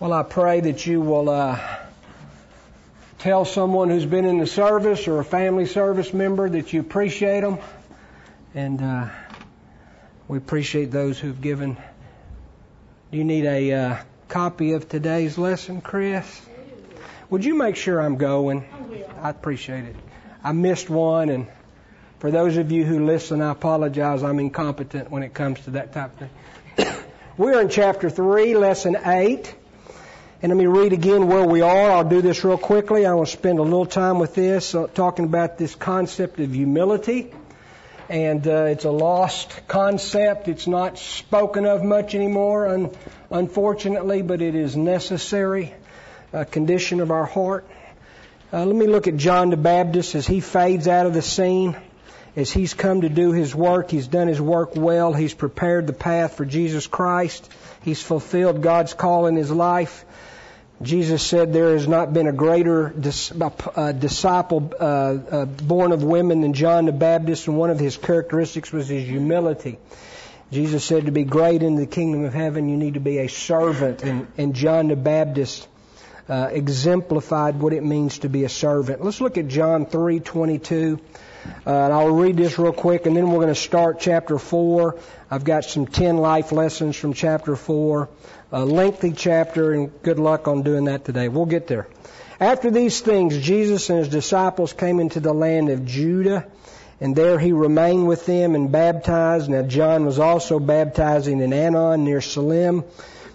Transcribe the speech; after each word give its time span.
Well, 0.00 0.14
I 0.14 0.22
pray 0.22 0.60
that 0.60 0.86
you 0.86 0.98
will 1.02 1.28
uh, 1.28 1.60
tell 3.18 3.44
someone 3.44 3.90
who's 3.90 4.06
been 4.06 4.24
in 4.24 4.38
the 4.38 4.46
service 4.46 5.06
or 5.06 5.20
a 5.20 5.24
family 5.26 5.66
service 5.66 6.14
member 6.14 6.48
that 6.48 6.72
you 6.72 6.80
appreciate 6.80 7.42
them. 7.42 7.58
And 8.54 8.80
uh, 8.80 9.08
we 10.26 10.38
appreciate 10.38 10.90
those 10.90 11.18
who've 11.18 11.38
given. 11.38 11.76
Do 13.12 13.18
you 13.18 13.24
need 13.24 13.44
a 13.44 13.72
uh, 13.72 13.96
copy 14.28 14.72
of 14.72 14.88
today's 14.88 15.36
lesson, 15.36 15.82
Chris? 15.82 16.40
Would 17.28 17.44
you 17.44 17.54
make 17.54 17.76
sure 17.76 18.00
I'm 18.00 18.16
going? 18.16 18.64
I 19.20 19.28
appreciate 19.28 19.84
it. 19.84 19.96
I 20.42 20.52
missed 20.52 20.88
one, 20.88 21.28
and 21.28 21.46
for 22.20 22.30
those 22.30 22.56
of 22.56 22.72
you 22.72 22.86
who 22.86 23.04
listen, 23.04 23.42
I 23.42 23.50
apologize. 23.50 24.22
I'm 24.22 24.38
incompetent 24.38 25.10
when 25.10 25.24
it 25.24 25.34
comes 25.34 25.60
to 25.64 25.72
that 25.72 25.92
type 25.92 26.18
of 26.18 26.30
thing. 26.78 27.04
We're 27.36 27.60
in 27.60 27.68
chapter 27.68 28.08
3, 28.08 28.56
lesson 28.56 28.96
8. 29.04 29.56
And 30.42 30.48
let 30.48 30.56
me 30.56 30.64
read 30.64 30.94
again 30.94 31.26
where 31.26 31.44
we 31.44 31.60
are. 31.60 31.90
I'll 31.90 32.08
do 32.08 32.22
this 32.22 32.44
real 32.44 32.56
quickly. 32.56 33.04
I 33.04 33.12
want 33.12 33.28
to 33.28 33.36
spend 33.36 33.58
a 33.58 33.62
little 33.62 33.84
time 33.84 34.18
with 34.18 34.34
this, 34.34 34.74
uh, 34.74 34.86
talking 34.86 35.26
about 35.26 35.58
this 35.58 35.74
concept 35.74 36.40
of 36.40 36.54
humility. 36.54 37.30
And 38.08 38.46
uh, 38.46 38.64
it's 38.64 38.86
a 38.86 38.90
lost 38.90 39.60
concept. 39.68 40.48
It's 40.48 40.66
not 40.66 40.96
spoken 40.96 41.66
of 41.66 41.84
much 41.84 42.14
anymore, 42.14 42.68
un- 42.68 42.90
unfortunately, 43.30 44.22
but 44.22 44.40
it 44.40 44.54
is 44.54 44.78
necessary, 44.78 45.74
a 46.32 46.46
condition 46.46 47.00
of 47.00 47.10
our 47.10 47.26
heart. 47.26 47.68
Uh, 48.50 48.64
let 48.64 48.74
me 48.74 48.86
look 48.86 49.08
at 49.08 49.18
John 49.18 49.50
the 49.50 49.58
Baptist 49.58 50.14
as 50.14 50.26
he 50.26 50.40
fades 50.40 50.88
out 50.88 51.04
of 51.04 51.12
the 51.12 51.20
scene. 51.20 51.76
As 52.34 52.50
he's 52.50 52.72
come 52.72 53.02
to 53.02 53.10
do 53.10 53.32
his 53.32 53.54
work, 53.54 53.90
he's 53.90 54.06
done 54.06 54.26
his 54.26 54.40
work 54.40 54.74
well. 54.74 55.12
He's 55.12 55.34
prepared 55.34 55.86
the 55.86 55.92
path 55.92 56.38
for 56.38 56.46
Jesus 56.46 56.86
Christ. 56.86 57.46
He's 57.82 58.00
fulfilled 58.00 58.62
God's 58.62 58.94
call 58.94 59.26
in 59.26 59.36
his 59.36 59.50
life. 59.50 60.06
Jesus 60.82 61.22
said 61.22 61.52
there 61.52 61.74
has 61.74 61.86
not 61.86 62.14
been 62.14 62.26
a 62.26 62.32
greater 62.32 62.88
dis- 62.88 63.32
uh, 63.32 63.92
disciple 63.92 64.72
uh, 64.80 64.84
uh, 64.84 65.44
born 65.44 65.92
of 65.92 66.02
women 66.02 66.40
than 66.40 66.54
John 66.54 66.86
the 66.86 66.92
Baptist, 66.92 67.48
and 67.48 67.58
one 67.58 67.68
of 67.68 67.78
his 67.78 67.98
characteristics 67.98 68.72
was 68.72 68.88
his 68.88 69.06
humility. 69.06 69.78
Jesus 70.50 70.82
said 70.82 71.04
to 71.04 71.12
be 71.12 71.24
great 71.24 71.62
in 71.62 71.76
the 71.76 71.86
kingdom 71.86 72.24
of 72.24 72.32
heaven, 72.32 72.68
you 72.68 72.78
need 72.78 72.94
to 72.94 73.00
be 73.00 73.18
a 73.18 73.28
servant, 73.28 74.02
and, 74.02 74.26
and 74.38 74.54
John 74.54 74.88
the 74.88 74.96
Baptist 74.96 75.68
uh, 76.30 76.48
exemplified 76.50 77.60
what 77.60 77.74
it 77.74 77.84
means 77.84 78.20
to 78.20 78.28
be 78.28 78.44
a 78.44 78.48
servant. 78.48 79.04
Let's 79.04 79.20
look 79.20 79.36
at 79.36 79.48
John 79.48 79.84
3:22. 79.84 80.98
Uh, 81.66 81.70
and 81.84 81.92
I'll 81.92 82.10
read 82.10 82.36
this 82.36 82.58
real 82.58 82.72
quick, 82.72 83.06
and 83.06 83.16
then 83.16 83.30
we're 83.30 83.38
going 83.38 83.48
to 83.48 83.54
start 83.54 84.00
chapter 84.00 84.38
4. 84.38 84.98
I've 85.30 85.44
got 85.44 85.64
some 85.64 85.86
10 85.86 86.16
life 86.16 86.52
lessons 86.52 86.96
from 86.96 87.12
chapter 87.12 87.56
4 87.56 88.08
a 88.52 88.64
lengthy 88.64 89.12
chapter, 89.12 89.72
and 89.72 90.02
good 90.02 90.18
luck 90.18 90.48
on 90.48 90.62
doing 90.62 90.84
that 90.84 91.04
today. 91.04 91.28
We'll 91.28 91.46
get 91.46 91.66
there. 91.66 91.86
After 92.40 92.70
these 92.70 93.00
things, 93.00 93.38
Jesus 93.38 93.90
and 93.90 93.98
his 93.98 94.08
disciples 94.08 94.72
came 94.72 94.98
into 94.98 95.20
the 95.20 95.32
land 95.32 95.68
of 95.68 95.84
Judah, 95.84 96.46
and 97.00 97.14
there 97.14 97.38
he 97.38 97.52
remained 97.52 98.08
with 98.08 98.26
them 98.26 98.54
and 98.54 98.72
baptized. 98.72 99.48
Now 99.48 99.62
John 99.62 100.04
was 100.04 100.18
also 100.18 100.58
baptizing 100.58 101.40
in 101.40 101.50
Aenon 101.50 102.00
near 102.00 102.20
Salim, 102.20 102.84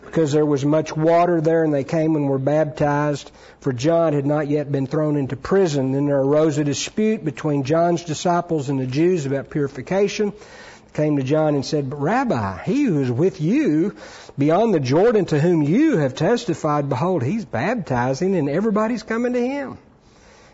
because 0.03 0.31
there 0.31 0.45
was 0.45 0.65
much 0.65 0.95
water 0.95 1.39
there, 1.39 1.63
and 1.63 1.73
they 1.73 1.83
came 1.83 2.15
and 2.15 2.27
were 2.27 2.39
baptized. 2.39 3.31
For 3.65 3.73
John 3.73 4.13
had 4.13 4.27
not 4.27 4.47
yet 4.47 4.71
been 4.71 4.85
thrown 4.85 5.17
into 5.17 5.35
prison. 5.35 5.91
Then 5.91 6.05
there 6.05 6.19
arose 6.19 6.59
a 6.59 6.63
dispute 6.63 7.25
between 7.25 7.63
John's 7.63 8.03
disciples 8.03 8.69
and 8.69 8.79
the 8.79 8.85
Jews 8.85 9.25
about 9.25 9.49
purification 9.49 10.33
They 10.33 10.91
came 10.93 11.17
to 11.17 11.23
John 11.23 11.55
and 11.55 11.65
said, 11.65 11.89
But 11.89 11.99
Rabbi, 11.99 12.59
he 12.61 12.83
who 12.83 13.01
is 13.01 13.09
with 13.09 13.41
you 13.41 13.95
beyond 14.37 14.71
the 14.71 14.79
Jordan 14.79 15.25
to 15.25 15.39
whom 15.39 15.63
you 15.63 15.97
have 15.97 16.13
testified, 16.13 16.89
behold, 16.89 17.23
he's 17.23 17.43
baptizing 17.43 18.35
and 18.35 18.47
everybody's 18.49 19.01
coming 19.01 19.33
to 19.33 19.41
him. 19.41 19.79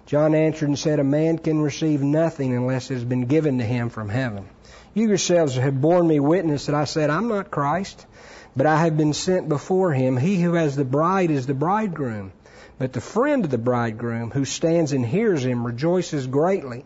John 0.06 0.34
answered 0.34 0.70
and 0.70 0.80
said, 0.80 1.00
A 1.00 1.03
man 1.03 1.38
can 1.38 1.59
receive 1.59 2.02
nothing 2.02 2.56
unless 2.56 2.92
it 2.92 2.94
has 2.94 3.03
been 3.03 3.25
given 3.25 3.57
to 3.57 3.66
him 3.66 3.90
from 3.90 4.07
heaven. 4.07 4.46
You 4.94 5.09
yourselves 5.09 5.57
have 5.57 5.81
borne 5.81 6.07
me 6.07 6.22
witness 6.22 6.68
that 6.68 6.75
I 6.75 6.86
said, 6.86 7.09
I'm 7.09 7.28
not 7.28 7.52
Christ, 7.52 8.06
but 8.56 8.68
I 8.68 8.86
have 8.86 8.96
been 8.96 9.12
sent 9.12 9.50
before 9.50 9.91
him. 9.91 10.16
He 10.16 10.41
who 10.41 10.53
has 10.53 10.78
the 10.78 10.86
bride 10.86 11.30
is 11.30 11.46
the 11.46 11.53
bridegroom. 11.53 12.31
But 12.81 12.94
the 12.94 13.00
friend 13.00 13.46
of 13.46 13.52
the 13.52 13.59
bridegroom 13.59 14.31
who 14.31 14.44
stands 14.44 14.92
and 14.92 15.06
hears 15.06 15.46
him 15.46 15.68
rejoices 15.68 16.25
greatly 16.25 16.84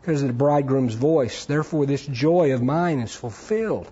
because 0.00 0.20
of 0.20 0.26
the 0.26 0.34
bridegroom's 0.34 0.94
voice. 0.94 1.44
Therefore, 1.44 1.86
this 1.86 2.04
joy 2.04 2.52
of 2.52 2.64
mine 2.64 2.98
is 2.98 3.14
fulfilled. 3.14 3.88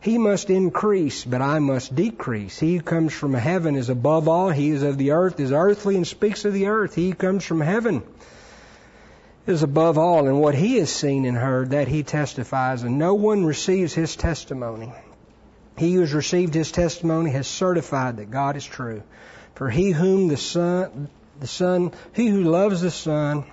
He 0.00 0.16
must 0.16 0.48
increase, 0.48 1.22
but 1.22 1.42
I 1.42 1.58
must 1.58 1.94
decrease. 1.94 2.58
He 2.58 2.76
who 2.76 2.82
comes 2.82 3.12
from 3.12 3.34
heaven 3.34 3.76
is 3.76 3.90
above 3.90 4.26
all. 4.26 4.48
He 4.48 4.70
is 4.70 4.82
of 4.82 4.96
the 4.96 5.10
earth, 5.10 5.38
is 5.38 5.52
earthly, 5.52 5.96
and 5.96 6.06
speaks 6.06 6.46
of 6.46 6.54
the 6.54 6.68
earth. 6.68 6.94
He 6.94 7.10
who 7.10 7.14
comes 7.14 7.44
from 7.44 7.60
heaven 7.60 8.02
is 9.46 9.62
above 9.62 9.98
all. 9.98 10.28
And 10.28 10.40
what 10.40 10.54
he 10.54 10.78
has 10.78 10.90
seen 10.90 11.26
and 11.26 11.36
heard, 11.36 11.72
that 11.72 11.88
he 11.88 12.04
testifies, 12.04 12.84
and 12.84 12.98
no 12.98 13.12
one 13.12 13.44
receives 13.44 13.92
his 13.92 14.16
testimony. 14.16 14.94
He 15.76 15.92
who 15.92 16.00
has 16.00 16.14
received 16.14 16.54
his 16.54 16.72
testimony 16.72 17.32
has 17.32 17.46
certified 17.46 18.16
that 18.16 18.30
God 18.30 18.56
is 18.56 18.64
true. 18.64 19.02
For 19.54 19.70
he 19.70 19.90
whom 19.90 20.28
the 20.28 20.36
Son, 20.36 21.08
the 21.40 21.46
Son, 21.46 21.92
he 22.12 22.28
who 22.28 22.42
loves 22.42 22.80
the 22.80 22.90
Son, 22.90 23.44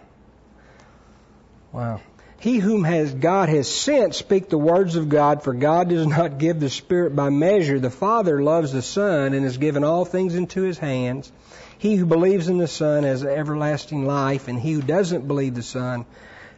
Wow. 1.72 2.02
He 2.40 2.58
whom 2.58 2.84
has 2.84 3.14
God 3.14 3.50
has 3.50 3.70
sent 3.70 4.16
speak 4.16 4.50
the 4.50 4.58
words 4.58 4.96
of 4.96 5.10
God, 5.10 5.44
for 5.44 5.54
God 5.54 5.90
does 5.90 6.08
not 6.08 6.40
give 6.40 6.60
the 6.60 6.70
Spirit 6.70 7.16
by 7.16 7.30
measure. 7.30 7.80
The 7.80 7.92
Father 7.92 8.42
loves 8.42 8.74
the 8.74 8.82
Son 8.82 9.34
and 9.34 9.44
has 9.44 9.58
given 9.58 9.84
all 9.84 10.06
things 10.06 10.36
into 10.36 10.64
his 10.64 10.80
hands. 10.80 11.32
He 11.78 11.96
who 11.96 12.06
believes 12.06 12.48
in 12.48 12.58
the 12.58 12.68
Son 12.68 13.04
has 13.04 13.24
everlasting 13.24 14.06
life, 14.06 14.48
and 14.48 14.60
he 14.60 14.74
who 14.74 14.82
doesn't 14.82 15.28
believe 15.28 15.56
the 15.56 15.64
Son 15.64 16.06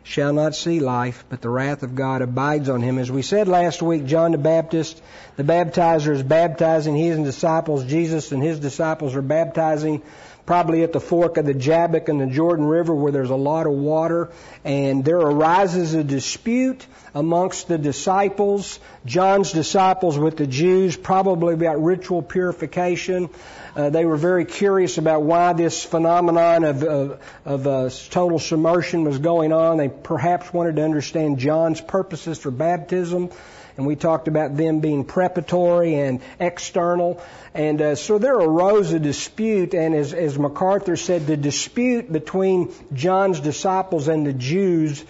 shall 0.03 0.33
not 0.33 0.55
see 0.55 0.79
life, 0.79 1.23
but 1.29 1.41
the 1.41 1.49
wrath 1.49 1.81
of 1.81 1.95
God 1.95 2.21
abides 2.21 2.69
on 2.69 2.81
him. 2.81 2.99
As 2.99 3.09
we 3.09 3.21
said 3.21 3.47
last 3.47 3.81
week, 3.81 4.05
John 4.05 4.33
the 4.33 4.37
Baptist, 4.37 5.01
the 5.37 5.43
baptizer 5.43 6.11
is 6.11 6.21
baptizing 6.21 6.95
his 6.95 7.17
disciples. 7.19 7.85
Jesus 7.85 8.31
and 8.31 8.43
his 8.43 8.59
disciples 8.59 9.15
are 9.15 9.21
baptizing 9.21 10.01
probably 10.45 10.83
at 10.83 10.91
the 10.91 10.99
fork 10.99 11.37
of 11.37 11.45
the 11.45 11.53
Jabbok 11.53 12.09
and 12.09 12.19
the 12.19 12.27
Jordan 12.27 12.65
River 12.65 12.93
where 12.93 13.11
there's 13.11 13.29
a 13.29 13.35
lot 13.35 13.65
of 13.65 13.73
water. 13.73 14.29
And 14.65 15.05
there 15.05 15.19
arises 15.19 15.93
a 15.93 16.03
dispute 16.03 16.85
amongst 17.15 17.67
the 17.67 17.77
disciples, 17.77 18.79
John's 19.05 19.51
disciples 19.51 20.17
with 20.17 20.37
the 20.37 20.47
Jews, 20.47 20.97
probably 20.97 21.53
about 21.53 21.81
ritual 21.81 22.21
purification. 22.21 23.29
Uh, 23.75 23.89
they 23.89 24.05
were 24.05 24.17
very 24.17 24.45
curious 24.45 24.97
about 24.97 25.23
why 25.23 25.53
this 25.53 25.83
phenomenon 25.83 26.63
of, 26.63 26.83
of, 26.83 27.21
of 27.45 27.67
uh, 27.67 27.89
total 28.09 28.39
submersion 28.39 29.03
was 29.03 29.19
going 29.19 29.53
on. 29.53 29.77
They 29.77 29.89
perhaps 29.89 30.53
wanted 30.53 30.75
to 30.75 30.83
understand 30.83 31.39
John's 31.39 31.81
purposes 31.81 32.37
for 32.37 32.51
baptism 32.51 33.29
and 33.77 33.85
we 33.87 33.95
talked 33.95 34.27
about 34.27 34.55
them 34.55 34.79
being 34.79 35.03
preparatory 35.03 35.95
and 35.95 36.21
external. 36.39 37.21
And 37.53 37.81
uh, 37.81 37.95
so 37.95 38.17
there 38.17 38.35
arose 38.35 38.91
a 38.93 38.99
dispute, 38.99 39.73
and 39.73 39.95
as, 39.95 40.13
as 40.13 40.37
MacArthur 40.37 40.95
said, 40.95 41.27
the 41.27 41.37
dispute 41.37 42.11
between 42.11 42.73
John's 42.93 43.39
disciples 43.39 44.07
and 44.07 44.25
the 44.25 44.33
Jews 44.33 45.03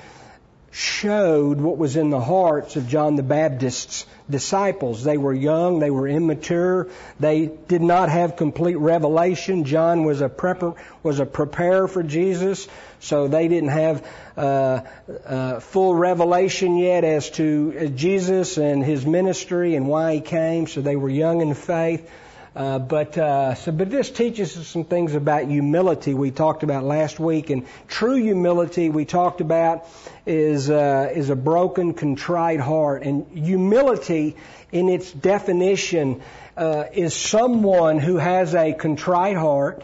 showed 0.74 1.62
what 1.62 1.78
was 1.78 1.96
in 1.96 2.10
the 2.10 2.20
hearts 2.20 2.76
of 2.76 2.88
John 2.88 3.16
the 3.16 3.24
Baptist's 3.24 4.08
disciples. 4.28 5.04
They 5.04 5.18
were 5.18 5.34
young, 5.34 5.78
they 5.78 5.92
were 5.92 6.08
immature, 6.08 6.90
they 7.20 7.46
did 7.46 7.84
not 7.84 8.10
have 8.10 8.38
complete 8.38 8.78
revelation. 8.78 9.66
John 9.66 10.04
was 10.04 10.22
a 10.22 10.30
prepper, 10.30 10.76
was 11.04 11.20
a 11.20 11.28
preparer 11.28 11.88
for 11.88 12.02
Jesus, 12.02 12.68
so 13.00 13.28
they 13.28 13.48
didn't 13.48 13.70
have 13.70 14.08
uh, 14.36 14.82
uh, 15.28 15.60
full 15.60 15.94
revelation 15.94 16.78
yet 16.78 17.04
as 17.04 17.30
to 17.32 17.90
Jesus 17.90 18.58
and 18.58 18.84
his 18.84 19.06
ministry 19.06 19.76
and 19.76 19.88
why 19.88 20.16
he 20.16 20.22
came. 20.22 20.66
So 20.66 20.82
they 20.82 20.96
were 20.96 21.10
young 21.10 21.42
in 21.42 21.54
faith. 21.54 22.10
Uh, 22.56 22.78
but 22.78 23.18
uh, 23.18 23.56
so, 23.56 23.72
but 23.72 23.90
this 23.90 24.12
teaches 24.12 24.56
us 24.56 24.68
some 24.68 24.84
things 24.84 25.16
about 25.16 25.48
humility 25.48 26.14
we 26.14 26.30
talked 26.30 26.62
about 26.62 26.84
last 26.84 27.20
week, 27.20 27.50
and 27.50 27.66
true 27.88 28.14
humility 28.14 28.90
we 28.90 29.06
talked 29.06 29.42
about 29.42 29.88
is 30.28 30.70
uh, 30.70 31.12
is 31.16 31.32
a 31.32 31.36
broken, 31.36 31.96
contrite 31.96 32.60
heart, 32.60 33.02
and 33.02 33.26
humility, 33.36 34.36
in 34.72 34.88
its 34.88 35.12
definition, 35.12 36.22
uh, 36.56 36.84
is 36.94 37.16
someone 37.16 37.98
who 37.98 38.18
has 38.18 38.54
a 38.54 38.72
contrite 38.74 39.38
heart, 39.38 39.84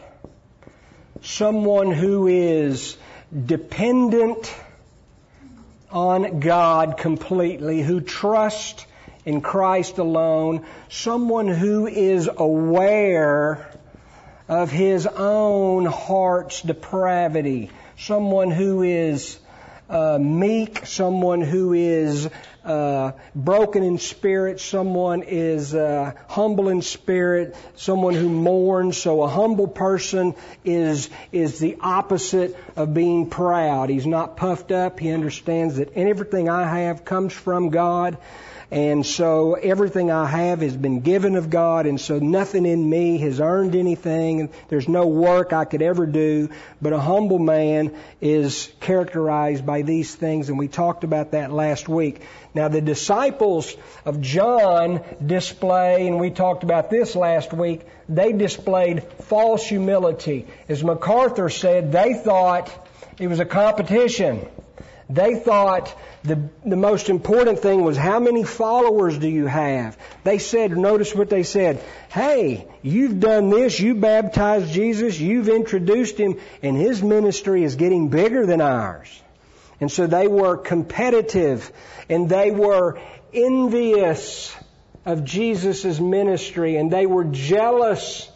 someone 1.23 1.91
who 1.91 2.27
is 2.27 2.97
dependent 3.47 4.53
on 5.91 6.39
God 6.39 6.97
completely, 6.99 7.81
who 7.81 7.99
trusts 7.99 8.85
in 9.29 9.41
Christ 9.41 9.99
alone, 9.99 10.65
someone 10.89 11.47
who 11.47 11.85
is 11.85 12.27
aware 12.35 13.71
of 14.47 14.71
his 14.71 15.05
own 15.05 15.85
heart's 15.85 16.63
depravity, 16.63 17.69
someone 17.95 18.49
who 18.49 18.81
is 18.81 19.37
uh, 19.87 20.17
meek, 20.19 20.83
someone 20.87 21.41
who 21.41 21.73
is 21.73 22.27
uh, 22.65 23.11
broken 23.35 23.83
in 23.83 23.99
spirit, 23.99 24.59
someone 24.59 25.21
is 25.21 25.75
uh, 25.75 26.13
humble 26.27 26.69
in 26.69 26.81
spirit, 26.81 27.55
someone 27.75 28.15
who 28.15 28.29
mourns. 28.29 28.97
So 28.97 29.21
a 29.21 29.27
humble 29.27 29.67
person 29.67 30.33
is 30.65 31.09
is 31.31 31.59
the 31.59 31.77
opposite 31.81 32.57
of 32.75 32.95
being 32.95 33.29
proud. 33.29 33.89
He's 33.89 34.07
not 34.07 34.37
puffed 34.37 34.71
up. 34.71 34.99
He 34.99 35.11
understands 35.11 35.75
that 35.75 35.93
everything 35.93 36.49
I 36.49 36.79
have 36.79 37.05
comes 37.05 37.31
from 37.31 37.69
God. 37.69 38.17
And 38.71 39.03
so 39.03 39.55
everything 39.55 40.11
I 40.11 40.27
have 40.27 40.61
has 40.61 40.77
been 40.77 40.99
given 40.99 41.35
of 41.35 41.49
God, 41.49 41.87
and 41.87 41.99
so 41.99 42.19
nothing 42.19 42.67
in 42.67 42.87
me 42.87 43.17
has 43.17 43.39
earned 43.39 43.75
anything. 43.75 44.49
There's 44.67 44.87
no 44.87 45.07
work 45.07 45.53
I 45.53 45.65
could 45.65 45.81
ever 45.81 46.05
do. 46.05 46.49
But 46.79 46.93
a 46.93 46.99
humble 46.99 47.39
man 47.39 47.95
is 48.21 48.71
characterized 48.79 49.65
by 49.65 49.81
these 49.81 50.13
things, 50.13 50.49
and 50.49 50.59
we 50.59 50.67
talked 50.67 51.03
about 51.03 51.31
that 51.31 51.51
last 51.51 51.89
week. 51.89 52.21
Now 52.53 52.67
the 52.67 52.81
disciples 52.81 53.75
of 54.05 54.21
John 54.21 55.03
display, 55.25 56.07
and 56.07 56.19
we 56.19 56.29
talked 56.29 56.63
about 56.63 56.91
this 56.91 57.15
last 57.15 57.51
week, 57.51 57.81
they 58.07 58.33
displayed 58.33 59.03
false 59.23 59.65
humility. 59.65 60.45
As 60.67 60.83
MacArthur 60.83 61.49
said, 61.49 61.91
they 61.91 62.13
thought 62.13 62.71
it 63.17 63.27
was 63.27 63.39
a 63.39 63.45
competition. 63.45 64.47
They 65.09 65.35
thought 65.35 65.95
the, 66.23 66.49
the 66.63 66.75
most 66.75 67.09
important 67.09 67.59
thing 67.59 67.83
was 67.83 67.97
how 67.97 68.19
many 68.19 68.43
followers 68.43 69.17
do 69.17 69.27
you 69.27 69.47
have? 69.47 69.97
They 70.23 70.37
said, 70.37 70.77
notice 70.77 71.15
what 71.15 71.31
they 71.31 71.41
said, 71.41 71.83
hey, 72.09 72.67
you've 72.83 73.19
done 73.19 73.49
this, 73.49 73.79
you 73.79 73.95
baptized 73.95 74.71
Jesus, 74.71 75.19
you've 75.19 75.49
introduced 75.49 76.17
him, 76.17 76.39
and 76.61 76.77
his 76.77 77.01
ministry 77.01 77.63
is 77.63 77.75
getting 77.75 78.09
bigger 78.09 78.45
than 78.45 78.61
ours. 78.61 79.09
And 79.81 79.91
so 79.91 80.05
they 80.05 80.27
were 80.27 80.57
competitive 80.57 81.71
and 82.07 82.29
they 82.29 82.51
were 82.51 82.99
envious 83.33 84.55
of 85.05 85.23
Jesus' 85.23 85.99
ministry 85.99 86.75
and 86.75 86.91
they 86.91 87.07
were 87.07 87.23
jealous 87.23 88.29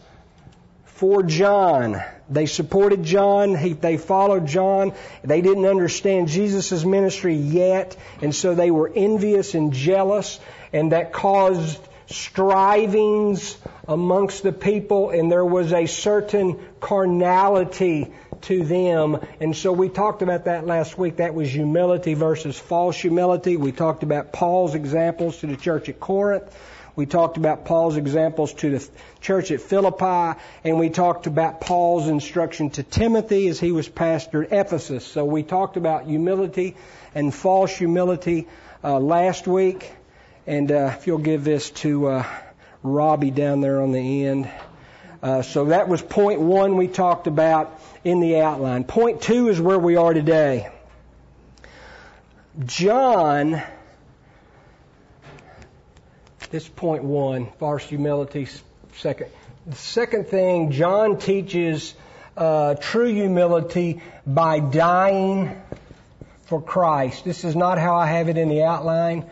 for 0.86 1.22
John. 1.22 2.02
They 2.28 2.46
supported 2.46 3.02
John. 3.02 3.54
He, 3.54 3.74
they 3.74 3.96
followed 3.96 4.46
John. 4.46 4.94
They 5.22 5.40
didn't 5.40 5.66
understand 5.66 6.28
Jesus' 6.28 6.84
ministry 6.84 7.34
yet, 7.34 7.96
and 8.22 8.34
so 8.34 8.54
they 8.54 8.70
were 8.70 8.90
envious 8.94 9.54
and 9.54 9.72
jealous, 9.72 10.40
and 10.72 10.92
that 10.92 11.12
caused 11.12 11.80
strivings 12.06 13.56
amongst 13.86 14.42
the 14.42 14.52
people, 14.52 15.10
and 15.10 15.30
there 15.30 15.44
was 15.44 15.72
a 15.72 15.86
certain 15.86 16.58
carnality 16.80 18.12
to 18.42 18.64
them. 18.64 19.20
And 19.40 19.56
so 19.56 19.72
we 19.72 19.88
talked 19.88 20.22
about 20.22 20.46
that 20.46 20.66
last 20.66 20.98
week. 20.98 21.16
That 21.16 21.34
was 21.34 21.50
humility 21.50 22.14
versus 22.14 22.58
false 22.58 22.96
humility. 22.96 23.56
We 23.56 23.72
talked 23.72 24.02
about 24.02 24.32
Paul's 24.32 24.74
examples 24.74 25.38
to 25.38 25.46
the 25.46 25.56
church 25.56 25.88
at 25.88 26.00
Corinth. 26.00 26.54
We 26.96 27.06
talked 27.06 27.36
about 27.36 27.64
Paul's 27.64 27.96
examples 27.96 28.52
to 28.54 28.70
the 28.70 28.88
church 29.20 29.50
at 29.50 29.60
Philippi, 29.60 30.38
and 30.62 30.78
we 30.78 30.90
talked 30.90 31.26
about 31.26 31.60
Paul's 31.60 32.06
instruction 32.06 32.70
to 32.70 32.84
Timothy 32.84 33.48
as 33.48 33.58
he 33.58 33.72
was 33.72 33.88
pastor 33.88 34.44
at 34.44 34.52
Ephesus. 34.52 35.04
So 35.04 35.24
we 35.24 35.42
talked 35.42 35.76
about 35.76 36.06
humility 36.06 36.76
and 37.14 37.34
false 37.34 37.76
humility 37.76 38.46
uh, 38.84 39.00
last 39.00 39.48
week. 39.48 39.92
And 40.46 40.70
uh, 40.70 40.92
if 40.96 41.08
you'll 41.08 41.18
give 41.18 41.42
this 41.42 41.70
to 41.70 42.06
uh, 42.06 42.26
Robbie 42.84 43.32
down 43.32 43.60
there 43.60 43.80
on 43.80 43.90
the 43.90 44.26
end. 44.26 44.48
Uh, 45.20 45.42
so 45.42 45.64
that 45.66 45.88
was 45.88 46.02
point 46.02 46.38
one 46.38 46.76
we 46.76 46.86
talked 46.86 47.26
about 47.26 47.80
in 48.04 48.20
the 48.20 48.40
outline. 48.40 48.84
Point 48.84 49.22
two 49.22 49.48
is 49.48 49.58
where 49.58 49.78
we 49.78 49.96
are 49.96 50.12
today. 50.12 50.68
John 52.66 53.62
this 56.54 56.68
point 56.68 57.02
one, 57.02 57.48
false 57.58 57.82
humility. 57.82 58.46
Second, 58.98 59.28
the 59.66 59.74
second 59.74 60.28
thing, 60.28 60.70
John 60.70 61.18
teaches 61.18 61.94
uh, 62.36 62.76
true 62.76 63.12
humility 63.12 64.00
by 64.24 64.60
dying 64.60 65.60
for 66.46 66.62
Christ. 66.62 67.24
This 67.24 67.42
is 67.42 67.56
not 67.56 67.78
how 67.78 67.96
I 67.96 68.06
have 68.06 68.28
it 68.28 68.38
in 68.38 68.48
the 68.48 68.62
outline, 68.62 69.28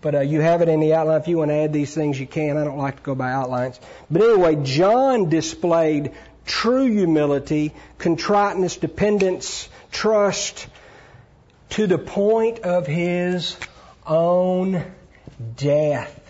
but 0.00 0.16
uh, 0.16 0.20
you 0.22 0.40
have 0.40 0.62
it 0.62 0.68
in 0.68 0.80
the 0.80 0.94
outline. 0.94 1.20
If 1.20 1.28
you 1.28 1.38
want 1.38 1.52
to 1.52 1.54
add 1.54 1.72
these 1.72 1.94
things, 1.94 2.18
you 2.18 2.26
can. 2.26 2.56
I 2.56 2.64
don't 2.64 2.78
like 2.78 2.96
to 2.96 3.02
go 3.04 3.14
by 3.14 3.30
outlines. 3.30 3.78
But 4.10 4.22
anyway, 4.22 4.56
John 4.64 5.28
displayed 5.28 6.10
true 6.44 6.90
humility, 6.90 7.72
contriteness, 7.98 8.78
dependence, 8.78 9.68
trust 9.92 10.66
to 11.70 11.86
the 11.86 11.98
point 11.98 12.58
of 12.58 12.88
his 12.88 13.56
own 14.04 14.84
death. 15.54 16.22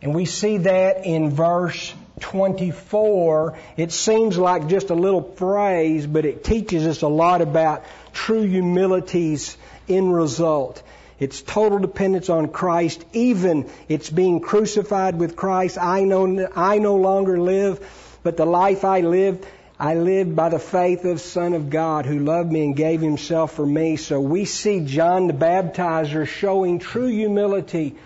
And 0.00 0.14
we 0.14 0.24
see 0.26 0.58
that 0.58 1.04
in 1.04 1.30
verse 1.30 1.92
24. 2.20 3.58
It 3.76 3.92
seems 3.92 4.38
like 4.38 4.68
just 4.68 4.90
a 4.90 4.94
little 4.94 5.22
phrase, 5.22 6.06
but 6.06 6.24
it 6.24 6.44
teaches 6.44 6.86
us 6.86 7.02
a 7.02 7.08
lot 7.08 7.40
about 7.40 7.84
true 8.12 8.42
humility's 8.42 9.56
end 9.88 10.14
result. 10.14 10.82
It's 11.18 11.42
total 11.42 11.80
dependence 11.80 12.28
on 12.28 12.48
Christ. 12.48 13.04
Even 13.12 13.68
it's 13.88 14.08
being 14.08 14.40
crucified 14.40 15.18
with 15.18 15.34
Christ. 15.34 15.78
I 15.80 16.04
know, 16.04 16.48
I 16.54 16.78
no 16.78 16.94
longer 16.96 17.40
live, 17.40 17.84
but 18.22 18.36
the 18.36 18.46
life 18.46 18.84
I 18.84 19.00
live, 19.00 19.44
I 19.80 19.94
live 19.94 20.34
by 20.34 20.48
the 20.48 20.58
faith 20.60 21.04
of 21.04 21.20
Son 21.20 21.54
of 21.54 21.70
God 21.70 22.06
who 22.06 22.20
loved 22.20 22.52
me 22.52 22.64
and 22.64 22.76
gave 22.76 23.00
himself 23.00 23.54
for 23.54 23.66
me. 23.66 23.96
So 23.96 24.20
we 24.20 24.44
see 24.44 24.80
John 24.80 25.26
the 25.26 25.32
Baptizer 25.32 26.26
showing 26.26 26.78
true 26.78 27.08
humility 27.08 27.96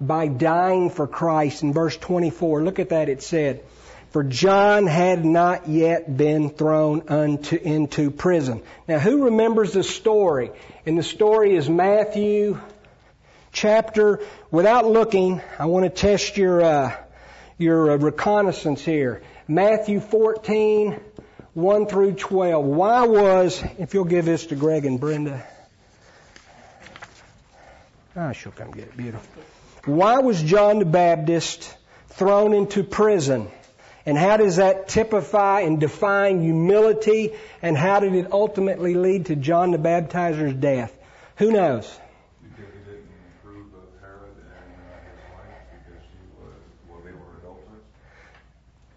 by 0.00 0.28
dying 0.28 0.90
for 0.90 1.06
Christ. 1.06 1.62
In 1.62 1.72
verse 1.72 1.96
24, 1.96 2.62
look 2.62 2.78
at 2.78 2.90
that, 2.90 3.08
it 3.08 3.22
said, 3.22 3.64
For 4.10 4.22
John 4.22 4.86
had 4.86 5.24
not 5.24 5.68
yet 5.68 6.14
been 6.16 6.50
thrown 6.50 7.08
unto, 7.08 7.56
into 7.56 8.10
prison. 8.10 8.62
Now, 8.86 8.98
who 8.98 9.24
remembers 9.24 9.72
the 9.72 9.82
story? 9.82 10.50
And 10.84 10.98
the 10.98 11.02
story 11.02 11.56
is 11.56 11.68
Matthew 11.68 12.60
chapter. 13.52 14.20
Without 14.50 14.86
looking, 14.86 15.40
I 15.58 15.66
want 15.66 15.84
to 15.84 15.90
test 15.90 16.36
your, 16.36 16.62
uh, 16.62 16.96
your 17.58 17.92
uh, 17.92 17.96
reconnaissance 17.96 18.82
here. 18.84 19.22
Matthew 19.48 20.00
14, 20.00 21.00
1 21.54 21.86
through 21.86 22.12
12. 22.12 22.64
Why 22.64 23.06
was, 23.06 23.62
if 23.78 23.94
you'll 23.94 24.04
give 24.04 24.24
this 24.24 24.46
to 24.46 24.56
Greg 24.56 24.84
and 24.84 25.00
Brenda. 25.00 25.46
Ah, 28.14 28.32
she'll 28.32 28.52
come 28.52 28.70
get 28.70 28.84
it. 28.84 28.96
Beautiful. 28.96 29.42
Why 29.86 30.18
was 30.18 30.42
John 30.42 30.80
the 30.80 30.84
Baptist 30.84 31.72
thrown 32.08 32.52
into 32.54 32.82
prison? 32.82 33.48
And 34.04 34.18
how 34.18 34.36
does 34.36 34.56
that 34.56 34.88
typify 34.88 35.60
and 35.60 35.78
define 35.78 36.42
humility? 36.42 37.34
And 37.62 37.76
how 37.76 38.00
did 38.00 38.14
it 38.14 38.32
ultimately 38.32 38.94
lead 38.94 39.26
to 39.26 39.36
John 39.36 39.70
the 39.70 39.78
Baptizer's 39.78 40.54
death? 40.54 40.92
Who 41.36 41.52
knows? 41.52 41.86
Because 42.42 42.72
he 42.72 42.90
didn't 42.90 43.06
approve 43.40 43.74
of 43.74 44.00
Herod 44.00 44.30
and 44.36 44.48
uh, 44.48 44.96
his 45.06 45.22
wife 45.32 45.54
because 45.70 46.02
she 46.10 46.18
was, 46.40 46.54
well, 46.88 47.00
they 47.04 47.12
were 47.12 47.38
adulterous. 47.38 47.84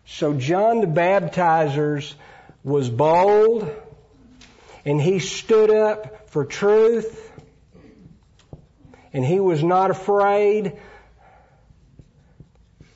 So 0.06 0.34
John 0.34 0.82
the 0.82 0.88
Baptizer's 0.88 2.16
was 2.64 2.90
bold 2.90 3.70
and 4.86 5.00
he 5.00 5.20
stood 5.20 5.70
up 5.70 6.30
for 6.32 6.46
truth 6.46 7.32
and 9.14 9.26
he 9.26 9.40
was 9.40 9.64
not 9.64 9.92
afraid 9.92 10.78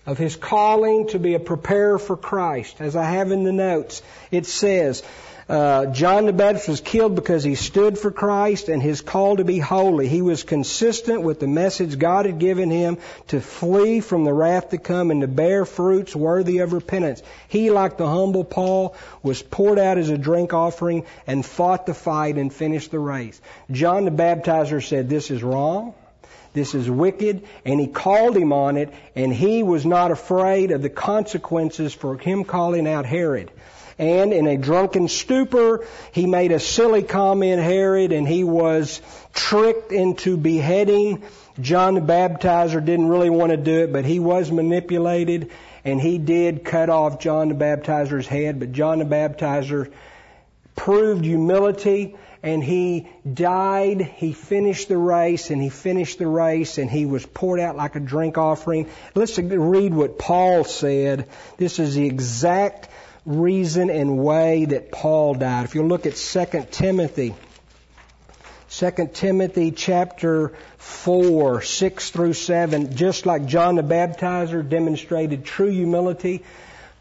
of 0.06 0.18
his 0.18 0.36
calling 0.36 1.08
to 1.08 1.20
be 1.20 1.34
a 1.34 1.40
preparer 1.40 1.98
for 1.98 2.18
Christ. 2.18 2.78
As 2.80 2.96
I 2.96 3.04
have 3.04 3.32
in 3.32 3.44
the 3.44 3.52
notes, 3.52 4.02
it 4.32 4.46
says, 4.46 5.04
uh, 5.50 5.88
John 5.88 6.26
the 6.26 6.34
Baptist 6.34 6.70
was 6.70 6.82
killed 6.82 7.16
because 7.16 7.44
he 7.44 7.56
stood 7.56 7.98
for 7.98 8.12
Christ 8.12 8.70
and 8.70 8.82
his 8.82 9.02
call 9.02 9.38
to 9.38 9.44
be 9.44 9.60
holy. 9.60 10.08
He 10.08 10.22
was 10.22 10.44
consistent 10.44 11.22
with 11.22 11.40
the 11.40 11.48
message 11.48 12.00
God 12.00 12.26
had 12.26 12.40
given 12.40 12.72
him 12.72 12.98
to 13.28 13.42
flee 13.42 14.00
from 14.00 14.24
the 14.24 14.34
wrath 14.34 14.70
to 14.70 14.78
come 14.78 15.12
and 15.12 15.22
to 15.22 15.28
bear 15.28 15.66
fruits 15.66 16.16
worthy 16.16 16.60
of 16.60 16.72
repentance. 16.72 17.22
He, 17.50 17.72
like 17.72 17.98
the 17.98 18.08
humble 18.08 18.46
Paul, 18.46 18.96
was 19.22 19.42
poured 19.42 19.80
out 19.80 19.98
as 19.98 20.10
a 20.10 20.18
drink 20.18 20.54
offering 20.54 21.06
and 21.28 21.46
fought 21.46 21.86
the 21.86 21.94
fight 21.94 22.38
and 22.38 22.52
finished 22.52 22.92
the 22.92 23.00
race. 23.00 23.40
John 23.70 24.06
the 24.06 24.12
Baptizer 24.12 24.82
said, 24.82 25.10
this 25.10 25.30
is 25.30 25.44
wrong. 25.44 25.94
This 26.54 26.76
is 26.76 26.90
wicked. 26.90 27.44
And 27.66 27.80
he 27.80 27.88
called 27.88 28.38
him 28.38 28.54
on 28.54 28.78
it, 28.78 28.94
and 29.16 29.34
he 29.34 29.64
was 29.64 29.86
not 29.86 30.12
afraid 30.12 30.72
of 30.72 30.82
the 30.82 30.90
consequences 30.90 31.94
for 31.94 32.18
him 32.18 32.44
calling 32.44 32.88
out 32.88 33.06
Herod. 33.06 33.52
And 34.00 34.34
in 34.34 34.48
a 34.48 34.58
drunken 34.58 35.08
stupor, 35.08 35.86
he 36.12 36.26
made 36.26 36.52
a 36.52 36.60
silly 36.60 37.04
comment, 37.04 37.62
Herod, 37.62 38.12
and 38.12 38.28
he 38.28 38.44
was 38.44 39.02
tricked 39.34 39.92
into 39.92 40.36
beheading. 40.38 41.24
John 41.62 41.96
the 41.96 42.02
Baptizer 42.02 42.84
didn't 42.84 43.08
really 43.08 43.30
want 43.30 43.52
to 43.52 43.58
do 43.58 43.84
it, 43.84 43.94
but 43.94 44.06
he 44.06 44.20
was 44.20 44.52
manipulated, 44.52 45.52
and 45.86 46.02
he 46.02 46.18
did 46.18 46.66
cut 46.66 46.90
off 46.90 47.20
John 47.20 47.50
the 47.50 47.56
Baptizer's 47.56 48.28
head, 48.28 48.60
but 48.60 48.72
John 48.72 49.00
the 49.00 49.06
Baptizer 49.06 49.92
proved 50.76 51.24
humility 51.24 52.16
and 52.44 52.62
he 52.62 53.08
died, 53.32 54.02
he 54.02 54.34
finished 54.34 54.90
the 54.90 54.98
race, 54.98 55.50
and 55.50 55.62
he 55.62 55.70
finished 55.70 56.20
the 56.20 56.28
race, 56.28 56.78
and 56.78 56.92
he 56.92 57.06
was 57.06 57.26
poured 57.26 57.62
out 57.62 57.78
like 57.78 57.96
a 57.96 58.02
drink 58.02 58.38
offering. 58.38 58.90
Let's 59.16 59.40
read 59.40 59.94
what 59.94 60.20
Paul 60.20 60.66
said. 60.66 61.30
This 61.58 61.80
is 61.80 61.96
the 61.96 62.06
exact 62.06 62.90
reason 63.26 63.90
and 63.90 64.18
way 64.18 64.66
that 64.66 64.92
Paul 64.92 65.36
died. 65.36 65.64
If 65.64 65.74
you 65.74 65.84
look 65.84 66.06
at 66.06 66.18
2 66.18 66.68
Timothy, 66.70 67.34
2 68.72 69.10
Timothy 69.14 69.72
chapter 69.72 70.54
4, 70.80 71.62
6 71.62 72.10
through 72.10 72.34
7, 72.34 72.98
just 72.98 73.26
like 73.26 73.46
John 73.46 73.76
the 73.76 73.84
Baptizer 73.84 74.68
demonstrated 74.68 75.46
true 75.46 75.70
humility, 75.70 76.44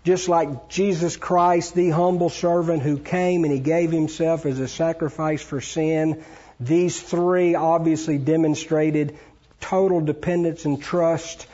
just 0.04 0.28
like 0.28 0.68
Jesus 0.68 1.16
Christ, 1.16 1.75
the 1.75 1.90
humble 1.90 2.28
servant 2.30 2.82
who 2.82 2.99
came 2.99 3.44
and 3.44 3.52
he 3.52 3.61
gave 3.61 3.92
himself 3.92 4.47
as 4.47 4.59
a 4.59 4.66
sacrifice 4.66 5.42
for 5.42 5.61
sin, 5.61 6.25
these 6.59 7.00
three 7.00 7.54
obviously 7.54 8.18
demonstrated 8.18 9.16
total 9.61 10.00
dependence 10.00 10.64
and 10.64 10.82
trust 10.82 11.47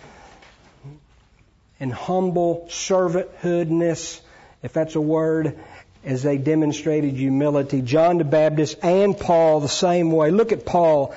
and 1.78 1.92
humble 1.92 2.66
servanthoodness, 2.70 4.20
if 4.62 4.72
that's 4.72 4.96
a 4.96 5.00
word, 5.00 5.58
as 6.04 6.22
they 6.22 6.38
demonstrated 6.38 7.14
humility. 7.14 7.82
John 7.82 8.18
the 8.18 8.24
Baptist 8.24 8.78
and 8.82 9.16
Paul 9.16 9.60
the 9.60 9.68
same 9.68 10.10
way. 10.10 10.30
Look 10.30 10.52
at 10.52 10.64
Paul. 10.64 11.14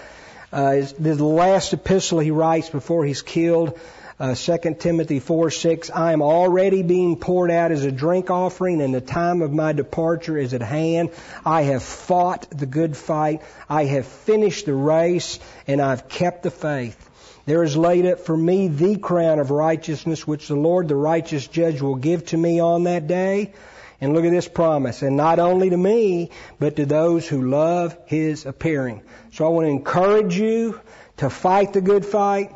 Uh, 0.52 0.82
the 1.00 1.16
last 1.16 1.72
epistle 1.72 2.20
he 2.20 2.32
writes 2.32 2.70
before 2.70 3.06
he's 3.06 3.22
killed 3.22 3.80
uh, 4.22 4.36
2 4.36 4.76
Timothy 4.78 5.20
4 5.20 5.50
6, 5.50 5.90
I 5.90 6.14
am 6.14 6.22
already 6.22 6.84
being 6.84 7.16
poured 7.16 7.50
out 7.50 7.72
as 7.72 7.86
a 7.86 7.92
drink 7.92 8.30
offering, 8.30 8.80
and 8.80 8.94
the 8.94 9.02
time 9.02 9.42
of 9.42 9.52
my 9.52 9.74
departure 9.74 10.38
is 10.38 10.54
at 10.54 10.62
hand. 10.62 11.10
I 11.44 11.64
have 11.64 11.82
fought 11.82 12.46
the 12.52 12.68
good 12.68 12.96
fight. 12.96 13.42
I 13.68 13.86
have 13.86 14.06
finished 14.06 14.68
the 14.68 14.76
race, 14.76 15.40
and 15.66 15.82
I've 15.82 16.08
kept 16.08 16.44
the 16.44 16.52
faith. 16.52 17.10
There 17.48 17.64
is 17.64 17.76
laid 17.76 18.06
up 18.06 18.20
for 18.20 18.38
me 18.38 18.68
the 18.68 18.98
crown 18.98 19.40
of 19.40 19.50
righteousness, 19.50 20.28
which 20.28 20.48
the 20.48 20.56
Lord, 20.56 20.88
the 20.88 20.96
righteous 20.96 21.48
judge, 21.48 21.82
will 21.82 21.96
give 21.96 22.28
to 22.28 22.38
me 22.38 22.60
on 22.60 22.84
that 22.84 23.08
day. 23.08 23.54
And 24.02 24.14
look 24.14 24.24
at 24.24 24.32
this 24.32 24.48
promise, 24.48 25.02
and 25.02 25.18
not 25.18 25.40
only 25.40 25.72
to 25.72 25.78
me, 25.78 26.30
but 26.60 26.76
to 26.76 26.86
those 26.86 27.28
who 27.28 27.50
love 27.50 27.98
his 28.06 28.46
appearing. 28.46 29.02
So 29.34 29.48
I 29.48 29.50
want 29.50 29.66
to 29.66 29.72
encourage 29.72 30.38
you 30.38 30.80
to 31.18 31.32
fight 31.32 31.74
the 31.74 31.82
good 31.82 32.06
fight 32.06 32.52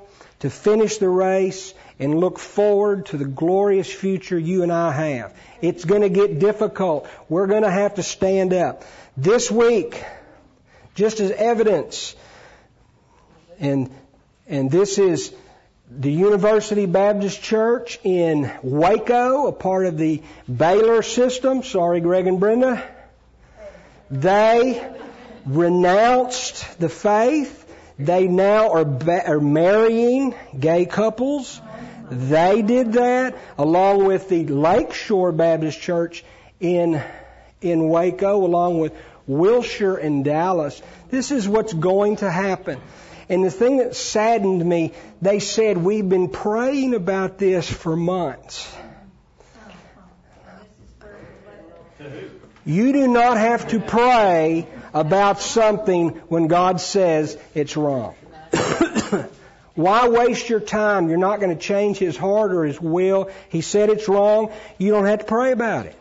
to 0.45 0.51
finish 0.51 0.99
the 0.99 1.09
race 1.09 1.73
and 1.97 2.19
look 2.19 2.37
forward 2.37 3.07
to 3.07 3.17
the 3.17 3.25
glorious 3.25 3.91
future 3.91 4.37
you 4.37 4.61
and 4.61 4.71
I 4.71 4.91
have. 4.91 5.35
It's 5.59 5.83
going 5.85 6.03
to 6.03 6.09
get 6.09 6.37
difficult. 6.37 7.09
We're 7.29 7.47
going 7.47 7.63
to 7.63 7.71
have 7.71 7.95
to 7.95 8.03
stand 8.03 8.53
up. 8.53 8.83
This 9.17 9.49
week, 9.49 10.03
just 10.93 11.19
as 11.19 11.31
evidence, 11.31 12.15
and, 13.59 13.89
and 14.45 14.69
this 14.69 14.99
is 14.99 15.33
the 15.89 16.11
University 16.11 16.85
Baptist 16.85 17.41
Church 17.41 17.97
in 18.03 18.51
Waco, 18.61 19.47
a 19.47 19.51
part 19.51 19.87
of 19.87 19.97
the 19.97 20.21
Baylor 20.47 21.01
system. 21.01 21.63
Sorry, 21.63 22.01
Greg 22.01 22.27
and 22.27 22.39
Brenda. 22.39 22.87
They 24.11 24.95
renounced 25.43 26.79
the 26.79 26.89
faith 26.89 27.64
they 27.97 28.27
now 28.27 28.71
are, 28.71 28.85
ba- 28.85 29.27
are 29.27 29.39
marrying 29.39 30.35
gay 30.57 30.85
couples. 30.85 31.61
They 32.09 32.61
did 32.61 32.93
that 32.93 33.37
along 33.57 34.05
with 34.05 34.29
the 34.29 34.45
Lakeshore 34.45 35.31
Baptist 35.31 35.79
Church 35.79 36.23
in, 36.59 37.01
in 37.61 37.87
Waco, 37.87 38.45
along 38.45 38.79
with 38.79 38.93
Wilshire 39.27 39.95
and 39.95 40.23
Dallas. 40.23 40.81
This 41.09 41.31
is 41.31 41.47
what's 41.47 41.73
going 41.73 42.17
to 42.17 42.29
happen. 42.29 42.79
And 43.27 43.43
the 43.43 43.49
thing 43.49 43.77
that 43.77 43.95
saddened 43.95 44.63
me, 44.63 44.93
they 45.21 45.39
said, 45.39 45.77
we've 45.77 46.07
been 46.07 46.29
praying 46.29 46.93
about 46.93 47.39
this 47.39 47.67
for 47.69 47.95
months. 47.95 48.71
You 52.65 52.93
do 52.93 53.07
not 53.07 53.37
have 53.37 53.67
to 53.69 53.79
pray 53.79 54.67
about 54.95 55.41
something 55.41 56.11
when 56.29 56.47
God 56.47 56.79
says 56.79 57.37
it's 57.53 57.75
wrong. 57.75 58.15
Why 59.75 60.07
waste 60.07 60.47
your 60.47 60.61
time? 60.61 61.09
You're 61.09 61.17
not 61.17 61.41
going 61.41 61.55
to 61.55 61.61
change 61.61 61.97
His 61.97 62.15
heart 62.15 62.53
or 62.53 62.63
His 62.63 62.79
will. 62.79 63.29
He 63.49 63.59
said 63.59 63.89
it's 63.89 64.07
wrong. 64.07 64.53
You 64.77 64.91
don't 64.91 65.05
have 65.05 65.19
to 65.19 65.25
pray 65.25 65.51
about 65.51 65.85
it. 65.87 65.99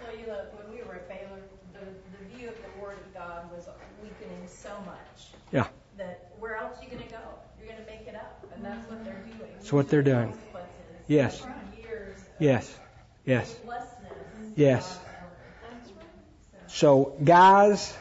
Well, 0.00 0.16
you 0.16 0.26
know, 0.28 0.38
when 0.52 0.78
we 0.78 0.84
were 0.84 0.94
at 0.94 1.08
Baylor, 1.08 1.42
the, 1.72 1.80
the 2.16 2.36
view 2.36 2.48
of 2.48 2.54
the 2.54 2.80
Word 2.80 2.96
of 2.96 3.12
God 3.12 3.50
was 3.50 3.66
weakening 4.00 4.46
so 4.46 4.70
much. 4.86 5.32
Yeah. 5.50 5.66
That 5.98 6.30
where 6.38 6.54
else 6.54 6.78
are 6.78 6.84
you 6.84 6.90
going 6.90 7.02
to 7.02 7.10
go? 7.10 7.18
You're 7.58 7.72
going 7.72 7.84
to 7.84 7.90
make 7.90 8.06
it 8.06 8.14
up, 8.14 8.46
and 8.54 8.64
that's 8.64 8.88
what 8.88 9.04
they're 9.04 9.24
doing. 9.36 9.50
That's 9.56 9.72
what 9.72 9.88
they're 9.88 10.02
doing. 10.02 10.32
Yes. 11.08 11.44
Yes. 12.38 12.72
Yes. 13.26 13.56
Yes. 14.54 15.00
So, 16.74 17.14
guys, 17.22 17.96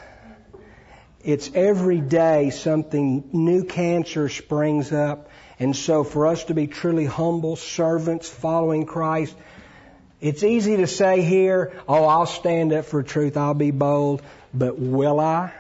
it's 1.24 1.52
every 1.54 2.02
day 2.02 2.50
something 2.50 3.30
new 3.32 3.66
cancer 3.66 4.30
springs 4.30 4.92
up. 4.92 5.30
And 5.60 5.76
so 5.76 6.04
for 6.04 6.26
us 6.26 6.46
to 6.46 6.56
be 6.56 6.66
truly 6.66 7.06
humble 7.06 7.56
servants 7.56 8.28
following 8.28 8.88
Christ, 8.88 9.36
it's 10.22 10.44
easy 10.44 10.78
to 10.78 10.88
say 10.88 11.22
here, 11.22 11.80
oh, 11.88 12.06
I'll 12.06 12.26
stand 12.26 12.74
up 12.74 12.86
for 12.86 13.04
truth, 13.04 13.38
I'll 13.38 13.54
be 13.54 13.70
bold, 13.70 14.24
but 14.56 14.80
will 14.80 15.20
I? 15.20 15.54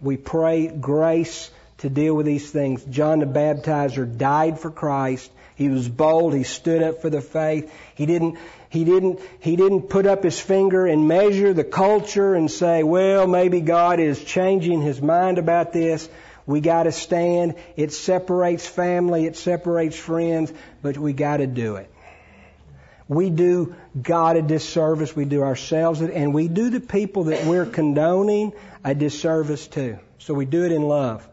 We 0.00 0.16
pray 0.16 0.68
grace 0.68 1.50
to 1.78 1.90
deal 1.90 2.14
with 2.14 2.26
these 2.26 2.48
things. 2.48 2.84
John 2.84 3.18
the 3.18 3.26
Baptizer 3.26 4.06
died 4.06 4.60
for 4.60 4.70
Christ. 4.70 5.32
He 5.56 5.68
was 5.68 5.88
bold. 5.88 6.32
He 6.32 6.44
stood 6.44 6.82
up 6.82 7.02
for 7.02 7.10
the 7.10 7.20
faith. 7.20 7.72
He 7.96 8.06
didn't, 8.06 8.38
he 8.72 8.84
didn't, 8.84 9.20
he 9.38 9.56
didn't 9.56 9.90
put 9.90 10.06
up 10.06 10.22
his 10.22 10.40
finger 10.40 10.86
and 10.86 11.06
measure 11.06 11.52
the 11.52 11.62
culture 11.62 12.34
and 12.34 12.50
say, 12.50 12.82
well, 12.82 13.26
maybe 13.26 13.60
God 13.60 14.00
is 14.00 14.24
changing 14.24 14.80
his 14.80 14.98
mind 14.98 15.36
about 15.36 15.74
this. 15.74 16.08
We 16.46 16.62
gotta 16.62 16.90
stand. 16.90 17.56
It 17.76 17.92
separates 17.92 18.66
family. 18.66 19.26
It 19.26 19.36
separates 19.36 19.98
friends, 19.98 20.54
but 20.80 20.96
we 20.96 21.12
gotta 21.12 21.46
do 21.46 21.76
it. 21.76 21.92
We 23.08 23.28
do 23.28 23.76
God 24.00 24.36
a 24.38 24.42
disservice. 24.42 25.14
We 25.14 25.26
do 25.26 25.42
ourselves, 25.42 26.00
and 26.00 26.32
we 26.32 26.48
do 26.48 26.70
the 26.70 26.80
people 26.80 27.24
that 27.24 27.44
we're 27.44 27.66
condoning 27.66 28.54
a 28.82 28.94
disservice 28.94 29.66
to. 29.66 29.98
So 30.18 30.32
we 30.32 30.46
do 30.46 30.64
it 30.64 30.72
in 30.72 30.80
love. 30.80 31.28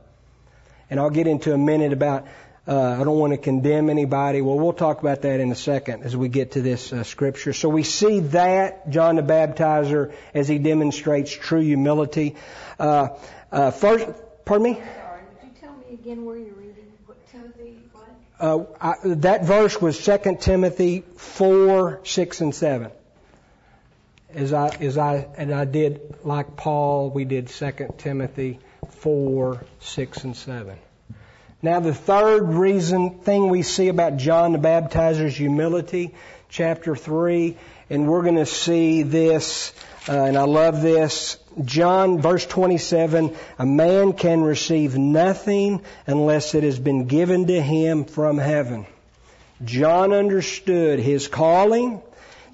And 0.90 1.00
I'll 1.00 1.10
get 1.10 1.26
into 1.26 1.54
a 1.54 1.58
minute 1.58 1.94
about 1.94 2.28
uh, 2.70 2.98
I 3.02 3.04
don't 3.04 3.18
want 3.18 3.34
to 3.34 3.38
condemn 3.38 3.90
anybody. 3.90 4.42
Well, 4.42 4.60
we'll 4.60 4.74
talk 4.74 5.02
about 5.02 5.24
that 5.24 5.40
in 5.40 5.52
a 5.52 5.56
second 5.56 6.04
as 6.04 6.16
we 6.16 6.30
get 6.30 6.52
to 6.52 6.62
this 6.62 6.94
uh, 6.94 7.04
scripture. 7.04 7.52
So 7.52 7.68
we 7.68 7.82
see 7.82 8.20
that 8.20 8.92
John 8.92 9.16
the 9.16 9.24
Baptizer 9.24 10.14
as 10.36 10.48
he 10.48 10.60
demonstrates 10.60 11.32
true 11.32 11.62
humility. 11.62 12.36
Uh, 12.78 13.10
uh 13.52 13.72
first, 13.72 14.06
pardon 14.46 14.64
me. 14.66 14.74
Sorry, 14.76 15.22
would 15.42 15.50
you 15.50 15.60
tell 15.60 15.76
me 15.78 15.96
again 15.96 16.26
where 16.26 16.38
you're 16.38 16.54
reading? 16.54 16.94
What 17.08 17.18
Timothy? 17.32 17.80
What? 17.92 18.08
Uh, 18.40 18.66
I, 18.80 18.96
that 19.16 19.46
verse 19.46 19.82
was 19.82 19.98
2 20.06 20.38
Timothy 20.40 21.04
four, 21.18 22.02
six, 22.04 22.40
and 22.40 22.54
seven. 22.54 22.92
As 24.32 24.54
I 24.54 24.68
as 24.68 24.96
I 25.00 25.28
and 25.40 25.52
I 25.52 25.66
did 25.66 26.18
like 26.24 26.56
Paul, 26.56 27.10
we 27.10 27.26
did 27.26 27.48
2 27.48 27.96
Timothy 27.98 28.60
four, 28.92 29.66
six, 29.80 30.24
and 30.24 30.38
seven. 30.38 30.78
Now 31.62 31.82
the 31.82 31.94
third 31.94 32.54
reason, 32.54 33.20
thing 33.20 33.50
we 33.50 33.64
see 33.64 33.90
about 33.90 34.16
John 34.16 34.54
the 34.54 34.58
Baptizer's 34.58 35.36
humility, 35.36 36.16
chapter 36.48 36.96
3, 36.96 37.58
and 37.90 38.08
we're 38.08 38.22
going 38.22 38.36
to 38.36 38.46
see 38.46 39.04
this, 39.04 39.74
uh, 40.08 40.14
and 40.14 40.38
I 40.38 40.44
love 40.44 40.82
this. 40.82 41.38
John, 41.66 42.22
verse 42.22 42.46
27, 42.46 43.36
a 43.58 43.66
man 43.66 44.14
can 44.14 44.42
receive 44.42 44.98
nothing 44.98 45.82
unless 46.08 46.56
it 46.56 46.64
has 46.64 46.80
been 46.80 47.08
given 47.08 47.48
to 47.48 47.62
him 47.62 48.06
from 48.06 48.38
heaven. 48.38 48.86
John 49.66 50.14
understood 50.14 51.00
his 51.00 51.28
calling, 51.28 52.02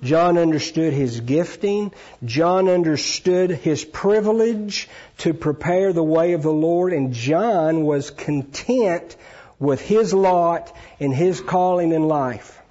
John 0.05 0.37
understood 0.37 0.93
his 0.93 1.19
gifting. 1.19 1.91
John 2.23 2.69
understood 2.69 3.51
his 3.51 3.83
privilege 3.83 4.87
to 5.19 5.33
prepare 5.33 5.91
the 5.91 6.03
way 6.03 6.33
of 6.33 6.43
the 6.43 6.53
Lord. 6.53 6.93
And 6.93 7.13
John 7.13 7.83
was 7.83 8.11
content 8.11 9.17
with 9.59 9.81
his 9.81 10.13
lot 10.13 10.75
and 10.99 11.13
his 11.13 11.41
calling 11.41 11.91
in 11.91 12.07
life. 12.07 12.61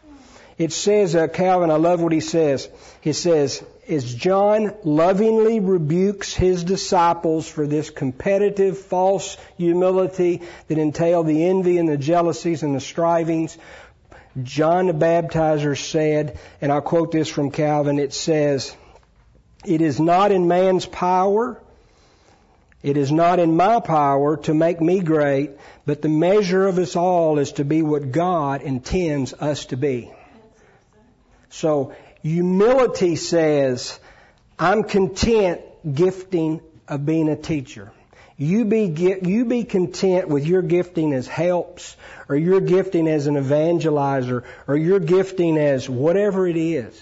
It 0.56 0.72
says, 0.72 1.16
uh, 1.16 1.26
Calvin, 1.26 1.70
I 1.70 1.76
love 1.76 2.00
what 2.00 2.12
he 2.12 2.20
says. 2.20 2.68
He 3.00 3.12
says, 3.12 3.64
as 3.88 4.14
John 4.14 4.72
lovingly 4.84 5.60
rebukes 5.60 6.32
his 6.32 6.64
disciples 6.64 7.48
for 7.48 7.66
this 7.66 7.90
competitive 7.90 8.78
false 8.78 9.36
humility 9.58 10.42
that 10.68 10.78
entailed 10.78 11.26
the 11.26 11.44
envy 11.44 11.78
and 11.78 11.88
the 11.88 11.98
jealousies 11.98 12.62
and 12.62 12.74
the 12.74 12.80
strivings, 12.80 13.58
John 14.42 14.88
the 14.88 14.92
Baptizer 14.92 15.78
said, 15.78 16.38
and 16.60 16.72
I'll 16.72 16.82
quote 16.82 17.12
this 17.12 17.28
from 17.28 17.50
Calvin, 17.50 17.98
it 17.98 18.12
says, 18.12 18.74
It 19.64 19.80
is 19.80 20.00
not 20.00 20.32
in 20.32 20.48
man's 20.48 20.86
power. 20.86 21.60
It 22.82 22.98
is 22.98 23.10
not 23.10 23.38
in 23.38 23.56
my 23.56 23.80
power 23.80 24.36
to 24.38 24.52
make 24.52 24.78
me 24.80 25.00
great, 25.00 25.52
but 25.86 26.02
the 26.02 26.10
measure 26.10 26.66
of 26.66 26.78
us 26.78 26.96
all 26.96 27.38
is 27.38 27.52
to 27.52 27.64
be 27.64 27.80
what 27.80 28.12
God 28.12 28.60
intends 28.60 29.32
us 29.32 29.66
to 29.66 29.78
be. 29.78 30.12
So 31.48 31.94
humility 32.20 33.16
says, 33.16 33.98
I'm 34.58 34.82
content 34.82 35.62
gifting 35.94 36.60
of 36.86 37.06
being 37.06 37.28
a 37.28 37.36
teacher. 37.36 37.90
You 38.36 38.64
be, 38.64 38.86
you 39.22 39.44
be 39.44 39.64
content 39.64 40.28
with 40.28 40.46
your 40.46 40.62
gifting 40.62 41.12
as 41.12 41.28
helps, 41.28 41.96
or 42.28 42.34
your 42.34 42.60
gifting 42.60 43.06
as 43.06 43.28
an 43.28 43.34
evangelizer, 43.36 44.42
or 44.66 44.76
your 44.76 44.98
gifting 44.98 45.56
as 45.56 45.88
whatever 45.88 46.46
it 46.48 46.56
is. 46.56 47.00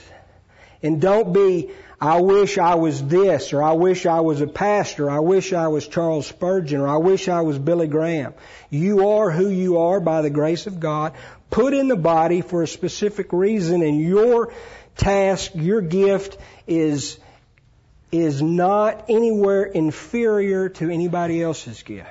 And 0.83 1.01
don't 1.01 1.33
be, 1.33 1.71
I 1.99 2.21
wish 2.21 2.59
I 2.59 2.75
was 2.75 3.03
this, 3.03 3.53
or 3.53 3.63
I 3.63 3.73
wish 3.73 4.05
I 4.05 4.21
was 4.21 4.41
a 4.41 4.47
pastor, 4.47 5.09
I 5.09 5.21
wish 5.21 5.53
I 5.53 5.69
was 5.69 5.89
Charles 5.89 6.27
Spurgeon, 6.27 6.81
or 6.81 6.89
I 6.89 6.97
wish 6.97 7.29
I 7.29 7.41
was 7.43 7.59
Billy 7.59 7.87
Graham. 7.87 8.35
You 8.69 9.09
are 9.09 9.31
who 9.31 9.49
you 9.49 9.79
are 9.79 10.01
by 10.01 10.21
the 10.21 10.31
grace 10.31 10.67
of 10.67 10.81
God, 10.81 11.15
put 11.51 11.73
in 11.73 11.89
the 11.89 11.97
body 11.97 12.43
for 12.43 12.63
a 12.63 12.67
specific 12.67 13.33
reason, 13.33 13.83
and 13.83 14.01
your 14.01 14.53
task, 14.97 15.53
your 15.55 15.81
gift 15.81 16.37
is 16.67 17.19
is 18.13 18.43
not 18.43 19.07
anywhere 19.09 19.65
inferior 19.65 20.69
to 20.69 20.91
anybody 20.91 21.43
else's 21.43 21.83
gift. 21.83 22.11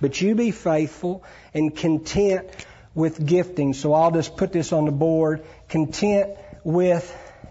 But 0.00 0.20
you 0.20 0.36
be 0.36 0.52
faithful 0.52 1.24
and 1.52 1.76
content 1.76 2.48
with 2.94 3.24
gifting. 3.24 3.74
So 3.74 3.92
I'll 3.92 4.12
just 4.12 4.36
put 4.36 4.52
this 4.52 4.72
on 4.72 4.84
the 4.84 4.92
board. 4.92 5.44
Content 5.68 6.30
with 6.62 7.04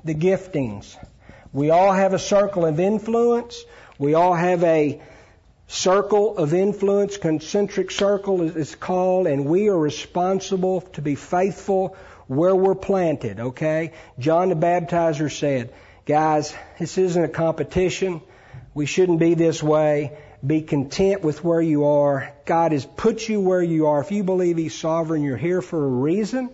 the 0.06 0.16
giftings. 0.16 0.96
We 1.52 1.70
all 1.70 1.92
have 1.92 2.14
a 2.14 2.20
circle 2.20 2.66
of 2.66 2.80
influence. 2.80 3.64
We 4.00 4.14
all 4.14 4.34
have 4.34 4.64
a 4.64 5.02
circle 5.68 6.38
of 6.38 6.54
influence, 6.54 7.18
concentric 7.18 7.92
circle 7.92 8.42
is 8.42 8.76
called, 8.76 9.28
and 9.28 9.46
we 9.46 9.68
are 9.68 9.78
responsible 9.78 10.82
to 10.82 11.02
be 11.02 11.16
faithful 11.16 11.96
where 12.28 12.56
we're 12.56 12.76
planted, 12.76 13.40
okay? 13.40 13.94
John 14.18 14.50
the 14.50 14.56
Baptizer 14.56 15.32
said, 15.32 15.74
Guys, 16.08 16.56
this 16.80 16.98
isn't 16.98 17.22
a 17.22 17.28
competition. 17.28 18.22
We 18.74 18.86
shouldn't 18.86 19.20
be 19.20 19.34
this 19.34 19.62
way. 19.62 20.18
Be 20.46 20.62
content 20.62 21.22
with 21.22 21.44
where 21.44 21.60
you 21.60 21.84
are. 21.84 22.32
God 22.46 22.72
has 22.72 22.86
put 22.86 23.28
you 23.28 23.42
where 23.42 23.62
you 23.62 23.88
are. 23.88 24.00
If 24.00 24.12
you 24.14 24.24
believe 24.24 24.56
He's 24.56 24.74
sovereign, 24.74 25.22
you're 25.22 25.36
here 25.36 25.62
for 25.62 25.84
a 25.84 25.90
reason. 25.90 26.50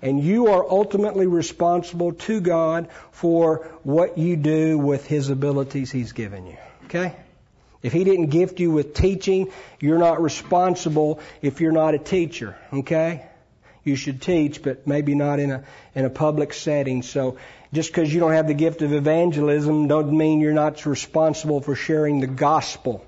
And 0.00 0.18
you 0.18 0.46
are 0.46 0.64
ultimately 0.66 1.26
responsible 1.26 2.14
to 2.14 2.40
God 2.40 2.88
for 3.10 3.68
what 3.82 4.16
you 4.16 4.34
do 4.34 4.78
with 4.78 5.06
His 5.06 5.28
abilities 5.28 5.92
He's 5.92 6.12
given 6.12 6.46
you. 6.46 6.56
Okay? 6.86 7.14
If 7.82 7.92
He 7.92 8.02
didn't 8.02 8.28
gift 8.28 8.60
you 8.60 8.70
with 8.70 8.94
teaching, 8.94 9.52
you're 9.78 9.98
not 9.98 10.22
responsible 10.22 11.20
if 11.42 11.60
you're 11.60 11.70
not 11.70 11.92
a 11.92 11.98
teacher. 11.98 12.56
Okay? 12.72 13.26
You 13.86 13.94
should 13.94 14.20
teach, 14.20 14.62
but 14.62 14.86
maybe 14.86 15.14
not 15.14 15.38
in 15.38 15.52
a, 15.52 15.64
in 15.94 16.04
a 16.04 16.10
public 16.10 16.54
setting. 16.54 17.02
So 17.02 17.36
just 17.72 17.90
because 17.90 18.12
you 18.12 18.20
don't 18.20 18.32
have 18.32 18.46
the 18.46 18.54
gift 18.54 18.82
of 18.82 18.92
evangelism 18.92 19.88
doesn't 19.88 20.16
mean 20.16 20.40
you're 20.40 20.52
not 20.52 20.84
responsible 20.86 21.60
for 21.60 21.74
sharing 21.74 22.20
the 22.20 22.26
gospel. 22.26 23.04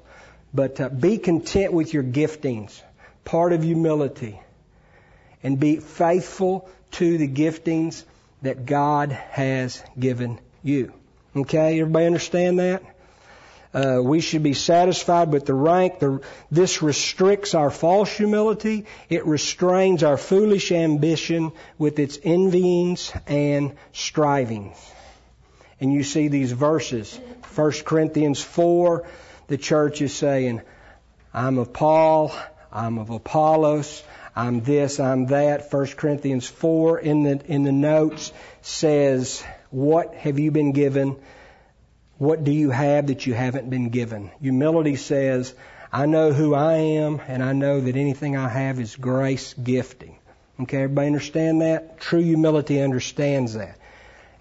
But 0.53 0.81
uh, 0.81 0.89
be 0.89 1.19
content 1.19 1.73
with 1.73 1.93
your 1.93 2.03
giftings, 2.03 2.81
part 3.25 3.53
of 3.53 3.63
humility, 3.63 4.41
and 5.43 5.61
be 5.61 5.77
faithful 5.77 6.69
to 6.93 7.19
the 7.19 7.29
giftings 7.29 8.05
that 8.43 8.67
God 8.67 9.13
has 9.13 9.83
given 9.99 10.39
you. 10.63 10.93
Okay, 11.37 11.81
everybody 11.81 12.07
understand 12.07 12.59
that? 12.59 12.83
Uh, 13.75 14.01
we 14.03 14.21
should 14.21 14.43
be 14.43 14.55
satisfied 14.55 15.31
with 15.31 15.45
the 15.45 15.55
rank. 15.55 15.99
The, 15.99 16.21
this 16.51 16.81
restricts 16.81 17.55
our 17.55 17.71
false 17.71 18.11
humility. 18.11 18.87
It 19.11 19.27
restrains 19.27 20.03
our 20.03 20.17
foolish 20.17 20.73
ambition 20.73 21.53
with 21.77 21.99
its 21.99 22.19
envyings 22.19 23.13
and 23.27 23.77
strivings. 23.93 24.77
And 25.81 25.93
you 25.93 26.03
see 26.03 26.29
these 26.29 26.53
verses. 26.53 27.21
1 27.55 27.73
Corinthians 27.85 28.41
4, 28.43 29.07
the 29.49 29.59
church 29.59 30.01
is 30.01 30.15
saying, 30.15 30.63
I'm 31.35 31.59
of 31.59 31.73
Paul, 31.73 32.33
I'm 32.73 32.99
of 32.99 33.11
Apollos, 33.11 34.03
I'm 34.35 34.63
this, 34.63 34.99
I'm 34.99 35.27
that. 35.27 35.73
1 35.73 35.87
Corinthians 35.89 36.47
4 36.47 37.01
in 37.01 37.23
the, 37.23 37.43
in 37.47 37.65
the 37.65 37.73
notes 37.73 38.33
says, 38.63 39.43
what 39.71 40.15
have 40.15 40.39
you 40.39 40.51
been 40.51 40.73
given? 40.73 41.17
What 42.19 42.45
do 42.45 42.51
you 42.51 42.71
have 42.71 43.07
that 43.07 43.27
you 43.27 43.35
haven't 43.35 43.71
been 43.71 43.91
given? 43.91 44.31
Humility 44.41 44.97
says, 44.97 45.55
I 45.93 46.07
know 46.07 46.33
who 46.33 46.55
I 46.55 46.75
am 46.75 47.21
and 47.27 47.43
I 47.43 47.53
know 47.53 47.81
that 47.81 47.97
anything 47.97 48.37
I 48.37 48.49
have 48.49 48.81
is 48.81 48.97
grace 48.97 49.55
gifting. 49.55 50.19
Okay, 50.61 50.83
everybody 50.83 51.07
understand 51.07 51.63
that? 51.63 52.01
True 52.01 52.21
humility 52.21 52.81
understands 52.81 53.55
that. 53.55 53.79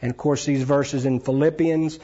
And 0.02 0.10
of 0.10 0.18
course, 0.18 0.46
these 0.46 0.64
verses 0.64 1.06
in 1.06 1.20
Philippians 1.20 2.00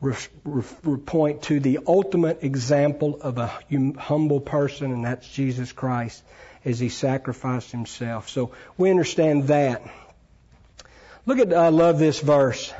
re- 0.00 0.16
re- 0.44 0.98
point 0.98 1.42
to 1.42 1.60
the 1.60 1.80
ultimate 1.86 2.42
example 2.42 3.18
of 3.20 3.36
a 3.36 3.48
hum- 3.70 3.94
humble 3.94 4.40
person, 4.40 4.92
and 4.92 5.04
that's 5.04 5.28
Jesus 5.28 5.72
Christ 5.72 6.22
as 6.64 6.78
he 6.78 6.88
sacrificed 6.88 7.70
himself. 7.70 8.28
So 8.28 8.52
we 8.78 8.90
understand 8.90 9.48
that. 9.48 9.82
Look 11.26 11.38
at, 11.38 11.52
I 11.52 11.68
love 11.68 11.98
this 11.98 12.20
verse. 12.20 12.72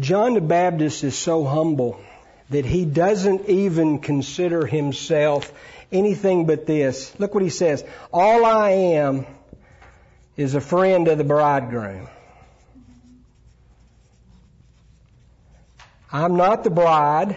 John 0.00 0.34
the 0.34 0.40
Baptist 0.40 1.04
is 1.04 1.16
so 1.16 1.44
humble 1.44 2.00
that 2.48 2.64
he 2.64 2.84
doesn't 2.84 3.48
even 3.48 4.00
consider 4.00 4.66
himself 4.66 5.52
anything 5.92 6.46
but 6.46 6.66
this. 6.66 7.12
Look 7.18 7.34
what 7.34 7.42
he 7.42 7.50
says. 7.50 7.84
All 8.12 8.44
I 8.44 8.70
am 8.70 9.26
is 10.36 10.54
a 10.54 10.60
friend 10.60 11.06
of 11.08 11.18
the 11.18 11.24
bridegroom. 11.24 12.08
I'm 16.12 16.36
not 16.36 16.64
the 16.64 16.70
bride. 16.70 17.36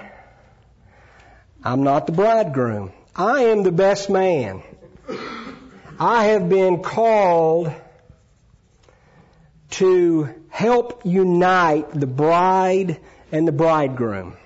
I'm 1.63 1.83
not 1.83 2.07
the 2.07 2.11
bridegroom. 2.11 2.91
I 3.15 3.43
am 3.43 3.63
the 3.63 3.71
best 3.71 4.09
man. 4.09 4.63
I 5.99 6.25
have 6.25 6.49
been 6.49 6.81
called 6.81 7.71
to 9.73 10.29
help 10.49 11.01
unite 11.03 11.99
the 11.99 12.07
bride 12.07 12.99
and 13.31 13.47
the 13.47 13.51
bridegroom. 13.51 14.37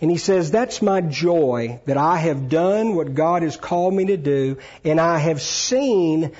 And 0.00 0.10
he 0.10 0.16
says, 0.16 0.50
that's 0.50 0.80
my 0.80 1.02
joy 1.02 1.80
that 1.84 1.98
I 1.98 2.16
have 2.16 2.48
done 2.48 2.94
what 2.94 3.14
God 3.14 3.42
has 3.42 3.56
called 3.56 3.92
me 3.92 4.06
to 4.06 4.16
do 4.16 4.58
and 4.82 4.98
I 4.98 5.18
have 5.18 5.42
seen 5.42 6.32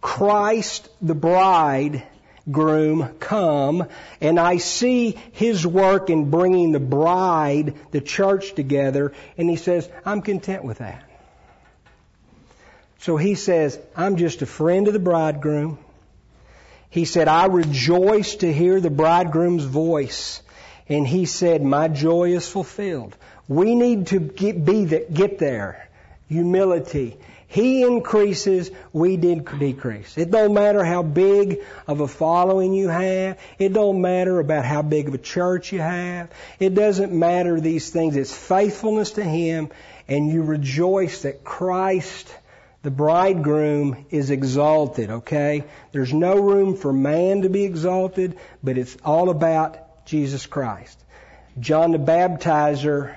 Christ 0.00 0.88
the 1.00 1.14
bridegroom 1.14 3.14
come 3.20 3.86
and 4.20 4.40
I 4.40 4.56
see 4.56 5.12
his 5.32 5.64
work 5.64 6.10
in 6.10 6.30
bringing 6.30 6.72
the 6.72 6.80
bride, 6.80 7.74
the 7.92 8.00
church 8.00 8.54
together 8.54 9.12
and 9.38 9.48
he 9.48 9.56
says, 9.56 9.88
I'm 10.04 10.22
content 10.22 10.64
with 10.64 10.78
that. 10.78 11.04
So 12.98 13.16
he 13.16 13.36
says, 13.36 13.78
I'm 13.96 14.16
just 14.16 14.42
a 14.42 14.46
friend 14.46 14.88
of 14.88 14.92
the 14.92 14.98
bridegroom. 14.98 15.78
He 16.90 17.04
said, 17.04 17.28
I 17.28 17.46
rejoice 17.46 18.36
to 18.36 18.52
hear 18.52 18.80
the 18.80 18.90
bridegroom's 18.90 19.64
voice. 19.64 20.42
And 20.88 21.06
he 21.06 21.24
said, 21.24 21.62
my 21.62 21.86
joy 21.86 22.34
is 22.34 22.48
fulfilled. 22.48 23.16
We 23.46 23.74
need 23.76 24.08
to 24.08 24.18
get, 24.18 24.64
be 24.64 24.84
the, 24.84 25.06
get 25.12 25.38
there. 25.38 25.88
Humility. 26.28 27.16
He 27.46 27.82
increases, 27.82 28.70
we 28.92 29.16
decrease. 29.16 30.16
It 30.16 30.30
don't 30.30 30.54
matter 30.54 30.84
how 30.84 31.02
big 31.02 31.62
of 31.88 32.00
a 32.00 32.06
following 32.06 32.74
you 32.74 32.88
have. 32.88 33.40
It 33.58 33.72
don't 33.72 34.00
matter 34.00 34.38
about 34.38 34.64
how 34.64 34.82
big 34.82 35.08
of 35.08 35.14
a 35.14 35.18
church 35.18 35.72
you 35.72 35.80
have. 35.80 36.30
It 36.60 36.74
doesn't 36.74 37.12
matter 37.12 37.60
these 37.60 37.90
things. 37.90 38.14
It's 38.14 38.32
faithfulness 38.32 39.12
to 39.12 39.24
Him 39.24 39.70
and 40.06 40.28
you 40.28 40.42
rejoice 40.42 41.22
that 41.22 41.42
Christ 41.42 42.32
the 42.82 42.90
bridegroom 42.90 44.06
is 44.10 44.30
exalted, 44.30 45.10
okay? 45.10 45.64
There's 45.92 46.14
no 46.14 46.40
room 46.40 46.76
for 46.76 46.92
man 46.92 47.42
to 47.42 47.50
be 47.50 47.64
exalted, 47.64 48.38
but 48.62 48.78
it's 48.78 48.96
all 49.04 49.28
about 49.28 50.06
Jesus 50.06 50.46
Christ. 50.46 50.98
John 51.58 51.92
the 51.92 51.98
Baptizer 51.98 53.14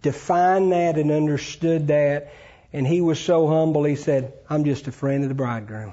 defined 0.00 0.72
that 0.72 0.96
and 0.96 1.10
understood 1.10 1.88
that, 1.88 2.32
and 2.72 2.86
he 2.86 3.02
was 3.02 3.20
so 3.20 3.46
humble, 3.46 3.84
he 3.84 3.96
said, 3.96 4.32
I'm 4.48 4.64
just 4.64 4.86
a 4.88 4.92
friend 4.92 5.22
of 5.22 5.28
the 5.28 5.34
bridegroom. 5.34 5.92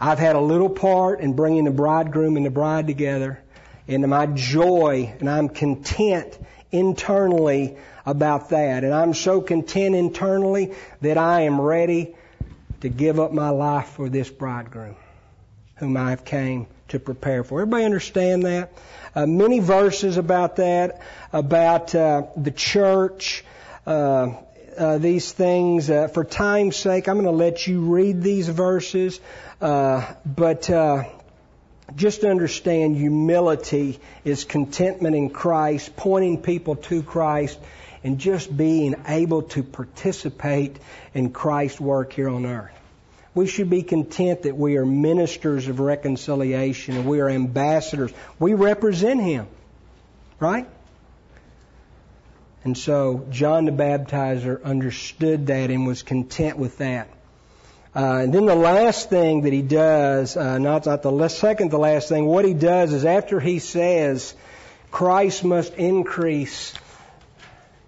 I've 0.00 0.18
had 0.18 0.36
a 0.36 0.40
little 0.40 0.70
part 0.70 1.20
in 1.20 1.34
bringing 1.34 1.64
the 1.64 1.70
bridegroom 1.70 2.36
and 2.36 2.46
the 2.46 2.50
bride 2.50 2.86
together, 2.86 3.42
and 3.86 4.08
my 4.08 4.26
joy, 4.26 5.14
and 5.20 5.28
I'm 5.28 5.48
content 5.50 6.38
internally 6.70 7.76
about 8.04 8.50
that. 8.50 8.84
And 8.84 8.92
I'm 8.92 9.14
so 9.14 9.40
content 9.40 9.94
internally 9.94 10.74
that 11.00 11.18
I 11.18 11.42
am 11.42 11.60
ready 11.60 12.14
to 12.80 12.88
give 12.88 13.20
up 13.20 13.32
my 13.32 13.50
life 13.50 13.88
for 13.90 14.08
this 14.08 14.28
bridegroom. 14.28 14.96
whom 15.76 15.96
I 15.96 16.10
have 16.10 16.24
came 16.24 16.66
to 16.88 17.00
prepare 17.00 17.42
for. 17.42 17.60
Everybody 17.60 17.84
understand 17.84 18.44
that? 18.44 18.72
Uh, 19.14 19.26
many 19.26 19.58
verses 19.58 20.16
about 20.16 20.56
that, 20.56 21.00
about 21.32 21.94
uh, 21.94 22.24
the 22.36 22.50
church, 22.50 23.44
uh, 23.86 24.34
uh 24.78 24.98
these 24.98 25.32
things. 25.32 25.90
Uh, 25.90 26.08
for 26.08 26.24
time's 26.24 26.76
sake, 26.76 27.08
I'm 27.08 27.16
going 27.16 27.26
to 27.26 27.32
let 27.32 27.66
you 27.66 27.80
read 27.80 28.22
these 28.22 28.48
verses, 28.48 29.20
uh, 29.60 30.14
but 30.24 30.70
just 31.96 32.24
understand 32.24 32.96
humility 32.96 33.98
is 34.24 34.44
contentment 34.44 35.16
in 35.16 35.30
Christ, 35.30 35.96
pointing 35.96 36.40
people 36.42 36.76
to 36.76 37.02
Christ, 37.02 37.58
and 38.04 38.18
just 38.18 38.54
being 38.54 38.94
able 39.06 39.42
to 39.42 39.62
participate 39.62 40.76
in 41.14 41.30
Christ's 41.30 41.80
work 41.80 42.12
here 42.12 42.28
on 42.28 42.46
earth. 42.46 42.72
We 43.34 43.46
should 43.46 43.70
be 43.70 43.82
content 43.82 44.42
that 44.42 44.56
we 44.56 44.76
are 44.76 44.84
ministers 44.84 45.68
of 45.68 45.80
reconciliation 45.80 46.96
and 46.96 47.06
we 47.06 47.20
are 47.20 47.30
ambassadors. 47.30 48.12
We 48.38 48.54
represent 48.54 49.22
Him. 49.22 49.46
Right? 50.38 50.68
And 52.64 52.76
so 52.76 53.26
John 53.30 53.64
the 53.64 53.72
Baptizer 53.72 54.62
understood 54.62 55.46
that 55.46 55.70
and 55.70 55.86
was 55.86 56.02
content 56.02 56.58
with 56.58 56.78
that. 56.78 57.08
Uh, 57.94 58.20
and 58.22 58.32
then 58.32 58.46
the 58.46 58.54
last 58.54 59.10
thing 59.10 59.42
that 59.42 59.52
he 59.52 59.62
does, 59.62 60.36
uh, 60.36 60.58
not, 60.58 60.86
not 60.86 61.02
the 61.02 61.28
second 61.28 61.70
the 61.70 61.78
last 61.78 62.08
thing, 62.08 62.24
what 62.24 62.44
he 62.44 62.54
does 62.54 62.92
is 62.92 63.04
after 63.04 63.38
he 63.38 63.58
says, 63.58 64.34
Christ 64.90 65.44
must 65.44 65.74
increase 65.74 66.72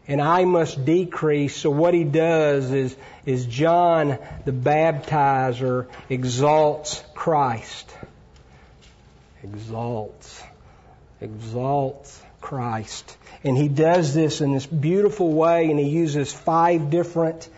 and 0.07 0.21
I 0.21 0.45
must 0.45 0.85
decrease. 0.85 1.57
So 1.57 1.71
what 1.71 1.95
he 1.95 2.05
does 2.05 2.71
is, 2.71 2.97
is 3.25 3.47
John 3.47 4.19
the 4.45 4.53
baptizer 4.53 5.87
exalts 6.11 7.03
Christ. 7.15 7.91
Exalts. 9.43 10.43
Exalts 11.21 12.23
Christ. 12.41 13.17
And 13.43 13.57
he 13.57 13.69
does 13.69 14.15
this 14.15 14.41
in 14.41 14.53
this 14.53 14.67
beautiful 14.67 15.33
way 15.33 15.71
and 15.71 15.79
he 15.79 15.89
uses 15.89 16.33
five 16.33 16.91
different, 16.91 17.49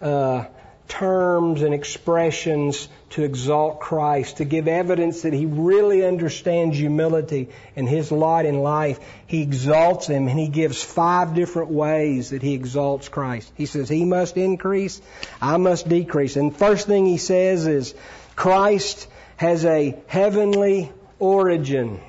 uh, 0.00 0.46
terms 0.88 1.62
and 1.62 1.74
expressions 1.74 2.88
to 3.10 3.22
exalt 3.22 3.80
Christ, 3.80 4.38
to 4.38 4.44
give 4.44 4.68
evidence 4.68 5.22
that 5.22 5.32
he 5.32 5.46
really 5.46 6.04
understands 6.04 6.78
humility 6.78 7.48
and 7.74 7.88
his 7.88 8.12
lot 8.12 8.46
in 8.46 8.60
life. 8.60 8.98
He 9.26 9.42
exalts 9.42 10.06
him 10.06 10.28
and 10.28 10.38
he 10.38 10.48
gives 10.48 10.82
five 10.82 11.34
different 11.34 11.70
ways 11.70 12.30
that 12.30 12.42
he 12.42 12.54
exalts 12.54 13.08
Christ. 13.08 13.52
He 13.56 13.66
says, 13.66 13.88
He 13.88 14.04
must 14.04 14.36
increase, 14.36 15.00
I 15.40 15.56
must 15.56 15.88
decrease. 15.88 16.36
And 16.36 16.56
first 16.56 16.86
thing 16.86 17.06
he 17.06 17.18
says 17.18 17.66
is, 17.66 17.94
Christ 18.34 19.08
has 19.36 19.64
a 19.64 19.96
heavenly 20.06 20.92
origin. 21.18 22.00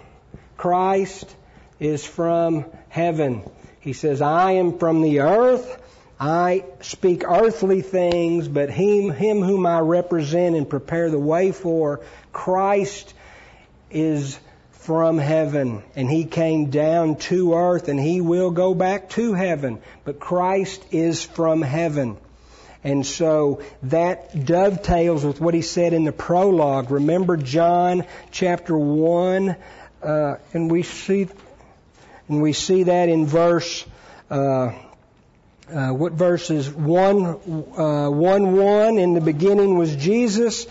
Christ 0.58 1.34
is 1.80 2.06
from 2.06 2.66
heaven. 2.90 3.44
He 3.80 3.94
says, 3.94 4.22
I 4.22 4.54
am 4.54 4.78
from 4.78 5.02
the 5.02 5.22
earth. 5.22 5.84
I 6.20 6.64
speak 6.82 7.24
earthly 7.28 7.82
things, 7.82 8.48
but 8.48 8.70
him, 8.70 9.12
him 9.12 9.42
whom 9.42 9.66
I 9.66 9.80
represent 9.80 10.56
and 10.56 10.68
prepare 10.68 11.12
the 11.12 11.20
way 11.20 11.52
for, 11.52 12.02
Christ 12.34 13.14
is 13.92 14.40
from 14.72 15.18
heaven 15.18 15.84
and 15.96 16.10
he 16.10 16.26
came 16.26 16.70
down 16.70 17.18
to 17.18 17.54
earth 17.54 17.88
and 17.88 18.00
he 18.00 18.22
will 18.22 18.52
go 18.52 18.74
back 18.74 19.10
to 19.12 19.34
heaven. 19.34 19.80
But 20.06 20.20
Christ 20.20 20.84
is 20.92 21.24
from 21.24 21.62
heaven. 21.62 22.18
And 22.84 23.06
so 23.06 23.62
that 23.84 24.46
dovetails 24.46 25.26
with 25.26 25.42
what 25.42 25.54
he 25.54 25.62
said 25.62 25.94
in 25.94 26.06
the 26.06 26.12
prologue. 26.12 26.90
Remember 26.90 27.38
John 27.38 28.06
chapter 28.32 28.78
1, 28.78 29.56
uh, 30.02 30.36
and 30.54 30.72
we 30.72 30.84
see, 30.84 31.28
and 32.30 32.42
we 32.42 32.54
see 32.54 32.84
that 32.84 33.10
in 33.10 33.26
verse, 33.26 33.84
uh, 34.30 34.72
uh, 35.74 35.90
what 35.90 36.14
verses 36.14 36.70
1, 36.70 37.26
uh, 37.26 38.10
1 38.10 38.56
1 38.56 38.98
in 38.98 39.14
the 39.14 39.22
beginning 39.22 39.78
was 39.78 39.96
Jesus. 39.96 40.66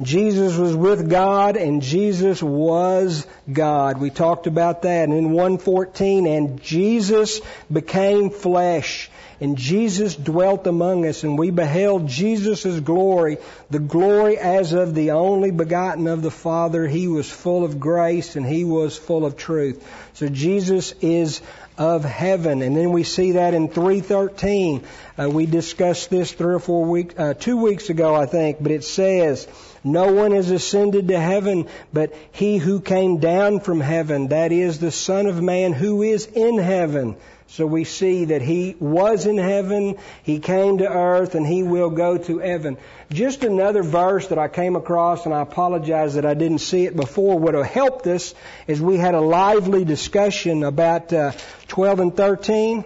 Jesus 0.00 0.56
was 0.56 0.74
with 0.74 1.08
God 1.08 1.56
and 1.56 1.80
Jesus 1.80 2.42
was 2.42 3.26
God. 3.50 3.98
We 3.98 4.10
talked 4.10 4.46
about 4.46 4.82
that. 4.82 5.08
And 5.08 5.14
in 5.14 5.30
114, 5.30 6.26
and 6.26 6.60
Jesus 6.62 7.40
became 7.70 8.30
flesh 8.30 9.10
and 9.42 9.58
Jesus 9.58 10.14
dwelt 10.14 10.68
among 10.68 11.04
us 11.04 11.24
and 11.24 11.36
we 11.36 11.50
beheld 11.50 12.06
Jesus' 12.06 12.78
glory, 12.78 13.38
the 13.70 13.80
glory 13.80 14.38
as 14.38 14.72
of 14.72 14.94
the 14.94 15.10
only 15.10 15.50
begotten 15.50 16.06
of 16.06 16.22
the 16.22 16.30
Father. 16.30 16.86
He 16.86 17.08
was 17.08 17.28
full 17.28 17.64
of 17.64 17.80
grace 17.80 18.36
and 18.36 18.46
he 18.46 18.62
was 18.62 18.96
full 18.96 19.26
of 19.26 19.36
truth. 19.36 19.84
So 20.14 20.28
Jesus 20.28 20.94
is 21.00 21.42
of 21.82 22.04
heaven. 22.04 22.62
And 22.62 22.76
then 22.76 22.92
we 22.92 23.02
see 23.02 23.32
that 23.32 23.54
in 23.54 23.68
313. 23.68 24.84
Uh, 25.18 25.28
we 25.28 25.46
discussed 25.46 26.10
this 26.10 26.30
three 26.30 26.54
or 26.54 26.60
four 26.60 26.84
weeks, 26.84 27.18
uh, 27.18 27.34
two 27.34 27.56
weeks 27.56 27.90
ago, 27.90 28.14
I 28.14 28.26
think, 28.26 28.58
but 28.62 28.70
it 28.70 28.84
says, 28.84 29.48
no 29.84 30.12
one 30.12 30.32
has 30.32 30.50
ascended 30.50 31.08
to 31.08 31.18
heaven, 31.18 31.68
but 31.92 32.14
he 32.30 32.58
who 32.58 32.80
came 32.80 33.18
down 33.18 33.60
from 33.60 33.80
heaven, 33.80 34.28
that 34.28 34.52
is 34.52 34.78
the 34.78 34.92
Son 34.92 35.26
of 35.26 35.42
Man 35.42 35.72
who 35.72 36.02
is 36.02 36.26
in 36.26 36.58
heaven. 36.58 37.16
So 37.48 37.66
we 37.66 37.84
see 37.84 38.26
that 38.26 38.40
he 38.40 38.76
was 38.80 39.26
in 39.26 39.36
heaven, 39.36 39.98
he 40.22 40.38
came 40.38 40.78
to 40.78 40.88
earth, 40.88 41.34
and 41.34 41.46
he 41.46 41.62
will 41.62 41.90
go 41.90 42.16
to 42.16 42.38
heaven. 42.38 42.78
Just 43.12 43.44
another 43.44 43.82
verse 43.82 44.28
that 44.28 44.38
I 44.38 44.48
came 44.48 44.74
across, 44.74 45.26
and 45.26 45.34
I 45.34 45.42
apologize 45.42 46.14
that 46.14 46.24
I 46.24 46.32
didn't 46.32 46.60
see 46.60 46.86
it 46.86 46.96
before, 46.96 47.38
would 47.38 47.52
have 47.52 47.66
helped 47.66 48.06
us 48.06 48.34
as 48.68 48.80
we 48.80 48.96
had 48.96 49.14
a 49.14 49.20
lively 49.20 49.84
discussion 49.84 50.62
about 50.62 51.12
uh, 51.12 51.32
12 51.68 52.00
and 52.00 52.16
13. 52.16 52.84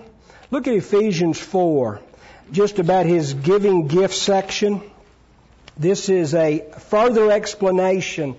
Look 0.51 0.67
at 0.67 0.75
Ephesians 0.75 1.39
4, 1.39 2.01
just 2.51 2.81
about 2.81 3.07
his 3.07 3.35
giving 3.35 3.87
gift 3.87 4.15
section. 4.15 4.83
This 5.77 6.09
is 6.09 6.35
a 6.35 6.65
further 6.79 7.31
explanation 7.31 8.37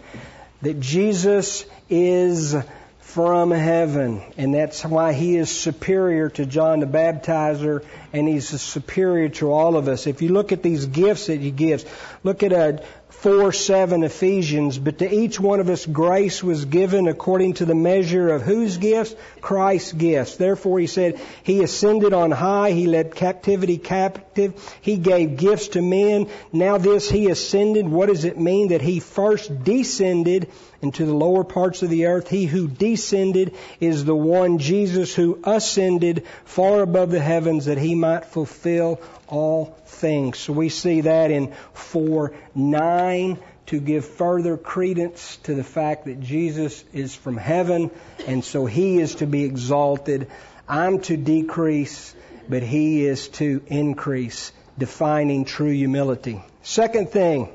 that 0.63 0.79
Jesus 0.79 1.65
is 1.89 2.55
from 2.99 3.51
heaven. 3.51 4.21
And 4.37 4.53
that's 4.53 4.83
why 4.83 5.13
he 5.13 5.37
is 5.37 5.49
superior 5.49 6.29
to 6.29 6.45
John 6.45 6.81
the 6.81 6.85
Baptizer 6.85 7.85
and 8.11 8.27
he's 8.27 8.49
superior 8.61 9.29
to 9.29 9.51
all 9.51 9.77
of 9.77 9.87
us. 9.87 10.07
If 10.07 10.21
you 10.21 10.29
look 10.29 10.51
at 10.51 10.61
these 10.61 10.85
gifts 10.85 11.27
that 11.27 11.39
he 11.39 11.51
gives, 11.51 11.85
look 12.23 12.43
at 12.43 12.53
uh, 12.53 12.83
4 13.21 13.51
7 13.51 14.03
Ephesians. 14.03 14.77
But 14.77 14.99
to 14.99 15.11
each 15.11 15.39
one 15.39 15.59
of 15.59 15.69
us 15.69 15.87
grace 15.87 16.43
was 16.43 16.65
given 16.65 17.07
according 17.07 17.55
to 17.55 17.65
the 17.65 17.73
measure 17.73 18.29
of 18.29 18.43
whose 18.43 18.77
gifts? 18.77 19.15
Christ's 19.41 19.93
gifts. 19.93 20.35
Therefore 20.35 20.79
he 20.79 20.85
said, 20.85 21.19
He 21.41 21.63
ascended 21.63 22.13
on 22.13 22.29
high, 22.29 22.71
He 22.71 22.85
led 22.85 23.15
captivity 23.15 23.79
captive, 23.79 24.53
He 24.81 24.97
gave 24.97 25.37
gifts 25.37 25.69
to 25.69 25.81
men. 25.81 26.29
Now 26.53 26.77
this 26.77 27.09
He 27.09 27.29
ascended, 27.31 27.87
what 27.87 28.09
does 28.09 28.23
it 28.23 28.39
mean 28.39 28.67
that 28.67 28.81
He 28.81 28.99
first 28.99 29.63
descended 29.63 30.51
into 30.81 31.05
the 31.05 31.13
lower 31.13 31.43
parts 31.43 31.83
of 31.83 31.89
the 31.89 32.05
earth. 32.05 32.29
He 32.29 32.45
who 32.45 32.67
descended 32.67 33.55
is 33.79 34.05
the 34.05 34.15
one 34.15 34.59
Jesus 34.59 35.13
who 35.13 35.39
ascended 35.43 36.25
far 36.45 36.81
above 36.81 37.11
the 37.11 37.19
heavens 37.19 37.65
that 37.65 37.77
he 37.77 37.95
might 37.95 38.25
fulfill 38.25 39.01
all 39.27 39.77
things. 39.85 40.37
So 40.37 40.53
we 40.53 40.69
see 40.69 41.01
that 41.01 41.31
in 41.31 41.53
4 41.73 42.33
9 42.55 43.39
to 43.67 43.79
give 43.79 44.05
further 44.05 44.55
credence 44.57 45.37
to 45.43 45.53
the 45.53 45.63
fact 45.63 46.05
that 46.05 46.21
Jesus 46.21 46.83
is 46.93 47.13
from 47.13 47.35
heaven 47.35 47.91
and 48.25 48.43
so 48.43 48.65
he 48.65 48.99
is 48.99 49.15
to 49.15 49.27
be 49.27 49.43
exalted. 49.43 50.27
I'm 50.67 50.99
to 51.01 51.17
decrease, 51.17 52.15
but 52.47 52.63
he 52.63 53.05
is 53.05 53.27
to 53.29 53.61
increase, 53.67 54.51
defining 54.77 55.45
true 55.45 55.71
humility. 55.71 56.41
Second 56.63 57.09
thing, 57.09 57.49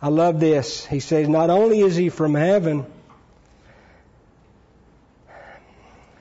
I 0.00 0.08
love 0.08 0.40
this. 0.40 0.84
He 0.84 1.00
says, 1.00 1.28
not 1.28 1.50
only 1.50 1.80
is 1.80 1.96
he 1.96 2.10
from 2.10 2.34
heaven, 2.34 2.86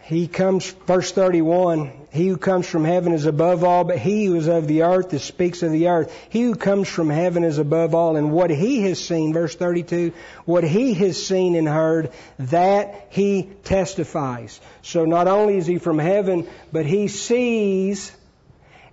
he 0.03 0.27
comes, 0.27 0.69
verse 0.69 1.11
31, 1.11 1.91
he 2.11 2.27
who 2.27 2.37
comes 2.37 2.67
from 2.67 2.85
heaven 2.85 3.11
is 3.11 3.25
above 3.25 3.63
all, 3.63 3.83
but 3.83 3.97
he 3.97 4.25
who 4.25 4.35
is 4.35 4.47
of 4.47 4.67
the 4.67 4.83
earth 4.83 5.09
that 5.09 5.19
speaks 5.19 5.63
of 5.63 5.71
the 5.71 5.87
earth. 5.89 6.15
He 6.29 6.43
who 6.43 6.55
comes 6.55 6.87
from 6.87 7.09
heaven 7.09 7.43
is 7.43 7.57
above 7.57 7.95
all, 7.95 8.15
and 8.15 8.31
what 8.31 8.51
he 8.51 8.83
has 8.83 9.03
seen, 9.03 9.33
verse 9.33 9.55
32, 9.55 10.13
what 10.45 10.63
he 10.63 10.93
has 10.93 11.25
seen 11.25 11.55
and 11.55 11.67
heard, 11.67 12.11
that 12.37 13.07
he 13.09 13.49
testifies. 13.63 14.61
So 14.83 15.05
not 15.05 15.27
only 15.27 15.57
is 15.57 15.65
he 15.65 15.79
from 15.79 15.99
heaven, 15.99 16.47
but 16.71 16.85
he 16.85 17.07
sees 17.07 18.15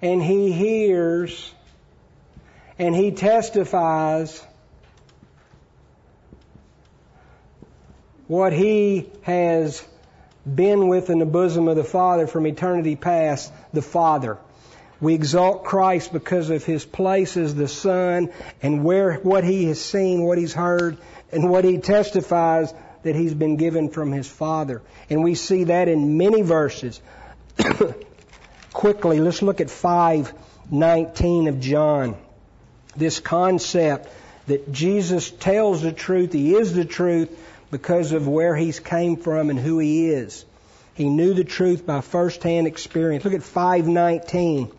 and 0.01 0.21
he 0.23 0.51
hears 0.51 1.53
and 2.79 2.97
he 2.97 3.12
testifies 3.12 4.42
what 8.33 8.55
he 8.55 9.11
has 9.21 9.87
been 10.47 10.88
with 10.88 11.11
in 11.11 11.18
the 11.18 11.27
bosom 11.27 11.68
of 11.68 11.77
the 11.77 11.85
Father 11.85 12.27
from 12.27 12.47
eternity 12.47 12.97
past, 12.97 13.53
the 13.75 13.83
Father. 13.83 14.38
We 15.03 15.12
exalt 15.12 15.64
Christ 15.64 16.14
because 16.14 16.49
of 16.49 16.64
his 16.64 16.83
place 16.83 17.37
as 17.37 17.55
the 17.55 17.68
Son 17.68 18.33
and 18.62 18.85
where 18.85 19.16
what 19.16 19.45
he 19.45 19.66
has 19.66 19.79
seen, 19.79 20.23
what 20.23 20.38
he's 20.38 20.55
heard, 20.55 20.97
and 21.31 21.51
what 21.51 21.64
he 21.64 21.77
testifies 21.77 22.73
that 23.03 23.14
he's 23.14 23.35
been 23.35 23.57
given 23.57 23.90
from 23.90 24.12
his 24.12 24.29
Father. 24.29 24.81
And 25.11 25.23
we 25.23 25.35
see 25.35 25.64
that 25.64 25.88
in 25.88 26.16
many 26.16 26.40
verses. 26.40 27.03
Quickly, 28.73 29.21
let's 29.21 29.42
look 29.42 29.61
at 29.61 29.66
5:19 29.66 31.49
of 31.51 31.61
John. 31.61 32.16
This 32.97 33.21
concept 33.21 34.09
that 34.47 34.73
Jesus 34.73 35.31
tells 35.31 35.83
the 35.83 35.92
truth, 35.92 36.33
he 36.33 36.55
is 36.55 36.73
the 36.73 36.87
truth 36.87 37.29
because 37.72 38.12
of 38.12 38.28
where 38.28 38.54
he's 38.54 38.78
came 38.78 39.16
from 39.16 39.50
and 39.50 39.58
who 39.58 39.80
he 39.80 40.11
is. 40.11 40.44
He 40.94 41.08
knew 41.08 41.32
the 41.32 41.42
truth 41.42 41.85
by 41.87 42.02
first-hand 42.02 42.66
experience. 42.68 43.24
Look 43.24 43.35
at 43.35 43.42
519. 43.42 44.70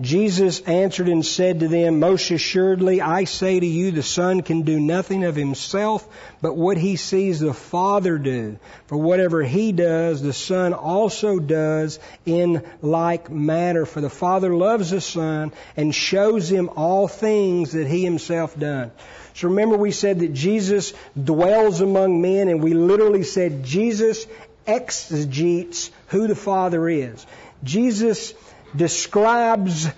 Jesus 0.00 0.60
answered 0.62 1.08
and 1.08 1.24
said 1.24 1.60
to 1.60 1.68
them, 1.68 2.00
Most 2.00 2.28
assuredly, 2.32 3.00
I 3.00 3.24
say 3.24 3.60
to 3.60 3.66
you, 3.66 3.92
the 3.92 4.02
Son 4.02 4.42
can 4.42 4.62
do 4.62 4.80
nothing 4.80 5.22
of 5.22 5.36
himself, 5.36 6.04
but 6.42 6.56
what 6.56 6.76
he 6.76 6.96
sees 6.96 7.38
the 7.38 7.54
Father 7.54 8.18
do. 8.18 8.58
For 8.86 8.96
whatever 8.96 9.44
he 9.44 9.70
does, 9.70 10.20
the 10.20 10.32
Son 10.32 10.74
also 10.74 11.38
does 11.38 12.00
in 12.26 12.64
like 12.82 13.30
manner. 13.30 13.86
For 13.86 14.00
the 14.00 14.10
Father 14.10 14.52
loves 14.52 14.90
the 14.90 15.00
Son 15.00 15.52
and 15.76 15.94
shows 15.94 16.50
him 16.50 16.70
all 16.74 17.06
things 17.06 17.70
that 17.70 17.86
he 17.86 18.02
himself 18.02 18.58
done. 18.58 18.90
So 19.34 19.48
remember 19.48 19.76
we 19.76 19.90
said 19.90 20.20
that 20.20 20.32
Jesus 20.32 20.92
dwells 21.20 21.80
among 21.80 22.22
men, 22.22 22.48
and 22.48 22.62
we 22.62 22.72
literally 22.72 23.24
said 23.24 23.64
Jesus 23.64 24.26
exegetes 24.66 25.90
who 26.08 26.28
the 26.28 26.36
Father 26.36 26.88
is. 26.88 27.26
Jesus 27.64 28.32
describes 28.74 29.88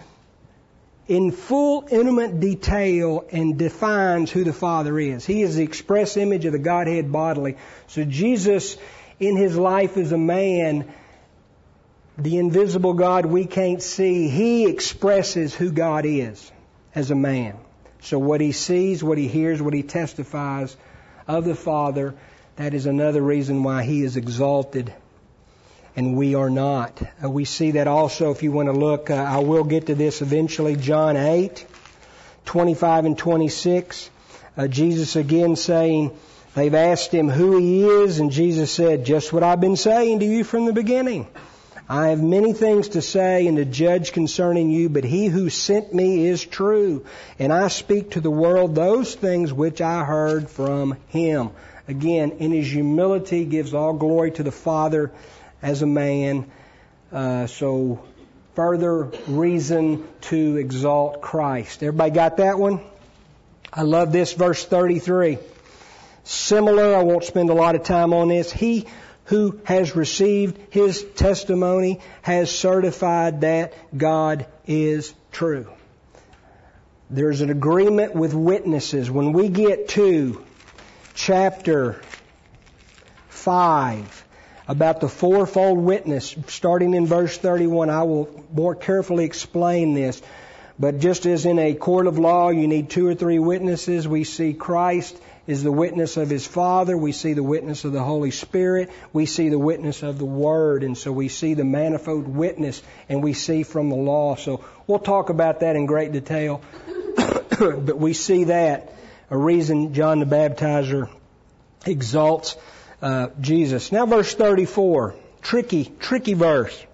in 1.06 1.30
full 1.32 1.86
intimate 1.90 2.40
detail 2.40 3.26
and 3.30 3.58
defines 3.58 4.30
who 4.30 4.42
the 4.42 4.52
Father 4.52 4.98
is. 4.98 5.24
He 5.24 5.42
is 5.42 5.56
the 5.56 5.64
express 5.64 6.16
image 6.16 6.46
of 6.46 6.52
the 6.52 6.58
Godhead 6.58 7.12
bodily. 7.12 7.56
So 7.86 8.04
Jesus, 8.04 8.76
in 9.20 9.36
his 9.36 9.56
life 9.56 9.96
as 9.98 10.12
a 10.12 10.18
man, 10.18 10.92
the 12.18 12.38
invisible 12.38 12.94
God 12.94 13.26
we 13.26 13.44
can't 13.44 13.82
see, 13.82 14.28
he 14.28 14.66
expresses 14.66 15.54
who 15.54 15.70
God 15.70 16.06
is 16.06 16.50
as 16.94 17.10
a 17.10 17.14
man. 17.14 17.56
So 18.06 18.20
what 18.20 18.40
he 18.40 18.52
sees, 18.52 19.02
what 19.02 19.18
he 19.18 19.26
hears, 19.26 19.60
what 19.60 19.74
he 19.74 19.82
testifies 19.82 20.76
of 21.26 21.44
the 21.44 21.56
Father, 21.56 22.14
that 22.54 22.72
is 22.72 22.86
another 22.86 23.20
reason 23.20 23.64
why 23.64 23.82
he 23.82 24.04
is 24.04 24.16
exalted 24.16 24.94
and 25.96 26.16
we 26.16 26.36
are 26.36 26.48
not. 26.48 27.02
Uh, 27.20 27.28
we 27.28 27.44
see 27.44 27.72
that 27.72 27.88
also 27.88 28.30
if 28.30 28.44
you 28.44 28.52
want 28.52 28.68
to 28.68 28.72
look, 28.72 29.10
uh, 29.10 29.14
I 29.14 29.38
will 29.38 29.64
get 29.64 29.86
to 29.86 29.96
this 29.96 30.22
eventually, 30.22 30.76
John 30.76 31.16
8, 31.16 31.66
25 32.44 33.06
and 33.06 33.18
26. 33.18 34.10
Uh, 34.56 34.68
Jesus 34.68 35.16
again 35.16 35.56
saying, 35.56 36.16
they've 36.54 36.74
asked 36.76 37.12
him 37.12 37.28
who 37.28 37.58
he 37.58 37.88
is, 37.88 38.20
and 38.20 38.30
Jesus 38.30 38.70
said, 38.70 39.04
just 39.04 39.32
what 39.32 39.42
I've 39.42 39.60
been 39.60 39.74
saying 39.74 40.20
to 40.20 40.26
you 40.26 40.44
from 40.44 40.66
the 40.66 40.72
beginning. 40.72 41.26
I 41.88 42.08
have 42.08 42.20
many 42.20 42.52
things 42.52 42.90
to 42.90 43.02
say 43.02 43.46
and 43.46 43.58
to 43.58 43.64
judge 43.64 44.12
concerning 44.12 44.70
you, 44.70 44.88
but 44.88 45.04
he 45.04 45.26
who 45.26 45.50
sent 45.50 45.94
me 45.94 46.26
is 46.26 46.44
true, 46.44 47.06
and 47.38 47.52
I 47.52 47.68
speak 47.68 48.12
to 48.12 48.20
the 48.20 48.30
world 48.30 48.74
those 48.74 49.14
things 49.14 49.52
which 49.52 49.80
I 49.80 50.04
heard 50.04 50.50
from 50.50 50.96
him. 51.08 51.50
Again, 51.86 52.32
in 52.38 52.50
his 52.50 52.66
humility 52.66 53.44
gives 53.44 53.72
all 53.72 53.92
glory 53.92 54.32
to 54.32 54.42
the 54.42 54.50
Father 54.50 55.12
as 55.62 55.82
a 55.82 55.86
man. 55.86 56.50
Uh, 57.12 57.46
so 57.46 58.02
further 58.56 59.12
reason 59.28 60.08
to 60.22 60.56
exalt 60.56 61.20
Christ. 61.20 61.84
Everybody 61.84 62.10
got 62.10 62.38
that 62.38 62.58
one? 62.58 62.80
I 63.72 63.82
love 63.82 64.10
this 64.10 64.32
verse 64.32 64.64
33. 64.64 65.38
Similar, 66.24 66.96
I 66.96 67.04
won't 67.04 67.22
spend 67.22 67.50
a 67.50 67.54
lot 67.54 67.76
of 67.76 67.84
time 67.84 68.12
on 68.12 68.28
this. 68.28 68.50
He 68.50 68.86
who 69.26 69.60
has 69.64 69.94
received 69.94 70.58
his 70.70 71.04
testimony 71.14 72.00
has 72.22 72.50
certified 72.50 73.42
that 73.42 73.74
God 73.96 74.46
is 74.66 75.14
true. 75.32 75.68
There's 77.10 77.40
an 77.40 77.50
agreement 77.50 78.14
with 78.14 78.34
witnesses. 78.34 79.10
When 79.10 79.32
we 79.32 79.48
get 79.48 79.88
to 79.90 80.44
chapter 81.14 82.00
5, 83.28 84.24
about 84.68 85.00
the 85.00 85.08
fourfold 85.08 85.78
witness, 85.78 86.34
starting 86.48 86.94
in 86.94 87.06
verse 87.06 87.36
31. 87.38 87.90
I 87.90 88.02
will 88.02 88.44
more 88.52 88.74
carefully 88.74 89.24
explain 89.24 89.94
this. 89.94 90.20
But 90.78 90.98
just 90.98 91.24
as 91.24 91.46
in 91.46 91.58
a 91.58 91.74
court 91.74 92.06
of 92.06 92.18
law, 92.18 92.50
you 92.50 92.66
need 92.66 92.90
two 92.90 93.06
or 93.06 93.14
three 93.14 93.38
witnesses, 93.38 94.06
we 94.06 94.24
see 94.24 94.52
Christ 94.52 95.16
is 95.46 95.62
the 95.62 95.72
witness 95.72 96.16
of 96.16 96.28
his 96.28 96.46
Father. 96.46 96.96
We 96.96 97.12
see 97.12 97.32
the 97.32 97.42
witness 97.42 97.84
of 97.84 97.92
the 97.92 98.02
Holy 98.02 98.30
Spirit. 98.30 98.90
We 99.12 99.26
see 99.26 99.48
the 99.48 99.58
witness 99.58 100.02
of 100.02 100.18
the 100.18 100.24
Word. 100.24 100.82
And 100.82 100.98
so 100.98 101.12
we 101.12 101.28
see 101.28 101.54
the 101.54 101.64
manifold 101.64 102.26
witness 102.26 102.82
and 103.08 103.22
we 103.22 103.32
see 103.32 103.62
from 103.62 103.88
the 103.88 103.96
law. 103.96 104.36
So 104.36 104.64
we'll 104.86 104.98
talk 104.98 105.30
about 105.30 105.60
that 105.60 105.76
in 105.76 105.86
great 105.86 106.12
detail. 106.12 106.62
but 107.58 107.98
we 107.98 108.12
see 108.12 108.44
that 108.44 108.92
a 109.30 109.36
reason 109.36 109.94
John 109.94 110.20
the 110.20 110.26
Baptizer 110.26 111.08
exalts 111.84 112.56
uh, 113.02 113.28
Jesus. 113.40 113.92
Now 113.92 114.06
verse 114.06 114.34
34, 114.34 115.14
tricky, 115.42 115.92
tricky 116.00 116.34
verse. 116.34 116.84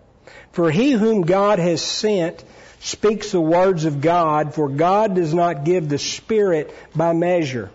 For 0.53 0.71
he 0.71 0.93
whom 0.93 1.23
God 1.23 1.59
has 1.59 1.81
sent 1.81 2.45
speaks 2.81 3.31
the 3.33 3.41
words 3.41 3.85
of 3.85 4.01
God, 4.01 4.55
for 4.55 4.69
God 4.69 5.15
does 5.15 5.33
not 5.33 5.65
give 5.65 5.89
the 5.89 5.99
Spirit 5.99 6.75
by 6.95 7.13
measure. 7.13 7.71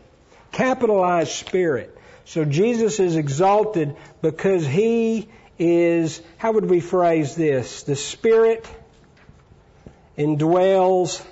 Capitalized 0.58 1.34
Spirit. 1.34 1.96
So 2.26 2.44
Jesus 2.44 3.00
is 3.00 3.16
exalted 3.16 3.96
because 4.24 4.66
he 4.66 5.30
is, 5.60 6.20
how 6.38 6.54
would 6.54 6.68
we 6.68 6.80
phrase 6.80 7.36
this? 7.36 7.84
The 7.84 7.96
Spirit 7.96 8.68
indwells 10.18 11.24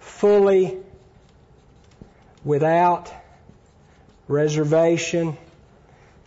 fully 0.00 0.78
without 2.42 3.12
reservation. 4.28 5.36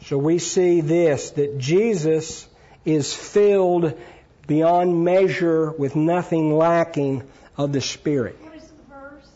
So 0.06 0.16
we 0.20 0.38
see 0.38 0.82
this, 0.82 1.32
that 1.32 1.58
Jesus 1.58 2.48
is 2.86 3.16
filled 3.16 4.00
beyond 4.46 5.04
measure 5.04 5.72
with 5.72 5.96
nothing 5.96 6.56
lacking 6.56 7.24
of 7.58 7.74
the 7.74 7.82
Spirit. 7.82 8.38
What 8.44 8.56
is 8.58 8.68
the 8.68 8.94
verse? 8.94 9.28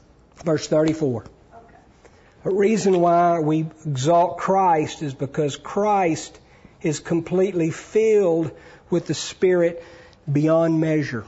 Verse 0.46 0.68
34. 0.68 1.26
A 2.46 2.52
reason 2.52 3.00
why 3.00 3.40
we 3.40 3.68
exalt 3.86 4.38
Christ 4.38 5.02
is 5.02 5.14
because 5.14 5.56
Christ 5.56 6.38
is 6.82 7.00
completely 7.00 7.72
filled 7.72 8.52
with 8.90 9.08
the 9.08 9.14
Spirit 9.14 9.84
beyond 10.30 10.82
measure. 10.82 11.26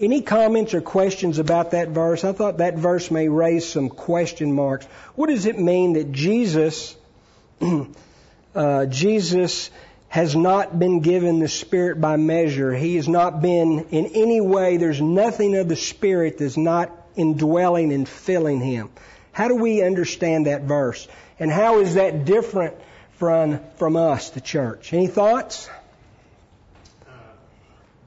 Any 0.00 0.22
comments 0.22 0.74
or 0.74 0.80
questions 0.80 1.38
about 1.38 1.70
that 1.70 1.88
verse? 1.88 2.24
I 2.24 2.32
thought 2.32 2.58
that 2.58 2.76
verse 2.76 3.10
may 3.10 3.28
raise 3.28 3.68
some 3.68 3.88
question 3.88 4.52
marks. 4.52 4.86
What 5.14 5.28
does 5.28 5.46
it 5.46 5.58
mean 5.58 5.92
that 5.92 6.10
Jesus, 6.10 6.96
uh, 8.54 8.86
Jesus 8.86 9.70
has 10.08 10.34
not 10.34 10.76
been 10.76 11.00
given 11.00 11.38
the 11.38 11.48
Spirit 11.48 12.00
by 12.00 12.16
measure? 12.16 12.74
He 12.74 12.96
has 12.96 13.08
not 13.08 13.40
been 13.40 13.86
in 13.90 14.06
any 14.06 14.40
way, 14.40 14.76
there's 14.76 15.00
nothing 15.00 15.56
of 15.56 15.68
the 15.68 15.76
Spirit 15.76 16.38
that's 16.38 16.56
not 16.56 16.90
indwelling 17.14 17.92
and 17.92 18.08
filling 18.08 18.60
Him. 18.60 18.90
How 19.36 19.48
do 19.48 19.54
we 19.54 19.82
understand 19.82 20.46
that 20.46 20.62
verse? 20.62 21.06
And 21.38 21.50
how 21.50 21.80
is 21.80 21.96
that 21.96 22.24
different 22.24 22.74
from, 23.20 23.60
from 23.76 23.94
us, 23.94 24.30
the 24.30 24.40
church? 24.40 24.94
Any 24.94 25.08
thoughts? 25.08 25.68
Uh, 27.04 27.12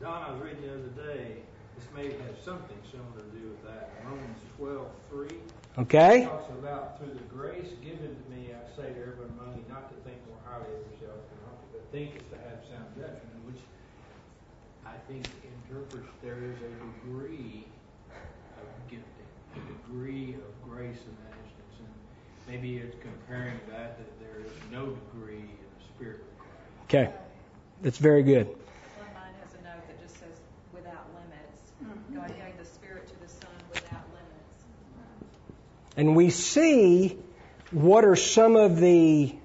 Don, 0.02 0.24
I 0.24 0.32
was 0.32 0.42
reading 0.42 0.64
the 0.64 0.74
other 0.74 1.14
day, 1.14 1.38
this 1.78 1.86
may 1.96 2.10
have 2.10 2.34
something 2.44 2.78
similar 2.90 3.22
to 3.22 3.38
do 3.38 3.46
with 3.46 3.64
that. 3.70 3.92
Romans 4.10 4.42
twelve 4.58 4.90
three 5.12 5.38
Okay? 5.78 6.26
talks 6.26 6.50
about 6.50 6.98
through 6.98 7.14
the 7.14 7.30
grace 7.30 7.78
given 7.86 8.10
to 8.10 8.26
me, 8.34 8.50
I 8.50 8.66
say 8.76 8.90
to 8.90 9.00
everyone 9.00 9.30
among 9.38 9.54
you, 9.54 9.64
not 9.70 9.86
to 9.94 9.96
think 10.02 10.18
more 10.26 10.42
highly 10.50 10.66
of 10.66 10.82
yourself 10.90 11.22
than 11.30 11.38
but 11.78 11.86
think 11.92 12.18
to 12.34 12.38
have 12.50 12.58
sound 12.66 12.90
judgment, 12.98 13.38
which 13.46 13.62
I 14.82 14.98
think 15.06 15.30
interprets 15.46 16.10
there 16.26 16.42
is 16.42 16.58
a 16.58 16.74
degree 17.06 17.70
of 18.58 18.66
gifting, 18.90 19.30
a 19.54 19.62
degree 19.78 20.34
of 20.34 20.70
grace 20.70 20.98
and 21.06 21.19
maybe 22.50 22.78
it's 22.78 22.96
comparing 23.02 23.60
that 23.70 23.98
that 23.98 24.20
there 24.20 24.42
is 24.44 24.52
no 24.72 24.88
degree 24.88 25.36
in 25.36 25.68
the 25.78 25.84
spirit. 25.96 26.24
Okay. 26.86 27.10
That's 27.82 27.98
very 27.98 28.24
good. 28.24 28.48
One 28.48 28.58
mine 29.14 29.34
has 29.44 29.54
a 29.54 29.64
note 29.64 29.88
that 29.88 30.02
just 30.02 30.20
says 30.20 30.40
without 30.74 31.06
limits. 31.14 31.72
Mm-hmm. 31.84 32.16
God 32.16 32.28
gave 32.28 32.58
the 32.58 32.66
Spirit 32.66 33.08
to 33.08 33.20
the 33.22 33.30
Son 33.30 33.52
without 33.72 34.04
limits. 34.10 34.66
And 35.96 36.16
we 36.16 36.30
see 36.32 37.18
what 37.72 38.04
are 38.04 38.16
some 38.16 38.56
of 38.56 38.80
the 38.80 39.36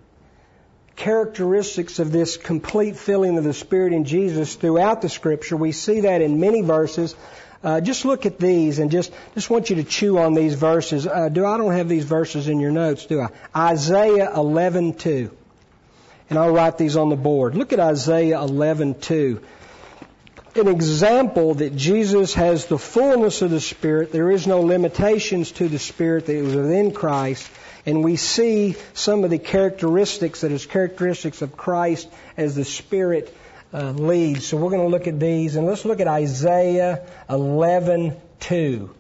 characteristics 0.97 1.99
of 1.99 2.11
this 2.11 2.37
complete 2.37 2.97
filling 2.97 3.37
of 3.37 3.45
the 3.45 3.53
Spirit 3.53 3.93
in 3.93 4.05
Jesus 4.05 4.55
throughout 4.55 5.03
the 5.03 5.09
Scripture. 5.09 5.57
We 5.57 5.73
see 5.73 6.01
that 6.01 6.23
in 6.23 6.40
many 6.40 6.62
verses. 6.62 7.14
Uh, 7.64 7.81
just 7.81 8.05
look 8.05 8.27
at 8.27 8.38
these 8.38 8.79
and 8.79 8.90
just 8.90 9.11
just 9.33 9.48
want 9.48 9.70
you 9.70 9.77
to 9.77 9.85
chew 9.85 10.18
on 10.18 10.35
these 10.35 10.53
verses. 10.53 11.07
Uh, 11.07 11.31
do 11.31 11.46
I 11.46 11.57
don't 11.57 11.72
have 11.72 11.88
these 11.88 12.05
verses 12.05 12.46
in 12.46 12.61
your 12.61 12.70
notes, 12.70 13.07
do 13.07 13.22
I? 13.22 13.29
Isaiah 13.57 14.31
11:2. 14.37 15.31
And 16.29 16.38
I'll 16.38 16.53
write 16.53 16.77
these 16.77 16.96
on 16.96 17.09
the 17.09 17.16
board. 17.16 17.55
Look 17.55 17.72
at 17.72 17.81
Isaiah 17.81 18.38
11:2. 18.38 19.40
An 20.57 20.68
example 20.68 21.55
that 21.55 21.74
Jesus 21.74 22.35
has 22.35 22.66
the 22.66 22.79
fullness 22.79 23.40
of 23.40 23.50
the 23.50 23.61
Spirit. 23.61 24.12
There 24.12 24.31
is 24.31 24.46
no 24.46 24.61
limitations 24.61 25.50
to 25.53 25.66
the 25.66 25.79
Spirit 25.79 26.27
that 26.27 26.37
is 26.37 26.55
within 26.55 26.92
Christ. 26.92 27.48
And 27.87 28.05
we 28.05 28.16
see 28.16 28.77
some 28.92 29.24
of 29.24 29.31
the 29.31 29.38
characteristics 29.38 30.42
that 30.42 30.53
is 30.53 30.66
characteristics 30.66 31.40
of 31.40 31.57
Christ 31.57 32.09
as 32.37 32.55
the 32.55 32.64
Spirit 32.64 33.35
uh, 33.72 33.90
leads. 33.90 34.46
So 34.46 34.57
we're 34.57 34.70
going 34.70 34.83
to 34.83 34.88
look 34.88 35.07
at 35.07 35.18
these, 35.18 35.57
and 35.57 35.66
let's 35.66 35.85
look 35.85 36.00
at 36.00 36.09
Isaiah 36.09 37.07
11:2. 37.29 38.90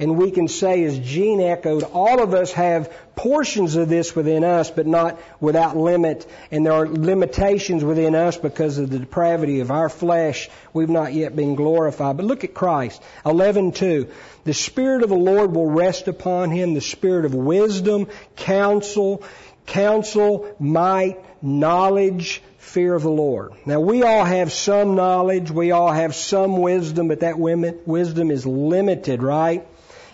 And 0.00 0.16
we 0.16 0.30
can 0.30 0.48
say, 0.48 0.82
as 0.84 0.98
Gene 0.98 1.42
echoed, 1.42 1.82
all 1.82 2.22
of 2.22 2.32
us 2.32 2.52
have 2.52 2.90
portions 3.14 3.76
of 3.76 3.90
this 3.90 4.16
within 4.16 4.44
us, 4.44 4.70
but 4.70 4.86
not 4.86 5.20
without 5.40 5.76
limit. 5.76 6.26
And 6.50 6.64
there 6.64 6.72
are 6.72 6.88
limitations 6.88 7.84
within 7.84 8.14
us 8.14 8.38
because 8.38 8.78
of 8.78 8.88
the 8.88 8.98
depravity 8.98 9.60
of 9.60 9.70
our 9.70 9.90
flesh. 9.90 10.48
We've 10.72 10.88
not 10.88 11.12
yet 11.12 11.36
been 11.36 11.54
glorified. 11.54 12.16
But 12.16 12.24
look 12.24 12.44
at 12.44 12.54
Christ. 12.54 13.02
11:2. 13.26 14.08
The 14.44 14.54
Spirit 14.54 15.02
of 15.02 15.10
the 15.10 15.16
Lord 15.16 15.54
will 15.54 15.70
rest 15.70 16.08
upon 16.08 16.50
him, 16.50 16.72
the 16.72 16.80
Spirit 16.80 17.26
of 17.26 17.34
wisdom, 17.34 18.06
counsel, 18.36 19.22
counsel, 19.66 20.48
might, 20.58 21.18
knowledge, 21.42 22.42
fear 22.60 22.94
of 22.94 23.02
the 23.02 23.10
Lord. 23.10 23.52
Now 23.64 23.80
we 23.80 24.02
all 24.02 24.24
have 24.24 24.52
some 24.52 24.94
knowledge, 24.94 25.50
we 25.50 25.72
all 25.72 25.90
have 25.90 26.14
some 26.14 26.58
wisdom, 26.58 27.08
but 27.08 27.20
that 27.20 27.38
wisdom 27.38 28.30
is 28.30 28.46
limited, 28.46 29.22
right? 29.22 29.66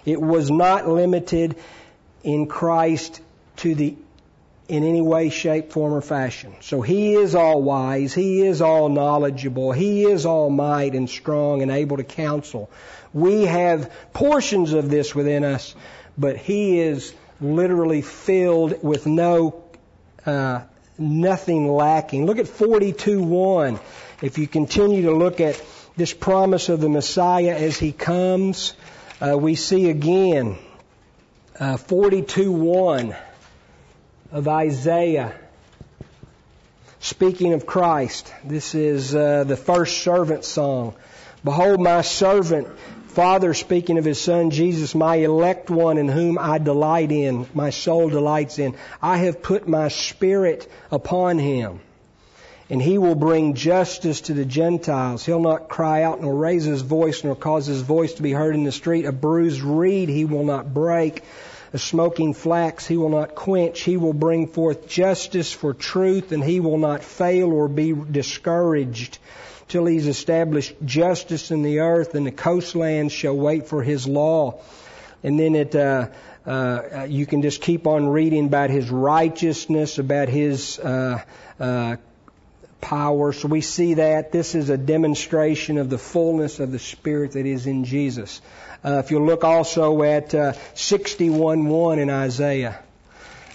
It 0.05 0.23
was 0.23 0.51
not 0.51 0.89
limited 0.89 1.57
in 2.23 2.47
Christ 2.47 3.21
to 3.57 3.75
the 3.75 3.97
in 4.69 4.83
any 4.83 5.01
way, 5.01 5.31
shape, 5.31 5.71
form, 5.71 5.93
or 5.93 6.01
fashion. 6.01 6.53
So 6.61 6.81
He 6.81 7.15
is 7.15 7.35
all 7.35 7.63
wise, 7.63 8.15
He 8.15 8.43
is 8.43 8.63
all 8.63 8.89
knowledgeable, 8.89 9.73
He 9.73 10.05
is 10.05 10.25
all 10.27 10.51
might 10.51 10.95
and 10.95 11.11
strong 11.11 11.63
and 11.63 11.71
able 11.71 11.97
to 11.99 12.05
counsel. 12.05 12.71
We 13.13 13.43
have 13.43 13.93
portions 14.13 14.73
of 14.73 14.89
this 14.89 15.15
within 15.15 15.45
us, 15.45 15.75
but 16.19 16.37
He 16.37 16.81
is 16.81 17.13
literally 17.41 18.03
filled 18.03 18.83
with 18.83 19.07
no 19.07 19.63
uh, 20.25 20.63
nothing 20.99 21.71
lacking. 21.71 22.27
Look 22.27 22.39
at 22.39 22.47
42:1. 22.47 23.79
If 24.23 24.39
you 24.39 24.47
continue 24.47 25.03
to 25.03 25.13
look 25.13 25.41
at 25.41 25.61
this 25.97 26.13
promise 26.13 26.69
of 26.69 26.81
the 26.81 26.89
Messiah 26.89 27.55
as 27.55 27.79
he 27.79 27.93
comes, 27.93 28.75
uh, 29.21 29.37
we 29.37 29.55
see 29.55 29.91
again 29.91 30.57
uh, 31.59 31.77
42:1 31.77 33.17
of 34.33 34.49
Isaiah. 34.49 35.35
Speaking 37.01 37.53
of 37.53 37.67
Christ, 37.67 38.33
this 38.45 38.75
is 38.75 39.15
uh, 39.15 39.45
the 39.45 39.57
first 39.57 40.03
servant 40.03 40.45
song. 40.45 40.95
Behold, 41.45 41.81
my 41.81 42.01
servant 42.01 42.69
Father 43.17 43.55
speaking 43.55 43.97
of 43.97 44.05
His 44.05 44.21
Son 44.21 44.51
Jesus, 44.51 44.95
my 44.95 45.15
elect 45.15 45.71
one 45.71 45.97
in 45.97 46.07
whom 46.07 46.39
I 46.39 46.59
delight 46.59 47.11
in, 47.11 47.47
my 47.55 47.71
soul 47.71 48.11
delights 48.11 48.59
in. 48.59 48.77
I 49.01 49.17
have 49.17 49.41
put 49.41 49.67
my 49.67 49.89
spirit 49.89 50.71
upon 50.91 51.39
Him. 51.39 51.81
And 52.69 52.83
He 52.83 52.99
will 52.99 53.15
bring 53.15 53.55
justice 53.55 54.21
to 54.21 54.35
the 54.35 54.45
Gentiles. 54.45 55.25
He'll 55.25 55.41
not 55.41 55.71
cry 55.71 56.03
out 56.03 56.21
nor 56.21 56.35
raise 56.35 56.65
His 56.65 56.83
voice 56.83 57.25
nor 57.25 57.35
cause 57.35 57.65
His 57.65 57.81
voice 57.81 58.13
to 58.13 58.23
be 58.23 58.33
heard 58.33 58.55
in 58.55 58.65
the 58.65 58.71
street. 58.71 59.07
A 59.07 59.13
bruised 59.13 59.63
reed 59.63 60.11
He 60.11 60.27
will 60.27 60.45
not 60.45 60.75
break. 60.75 61.23
A 61.73 61.79
smoking 61.79 62.35
flax 62.35 62.87
He 62.87 62.99
will 62.99 63.09
not 63.09 63.35
quench. 63.35 63.81
He 63.81 63.97
will 63.97 64.13
bring 64.13 64.47
forth 64.47 64.89
justice 64.89 65.51
for 65.51 65.73
truth 65.73 66.33
and 66.33 66.45
He 66.45 66.61
will 66.61 66.77
not 66.77 67.03
fail 67.03 67.51
or 67.51 67.67
be 67.67 67.95
discouraged 67.95 69.17
till 69.69 69.87
he's 69.87 70.07
established 70.07 70.75
justice 70.85 71.51
in 71.51 71.63
the 71.63 71.81
earth, 71.81 72.15
and 72.15 72.27
the 72.27 72.33
coastlands 72.33 73.13
shall 73.13 73.37
wait 73.37 73.67
for 73.67 73.83
his 73.83 74.07
law. 74.07 74.61
And 75.23 75.39
then 75.39 75.55
it, 75.55 75.75
uh, 75.75 76.09
uh, 76.47 77.07
you 77.09 77.27
can 77.27 77.43
just 77.43 77.61
keep 77.61 77.87
on 77.87 78.07
reading 78.07 78.47
about 78.47 78.71
his 78.71 78.91
righteousness, 78.91 79.99
about 79.99 80.29
his 80.29 80.79
uh, 80.79 81.23
uh, 81.59 81.97
power. 82.81 83.33
So 83.33 83.49
we 83.49 83.61
see 83.61 83.95
that 83.95 84.31
this 84.31 84.55
is 84.55 84.71
a 84.71 84.77
demonstration 84.77 85.79
of 85.79 85.91
the 85.91 85.99
fullness 85.99 86.61
of 86.61 86.71
the 86.71 86.79
Spirit 86.79 87.33
that 87.33 87.47
is 87.47 87.67
in 87.67 87.85
Jesus. 87.85 88.41
Uh, 88.85 89.03
if 89.05 89.11
you 89.11 89.25
look 89.25 89.43
also 89.43 90.03
at 90.03 90.35
uh, 90.35 90.53
61:1 90.75 91.99
in 91.99 92.11
Isaiah, 92.11 92.79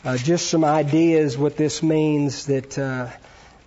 uh, 0.04 0.18
just 0.18 0.48
some 0.48 0.66
ideas 0.66 1.38
what 1.38 1.56
this 1.56 1.82
means 1.82 2.48
that 2.48 2.78
uh, 2.78 3.08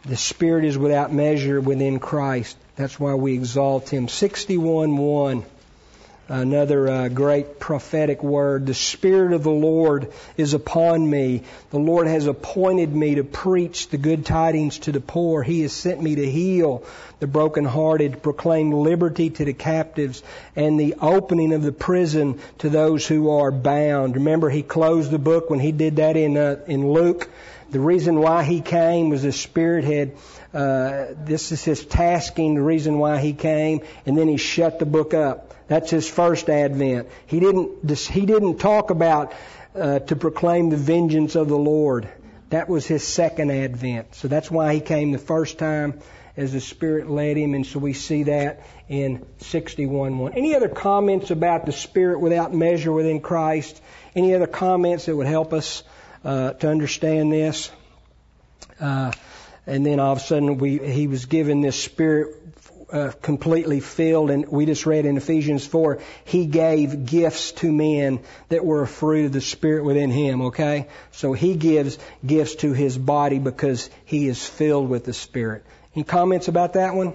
the 0.06 0.16
Spirit 0.16 0.64
is 0.64 0.76
without 0.76 1.12
measure 1.12 1.60
within 1.60 1.98
Christ. 1.98 2.56
That's 2.76 3.00
why 3.00 3.14
we 3.14 3.34
exalt 3.34 3.88
Him. 3.88 4.06
61.1, 4.06 5.44
another 6.28 6.88
uh, 6.88 7.08
great 7.08 7.58
prophetic 7.58 8.22
word. 8.22 8.66
The 8.66 8.74
Spirit 8.74 9.32
of 9.32 9.42
the 9.42 9.50
Lord 9.50 10.12
is 10.36 10.52
upon 10.52 11.08
me. 11.08 11.42
The 11.70 11.78
Lord 11.78 12.06
has 12.06 12.26
appointed 12.26 12.94
me 12.94 13.14
to 13.14 13.24
preach 13.24 13.88
the 13.88 13.96
good 13.96 14.26
tidings 14.26 14.80
to 14.80 14.92
the 14.92 15.00
poor. 15.00 15.42
He 15.42 15.62
has 15.62 15.72
sent 15.72 16.02
me 16.02 16.16
to 16.16 16.30
heal 16.30 16.84
the 17.20 17.26
brokenhearted, 17.26 18.12
to 18.12 18.18
proclaim 18.18 18.72
liberty 18.72 19.30
to 19.30 19.44
the 19.46 19.54
captives, 19.54 20.22
and 20.54 20.78
the 20.78 20.96
opening 21.00 21.54
of 21.54 21.62
the 21.62 21.72
prison 21.72 22.38
to 22.58 22.68
those 22.68 23.06
who 23.06 23.30
are 23.30 23.50
bound. 23.50 24.16
Remember, 24.16 24.50
He 24.50 24.62
closed 24.62 25.10
the 25.10 25.18
book 25.18 25.48
when 25.48 25.60
He 25.60 25.72
did 25.72 25.96
that 25.96 26.18
in, 26.18 26.36
uh, 26.36 26.56
in 26.66 26.92
Luke. 26.92 27.30
The 27.70 27.80
reason 27.80 28.20
why 28.20 28.44
he 28.44 28.60
came 28.60 29.08
was 29.08 29.22
the 29.22 29.32
Spirit 29.32 29.84
had, 29.84 30.12
uh, 30.52 31.14
this 31.24 31.52
is 31.52 31.64
his 31.64 31.84
tasking, 31.84 32.54
the 32.54 32.62
reason 32.62 32.98
why 32.98 33.18
he 33.18 33.32
came, 33.32 33.80
and 34.06 34.16
then 34.16 34.28
he 34.28 34.36
shut 34.36 34.78
the 34.78 34.86
book 34.86 35.14
up. 35.14 35.54
That's 35.66 35.90
his 35.90 36.08
first 36.08 36.48
advent. 36.50 37.08
He 37.26 37.40
didn't, 37.40 37.90
he 37.90 38.26
didn't 38.26 38.58
talk 38.58 38.90
about, 38.90 39.32
uh, 39.74 40.00
to 40.00 40.16
proclaim 40.16 40.70
the 40.70 40.76
vengeance 40.76 41.34
of 41.34 41.48
the 41.48 41.58
Lord. 41.58 42.08
That 42.50 42.68
was 42.68 42.86
his 42.86 43.02
second 43.02 43.50
advent. 43.50 44.14
So 44.14 44.28
that's 44.28 44.50
why 44.50 44.74
he 44.74 44.80
came 44.80 45.12
the 45.12 45.18
first 45.18 45.58
time 45.58 46.00
as 46.36 46.52
the 46.52 46.60
Spirit 46.60 47.08
led 47.08 47.36
him, 47.36 47.54
and 47.54 47.64
so 47.64 47.78
we 47.78 47.92
see 47.92 48.24
that 48.24 48.62
in 48.88 49.24
61.1. 49.40 50.36
Any 50.36 50.54
other 50.54 50.68
comments 50.68 51.30
about 51.30 51.64
the 51.64 51.72
Spirit 51.72 52.20
without 52.20 52.52
measure 52.52 52.92
within 52.92 53.20
Christ? 53.20 53.80
Any 54.16 54.34
other 54.34 54.46
comments 54.46 55.06
that 55.06 55.16
would 55.16 55.26
help 55.26 55.52
us 55.52 55.84
uh, 56.24 56.52
to 56.54 56.68
understand 56.68 57.32
this. 57.32 57.70
Uh, 58.80 59.12
and 59.66 59.84
then 59.84 60.00
all 60.00 60.12
of 60.12 60.18
a 60.18 60.20
sudden 60.20 60.58
we, 60.58 60.78
he 60.78 61.06
was 61.06 61.26
given 61.26 61.60
this 61.60 61.80
spirit 61.80 62.36
uh, 62.94 63.10
completely 63.22 63.80
filled, 63.80 64.30
and 64.30 64.46
we 64.48 64.66
just 64.66 64.86
read 64.86 65.04
in 65.04 65.16
Ephesians 65.16 65.66
4, 65.66 65.98
he 66.24 66.46
gave 66.46 67.06
gifts 67.06 67.50
to 67.52 67.72
men 67.72 68.20
that 68.50 68.64
were 68.64 68.82
a 68.82 68.86
fruit 68.86 69.26
of 69.26 69.32
the 69.32 69.40
Spirit 69.40 69.84
within 69.84 70.10
him, 70.10 70.42
okay? 70.42 70.86
So 71.10 71.32
he 71.32 71.56
gives 71.56 71.98
gifts 72.24 72.56
to 72.56 72.72
his 72.72 72.96
body 72.96 73.40
because 73.40 73.90
he 74.04 74.28
is 74.28 74.46
filled 74.46 74.88
with 74.88 75.04
the 75.04 75.12
Spirit. 75.12 75.64
Any 75.96 76.04
comments 76.04 76.46
about 76.46 76.74
that 76.74 76.94
one? 76.94 77.14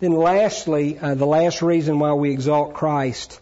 Then 0.00 0.12
lastly, 0.12 0.98
uh, 0.98 1.14
the 1.14 1.26
last 1.26 1.60
reason 1.60 1.98
why 1.98 2.14
we 2.14 2.30
exalt 2.30 2.72
Christ 2.72 3.40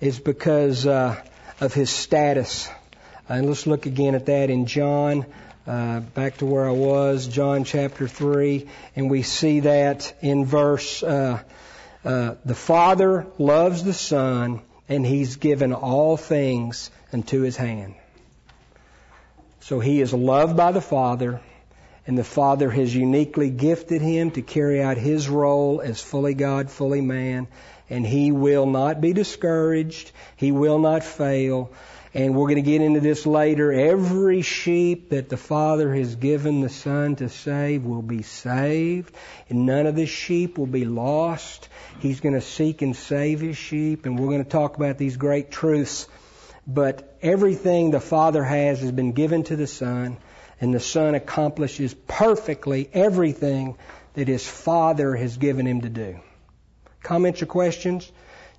is 0.00 0.18
because 0.18 0.86
uh, 0.86 1.22
of 1.60 1.72
his 1.72 1.90
status. 1.90 2.68
And 3.28 3.46
let's 3.48 3.66
look 3.66 3.86
again 3.86 4.14
at 4.14 4.26
that 4.26 4.50
in 4.50 4.66
John, 4.66 5.26
uh, 5.66 5.98
back 5.98 6.36
to 6.38 6.46
where 6.46 6.68
I 6.68 6.72
was, 6.72 7.26
John 7.26 7.64
chapter 7.64 8.06
3, 8.06 8.68
and 8.94 9.10
we 9.10 9.22
see 9.22 9.60
that 9.60 10.14
in 10.20 10.44
verse, 10.44 11.02
uh, 11.02 11.42
uh, 12.04 12.34
the 12.44 12.54
Father 12.54 13.26
loves 13.36 13.82
the 13.82 13.94
Son, 13.94 14.60
and 14.88 15.04
He's 15.04 15.36
given 15.36 15.72
all 15.72 16.16
things 16.16 16.92
into 17.12 17.42
His 17.42 17.56
hand. 17.56 17.96
So 19.58 19.80
He 19.80 20.00
is 20.00 20.14
loved 20.14 20.56
by 20.56 20.70
the 20.70 20.80
Father, 20.80 21.40
and 22.06 22.16
the 22.16 22.22
Father 22.22 22.70
has 22.70 22.94
uniquely 22.94 23.50
gifted 23.50 24.02
Him 24.02 24.30
to 24.32 24.42
carry 24.42 24.80
out 24.80 24.98
His 24.98 25.28
role 25.28 25.80
as 25.80 26.00
fully 26.00 26.34
God, 26.34 26.70
fully 26.70 27.00
man, 27.00 27.48
and 27.90 28.06
He 28.06 28.30
will 28.30 28.66
not 28.66 29.00
be 29.00 29.12
discouraged. 29.12 30.12
He 30.36 30.52
will 30.52 30.78
not 30.78 31.02
fail. 31.02 31.72
And 32.16 32.34
we're 32.34 32.46
going 32.46 32.54
to 32.56 32.62
get 32.62 32.80
into 32.80 33.00
this 33.00 33.26
later. 33.26 33.70
Every 33.70 34.40
sheep 34.40 35.10
that 35.10 35.28
the 35.28 35.36
Father 35.36 35.94
has 35.94 36.16
given 36.16 36.62
the 36.62 36.70
Son 36.70 37.14
to 37.16 37.28
save 37.28 37.84
will 37.84 38.00
be 38.00 38.22
saved. 38.22 39.14
And 39.50 39.66
none 39.66 39.86
of 39.86 39.96
the 39.96 40.06
sheep 40.06 40.56
will 40.56 40.64
be 40.66 40.86
lost. 40.86 41.68
He's 42.00 42.20
going 42.20 42.34
to 42.34 42.40
seek 42.40 42.80
and 42.80 42.96
save 42.96 43.40
His 43.40 43.58
sheep. 43.58 44.06
And 44.06 44.18
we're 44.18 44.30
going 44.30 44.42
to 44.42 44.48
talk 44.48 44.78
about 44.78 44.96
these 44.96 45.18
great 45.18 45.50
truths. 45.50 46.08
But 46.66 47.18
everything 47.20 47.90
the 47.90 48.00
Father 48.00 48.42
has 48.42 48.80
has 48.80 48.92
been 48.92 49.12
given 49.12 49.42
to 49.44 49.56
the 49.56 49.66
Son. 49.66 50.16
And 50.58 50.72
the 50.72 50.80
Son 50.80 51.14
accomplishes 51.14 51.92
perfectly 51.92 52.88
everything 52.94 53.76
that 54.14 54.26
His 54.26 54.48
Father 54.48 55.14
has 55.14 55.36
given 55.36 55.66
Him 55.66 55.82
to 55.82 55.90
do. 55.90 56.18
Comments 57.02 57.42
or 57.42 57.46
questions? 57.46 58.10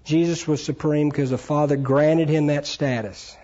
Jesus 0.08 0.48
was 0.48 0.64
supreme 0.64 1.10
because 1.10 1.32
the 1.32 1.38
Father 1.38 1.76
granted 1.76 2.30
him 2.30 2.48
that 2.48 2.66
status. 2.66 3.36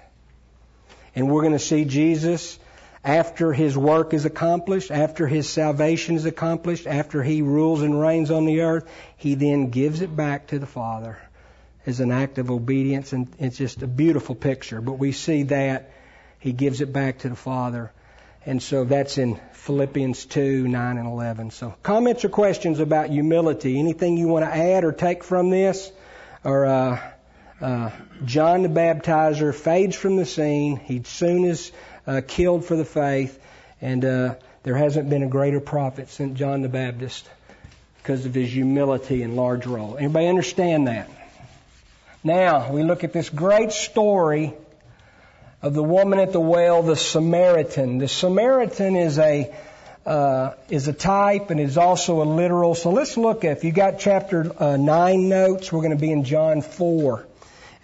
And 1.16 1.30
we're 1.30 1.42
going 1.42 1.54
to 1.54 1.60
see 1.60 1.86
Jesus 1.86 2.58
after 3.04 3.52
his 3.52 3.78
work 3.78 4.14
is 4.14 4.26
accomplished, 4.26 4.90
after 4.90 5.28
his 5.28 5.50
salvation 5.50 6.16
is 6.16 6.26
accomplished, 6.26 6.88
after 6.88 7.22
he 7.22 7.42
rules 7.42 7.82
and 7.82 8.00
reigns 8.00 8.32
on 8.32 8.46
the 8.46 8.62
earth, 8.62 8.90
he 9.18 9.36
then 9.36 9.70
gives 9.70 10.02
it 10.02 10.16
back 10.16 10.48
to 10.48 10.60
the 10.60 10.66
Father 10.66 11.18
as 11.86 12.00
an 12.00 12.12
act 12.12 12.38
of 12.38 12.50
obedience. 12.50 13.12
And 13.12 13.28
it's 13.40 13.58
just 13.58 13.84
a 13.84 13.88
beautiful 13.88 14.36
picture. 14.36 14.80
But 14.80 14.94
we 14.94 15.12
see 15.12 15.44
that 15.44 15.92
he 16.40 16.54
gives 16.54 16.82
it 16.82 16.94
back 16.94 17.20
to 17.20 17.30
the 17.30 17.36
Father. 17.36 17.92
And 18.46 18.62
so 18.62 18.86
that's 18.86 19.18
in 19.18 19.40
Philippians 19.54 20.26
2, 20.26 20.68
9 20.68 20.98
and 20.98 21.08
11. 21.08 21.52
So 21.52 21.74
comments 21.84 22.26
or 22.26 22.30
questions 22.30 22.80
about 22.80 23.10
humility? 23.10 23.80
Anything 23.80 24.18
you 24.18 24.28
want 24.28 24.46
to 24.46 24.54
add 24.54 24.84
or 24.84 24.92
take 24.92 25.24
from 25.24 25.50
this? 25.50 25.92
Or, 26.44 26.66
uh, 26.66 27.13
uh, 27.64 27.92
John 28.26 28.64
the 28.64 28.68
Baptizer 28.68 29.56
fades 29.56 29.96
from 29.96 30.18
the 30.18 30.26
scene. 30.26 30.76
He 30.76 31.02
soon 31.04 31.46
is 31.46 31.72
uh, 32.06 32.20
killed 32.28 32.66
for 32.66 32.76
the 32.76 32.84
faith, 32.84 33.42
and 33.82 34.04
uh, 34.04 34.36
there 34.64 34.76
hasn't 34.76 35.10
been 35.10 35.24
a 35.24 35.30
greater 35.30 35.62
prophet 35.62 36.10
since 36.10 36.38
John 36.38 36.62
the 36.62 36.68
Baptist 36.68 37.26
because 38.00 38.26
of 38.26 38.34
his 38.34 38.52
humility 38.52 39.24
and 39.24 39.38
large 39.38 39.66
role. 39.66 39.96
Anybody 39.98 40.28
understand 40.28 40.90
that? 40.90 41.10
Now 42.22 42.70
we 42.70 42.84
look 42.84 43.06
at 43.06 43.14
this 43.14 43.30
great 43.30 43.72
story 43.72 44.54
of 45.62 45.74
the 45.74 45.84
woman 45.84 46.20
at 46.20 46.34
the 46.34 46.42
well, 46.42 46.84
the 46.84 46.98
Samaritan. 46.98 47.98
The 47.98 48.10
Samaritan 48.10 48.98
is 48.98 49.18
a 49.18 49.56
uh, 50.06 50.56
is 50.70 50.90
a 50.90 50.94
type 50.94 51.50
and 51.50 51.62
is 51.62 51.78
also 51.78 52.22
a 52.22 52.26
literal. 52.26 52.76
So 52.76 52.92
let's 52.92 53.16
look 53.16 53.46
at 53.46 53.56
if 53.56 53.64
you 53.64 53.72
got 53.72 54.00
chapter 54.00 54.52
uh, 54.62 54.76
nine 54.76 55.30
notes, 55.30 55.72
we're 55.72 55.80
going 55.80 55.92
to 55.92 56.02
be 56.02 56.12
in 56.12 56.26
John 56.26 56.62
four. 56.62 57.26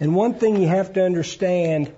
And 0.00 0.14
one 0.14 0.34
thing 0.34 0.60
you 0.60 0.66
have 0.66 0.94
to 0.94 1.04
understand 1.04 1.92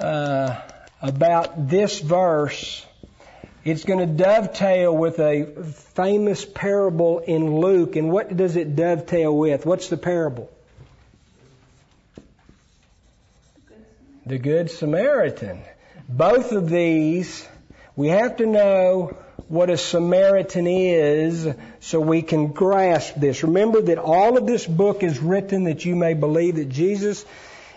uh, 0.00 0.62
about 1.02 1.68
this 1.68 2.00
verse, 2.00 2.84
it's 3.64 3.84
going 3.84 3.98
to 3.98 4.06
dovetail 4.06 4.96
with 4.96 5.18
a 5.18 5.44
famous 5.94 6.46
parable 6.46 7.18
in 7.18 7.60
Luke. 7.60 7.96
And 7.96 8.10
what 8.10 8.34
does 8.34 8.56
it 8.56 8.74
dovetail 8.74 9.36
with? 9.36 9.66
What's 9.66 9.88
the 9.88 9.98
parable? 9.98 10.50
The 14.24 14.38
Good 14.38 14.70
Samaritan. 14.70 15.60
Both 16.08 16.52
of 16.52 16.70
these, 16.70 17.46
we 17.94 18.08
have 18.08 18.36
to 18.36 18.46
know 18.46 19.18
what 19.48 19.70
a 19.70 19.76
Samaritan 19.76 20.66
is 20.66 21.48
so 21.80 22.00
we 22.00 22.22
can 22.22 22.48
grasp 22.48 23.14
this. 23.16 23.42
Remember 23.42 23.82
that 23.82 23.98
all 23.98 24.38
of 24.38 24.46
this 24.46 24.66
book 24.66 25.02
is 25.02 25.18
written 25.18 25.64
that 25.64 25.84
you 25.84 25.96
may 25.96 26.14
believe 26.14 26.56
that 26.56 26.68
Jesus 26.68 27.24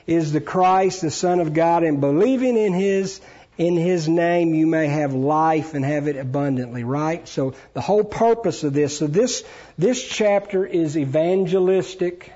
is 0.05 0.31
the 0.31 0.41
Christ, 0.41 1.01
the 1.01 1.11
Son 1.11 1.39
of 1.39 1.53
God, 1.53 1.83
and 1.83 1.99
believing 1.99 2.57
in 2.57 2.73
His 2.73 3.19
in 3.57 3.75
His 3.75 4.07
name 4.07 4.53
you 4.53 4.67
may 4.67 4.87
have 4.87 5.13
life 5.13 5.73
and 5.73 5.83
have 5.83 6.07
it 6.07 6.15
abundantly, 6.15 6.83
right? 6.83 7.27
So 7.27 7.55
the 7.73 7.81
whole 7.81 8.03
purpose 8.03 8.63
of 8.63 8.73
this, 8.73 8.97
so 8.97 9.07
this, 9.07 9.43
this 9.77 10.07
chapter 10.07 10.65
is 10.65 10.95
evangelistic. 10.95 12.31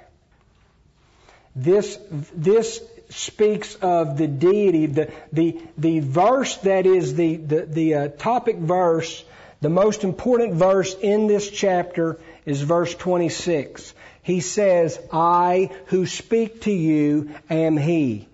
This, 1.56 2.00
this 2.34 2.82
speaks 3.12 3.76
of 3.76 4.18
the 4.18 4.28
deity. 4.28 4.86
The, 4.88 5.12
the, 5.32 5.62
the 5.78 5.99
verse 5.99 6.57
that 6.57 6.86
is 6.86 7.16
the, 7.16 7.36
the, 7.36 7.66
the 7.66 7.95
uh, 7.95 8.07
topic 8.09 8.57
verse, 8.57 9.24
the 9.62 9.70
most 9.70 10.03
important 10.03 10.53
verse 10.55 10.95
in 10.95 11.28
this 11.28 11.49
chapter 11.49 12.20
is 12.45 12.62
verse 12.62 12.95
26. 12.95 13.93
He 14.24 14.39
says, 14.39 14.99
I 15.12 15.70
who 15.88 16.05
speak 16.05 16.62
to 16.62 16.72
you 16.72 17.32
am 17.49 17.78
He. 17.78 18.28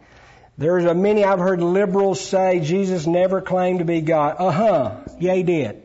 There's 0.57 0.85
a 0.85 0.95
many 0.95 1.23
I've 1.23 1.39
heard 1.39 1.61
liberals 1.61 2.19
say 2.19 2.59
Jesus 2.59 3.05
never 3.05 3.41
claimed 3.41 3.79
to 3.79 3.85
be 3.85 4.01
God. 4.01 4.37
Uh 4.39 4.51
huh. 4.51 4.95
Yeah, 5.19 5.35
he 5.35 5.43
did. 5.43 5.83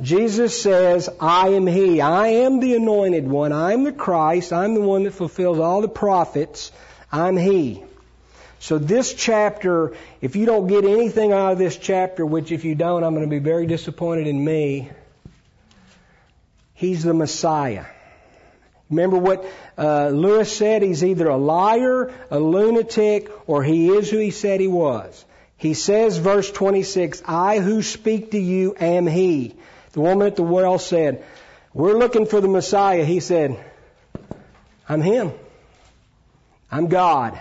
Jesus 0.00 0.60
says, 0.60 1.08
I 1.20 1.50
am 1.50 1.66
He. 1.66 2.00
I 2.00 2.28
am 2.28 2.60
the 2.60 2.74
anointed 2.76 3.28
one. 3.28 3.52
I'm 3.52 3.84
the 3.84 3.92
Christ. 3.92 4.52
I'm 4.52 4.74
the 4.74 4.80
one 4.80 5.04
that 5.04 5.12
fulfills 5.12 5.58
all 5.58 5.80
the 5.80 5.88
prophets. 5.88 6.72
I'm 7.16 7.36
He. 7.36 7.82
So 8.58 8.78
this 8.78 9.14
chapter, 9.14 9.94
if 10.20 10.36
you 10.36 10.46
don't 10.46 10.66
get 10.66 10.84
anything 10.84 11.32
out 11.32 11.52
of 11.52 11.58
this 11.58 11.76
chapter, 11.76 12.24
which 12.24 12.52
if 12.52 12.64
you 12.64 12.74
don't, 12.74 13.04
I'm 13.04 13.14
going 13.14 13.26
to 13.26 13.30
be 13.30 13.38
very 13.38 13.66
disappointed 13.66 14.26
in 14.26 14.44
me, 14.44 14.90
He's 16.74 17.02
the 17.02 17.14
Messiah. 17.14 17.86
Remember 18.90 19.16
what 19.16 19.44
uh, 19.78 20.08
Lewis 20.08 20.54
said? 20.54 20.82
He's 20.82 21.02
either 21.02 21.26
a 21.26 21.36
liar, 21.36 22.12
a 22.30 22.38
lunatic, 22.38 23.30
or 23.48 23.64
he 23.64 23.88
is 23.88 24.10
who 24.10 24.18
he 24.18 24.30
said 24.30 24.60
he 24.60 24.68
was. 24.68 25.24
He 25.56 25.72
says, 25.72 26.18
verse 26.18 26.50
26, 26.52 27.22
I 27.26 27.60
who 27.60 27.82
speak 27.82 28.32
to 28.32 28.38
you 28.38 28.76
am 28.78 29.06
he. 29.06 29.56
The 29.92 30.00
woman 30.02 30.26
at 30.26 30.36
the 30.36 30.42
well 30.42 30.78
said, 30.78 31.24
We're 31.72 31.98
looking 31.98 32.26
for 32.26 32.42
the 32.42 32.48
Messiah. 32.48 33.04
He 33.04 33.20
said, 33.20 33.58
I'm 34.86 35.00
him. 35.00 35.32
I'm 36.70 36.88
God. 36.88 37.40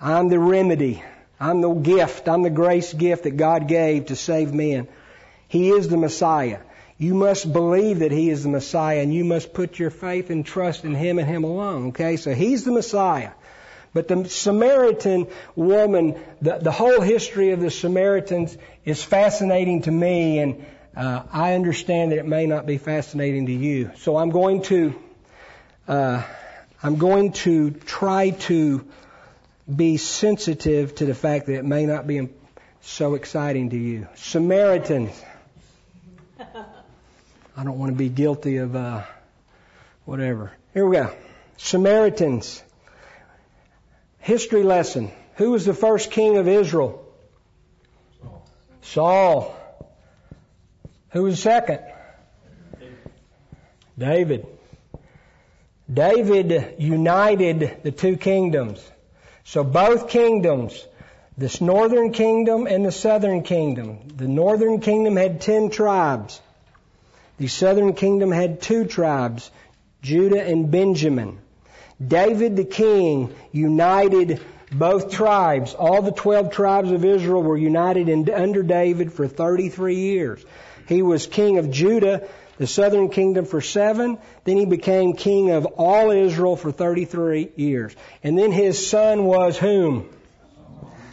I'm 0.00 0.28
the 0.28 0.38
remedy. 0.38 1.02
I'm 1.40 1.60
the 1.60 1.72
gift. 1.72 2.28
I'm 2.28 2.42
the 2.42 2.50
grace 2.50 2.92
gift 2.92 3.24
that 3.24 3.36
God 3.36 3.68
gave 3.68 4.06
to 4.06 4.16
save 4.16 4.52
men. 4.52 4.88
He 5.48 5.70
is 5.70 5.88
the 5.88 5.96
Messiah. 5.96 6.58
You 6.98 7.14
must 7.14 7.52
believe 7.52 8.00
that 8.00 8.10
He 8.10 8.28
is 8.28 8.42
the 8.42 8.48
Messiah 8.48 9.00
and 9.00 9.14
you 9.14 9.24
must 9.24 9.54
put 9.54 9.78
your 9.78 9.90
faith 9.90 10.30
and 10.30 10.44
trust 10.44 10.84
in 10.84 10.94
Him 10.94 11.18
and 11.18 11.28
Him 11.28 11.44
alone. 11.44 11.88
Okay? 11.88 12.16
So 12.16 12.34
He's 12.34 12.64
the 12.64 12.72
Messiah. 12.72 13.30
But 13.94 14.08
the 14.08 14.28
Samaritan 14.28 15.28
woman, 15.56 16.16
the, 16.42 16.58
the 16.58 16.72
whole 16.72 17.00
history 17.00 17.52
of 17.52 17.60
the 17.60 17.70
Samaritans 17.70 18.56
is 18.84 19.02
fascinating 19.02 19.82
to 19.82 19.90
me 19.90 20.40
and 20.40 20.66
uh, 20.96 21.22
I 21.32 21.54
understand 21.54 22.10
that 22.10 22.18
it 22.18 22.26
may 22.26 22.46
not 22.46 22.66
be 22.66 22.76
fascinating 22.76 23.46
to 23.46 23.52
you. 23.52 23.92
So 23.98 24.16
I'm 24.16 24.30
going 24.30 24.62
to, 24.62 24.94
uh, 25.86 26.24
I'm 26.80 26.96
going 26.96 27.32
to 27.32 27.70
try 27.70 28.30
to 28.30 28.86
be 29.74 29.96
sensitive 29.96 30.94
to 30.96 31.06
the 31.06 31.14
fact 31.14 31.46
that 31.46 31.54
it 31.54 31.64
may 31.64 31.86
not 31.86 32.06
be 32.06 32.28
so 32.82 33.14
exciting 33.14 33.70
to 33.70 33.76
you. 33.76 34.06
Samaritans. 34.14 35.20
I 36.38 37.64
don't 37.64 37.78
want 37.78 37.92
to 37.92 37.98
be 37.98 38.08
guilty 38.08 38.58
of 38.58 38.76
uh, 38.76 39.02
whatever. 40.04 40.52
Here 40.72 40.86
we 40.86 40.96
go. 40.96 41.12
Samaritans. 41.56 42.62
History 44.20 44.62
lesson. 44.62 45.10
Who 45.34 45.50
was 45.50 45.64
the 45.64 45.74
first 45.74 46.12
king 46.12 46.36
of 46.36 46.46
Israel? 46.46 47.04
Saul. 48.20 48.48
Saul. 48.82 49.56
Who 51.10 51.24
was 51.24 51.40
second? 51.40 51.80
David. 53.98 54.46
David 55.92 56.74
united 56.78 57.78
the 57.82 57.92
two 57.92 58.16
kingdoms. 58.16 58.84
So 59.44 59.64
both 59.64 60.08
kingdoms, 60.08 60.86
this 61.38 61.60
northern 61.60 62.12
kingdom 62.12 62.66
and 62.66 62.84
the 62.84 62.92
southern 62.92 63.42
kingdom. 63.42 64.00
The 64.16 64.28
northern 64.28 64.80
kingdom 64.80 65.16
had 65.16 65.40
ten 65.40 65.70
tribes. 65.70 66.40
The 67.38 67.48
southern 67.48 67.94
kingdom 67.94 68.30
had 68.30 68.60
two 68.60 68.84
tribes, 68.84 69.50
Judah 70.02 70.42
and 70.42 70.70
Benjamin. 70.70 71.38
David 72.04 72.56
the 72.56 72.64
king 72.64 73.34
united 73.52 74.40
both 74.70 75.10
tribes. 75.10 75.74
All 75.74 76.02
the 76.02 76.12
12 76.12 76.52
tribes 76.52 76.90
of 76.90 77.04
Israel 77.04 77.42
were 77.42 77.56
united 77.56 78.08
in, 78.08 78.28
under 78.30 78.62
David 78.62 79.12
for 79.12 79.26
33 79.26 79.96
years. 79.96 80.44
He 80.86 81.02
was 81.02 81.26
king 81.26 81.58
of 81.58 81.70
Judah, 81.70 82.28
the 82.58 82.66
southern 82.66 83.08
kingdom 83.08 83.46
for 83.46 83.60
seven. 83.60 84.18
Then 84.44 84.56
he 84.56 84.66
became 84.66 85.14
king 85.14 85.50
of 85.50 85.64
all 85.64 86.10
Israel 86.10 86.56
for 86.56 86.70
33 86.70 87.52
years. 87.56 87.96
And 88.22 88.38
then 88.38 88.52
his 88.52 88.84
son 88.86 89.24
was 89.24 89.56
whom? 89.56 90.08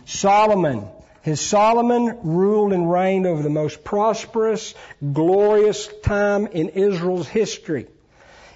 Solomon. 0.06 0.88
His 1.22 1.42
Solomon 1.42 2.20
ruled 2.24 2.74
and 2.74 2.92
reigned 2.92 3.26
over 3.26 3.42
the 3.42 3.50
most 3.50 3.84
prosperous, 3.84 4.76
glorious 5.14 5.90
time 6.04 6.48
in 6.48 6.70
Israel's 6.70 7.28
history. 7.28 7.88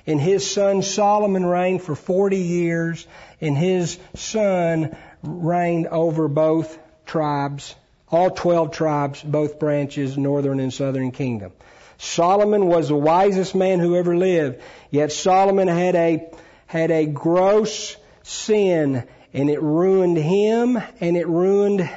And 0.05 0.19
his 0.19 0.49
son 0.49 0.83
Solomon 0.83 1.45
reigned 1.45 1.81
for 1.81 1.95
40 1.95 2.37
years, 2.37 3.07
and 3.41 3.57
his 3.57 3.97
son 4.15 4.95
reigned 5.23 5.87
over 5.87 6.27
both 6.27 6.77
tribes, 7.05 7.75
all 8.11 8.29
12 8.31 8.71
tribes, 8.71 9.21
both 9.23 9.59
branches, 9.59 10.17
northern 10.17 10.59
and 10.59 10.73
southern 10.73 11.11
kingdom. 11.11 11.51
Solomon 11.99 12.65
was 12.67 12.87
the 12.87 12.95
wisest 12.95 13.53
man 13.53 13.79
who 13.79 13.97
ever 13.97 14.15
lived, 14.15 14.61
yet 14.89 15.11
Solomon 15.11 15.67
had 15.67 15.95
a, 15.95 16.31
had 16.65 16.91
a 16.91 17.05
gross 17.05 17.97
sin, 18.23 19.05
and 19.33 19.49
it 19.49 19.61
ruined 19.61 20.17
him, 20.17 20.81
and 21.01 21.17
it 21.17 21.27
ruined 21.27 21.89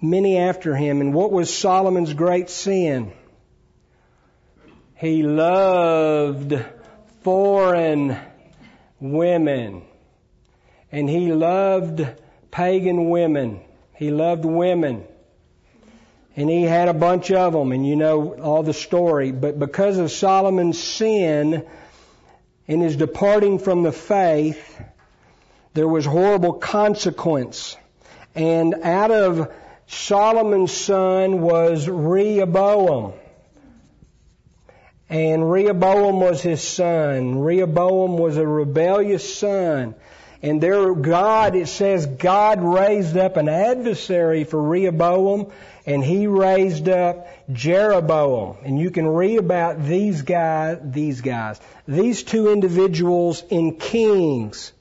many 0.00 0.38
after 0.38 0.74
him. 0.74 1.02
And 1.02 1.12
what 1.12 1.32
was 1.32 1.54
Solomon's 1.54 2.14
great 2.14 2.48
sin? 2.48 3.12
He 4.94 5.22
loved 5.22 6.64
foreign 7.20 8.16
women. 9.00 9.82
And 10.90 11.10
he 11.10 11.30
loved 11.30 12.06
pagan 12.50 13.10
women. 13.10 13.60
He 13.96 14.10
loved 14.10 14.46
women. 14.46 15.04
And 16.34 16.48
he 16.48 16.62
had 16.62 16.88
a 16.88 16.94
bunch 16.94 17.30
of 17.30 17.52
them, 17.52 17.72
and 17.72 17.86
you 17.86 17.94
know 17.94 18.34
all 18.34 18.62
the 18.62 18.72
story. 18.72 19.32
But 19.32 19.58
because 19.58 19.98
of 19.98 20.10
Solomon's 20.10 20.82
sin 20.82 21.66
and 22.66 22.82
his 22.82 22.96
departing 22.96 23.58
from 23.58 23.82
the 23.82 23.92
faith, 23.92 24.80
there 25.74 25.88
was 25.88 26.06
horrible 26.06 26.54
consequence. 26.54 27.76
And 28.34 28.74
out 28.82 29.10
of 29.10 29.52
Solomon's 29.86 30.72
son 30.72 31.42
was 31.42 31.86
Rehoboam. 31.86 33.12
And 35.10 35.50
Rehoboam 35.50 36.20
was 36.20 36.40
his 36.40 36.66
son. 36.66 37.40
Rehoboam 37.40 38.16
was 38.16 38.38
a 38.38 38.46
rebellious 38.46 39.38
son. 39.38 39.94
And 40.40 40.62
there, 40.62 40.94
God, 40.94 41.54
it 41.54 41.68
says 41.68 42.06
God 42.06 42.62
raised 42.62 43.18
up 43.18 43.36
an 43.36 43.50
adversary 43.50 44.44
for 44.44 44.60
Rehoboam 44.60 45.52
and 45.86 46.04
he 46.04 46.26
raised 46.26 46.88
up 46.88 47.26
Jeroboam. 47.52 48.56
And 48.64 48.78
you 48.78 48.90
can 48.90 49.06
read 49.06 49.38
about 49.38 49.84
these 49.84 50.22
guys, 50.22 50.78
these 50.82 51.20
guys, 51.20 51.60
these 51.86 52.22
two 52.22 52.52
individuals 52.52 53.42
in 53.50 53.76
Kings. 53.76 54.72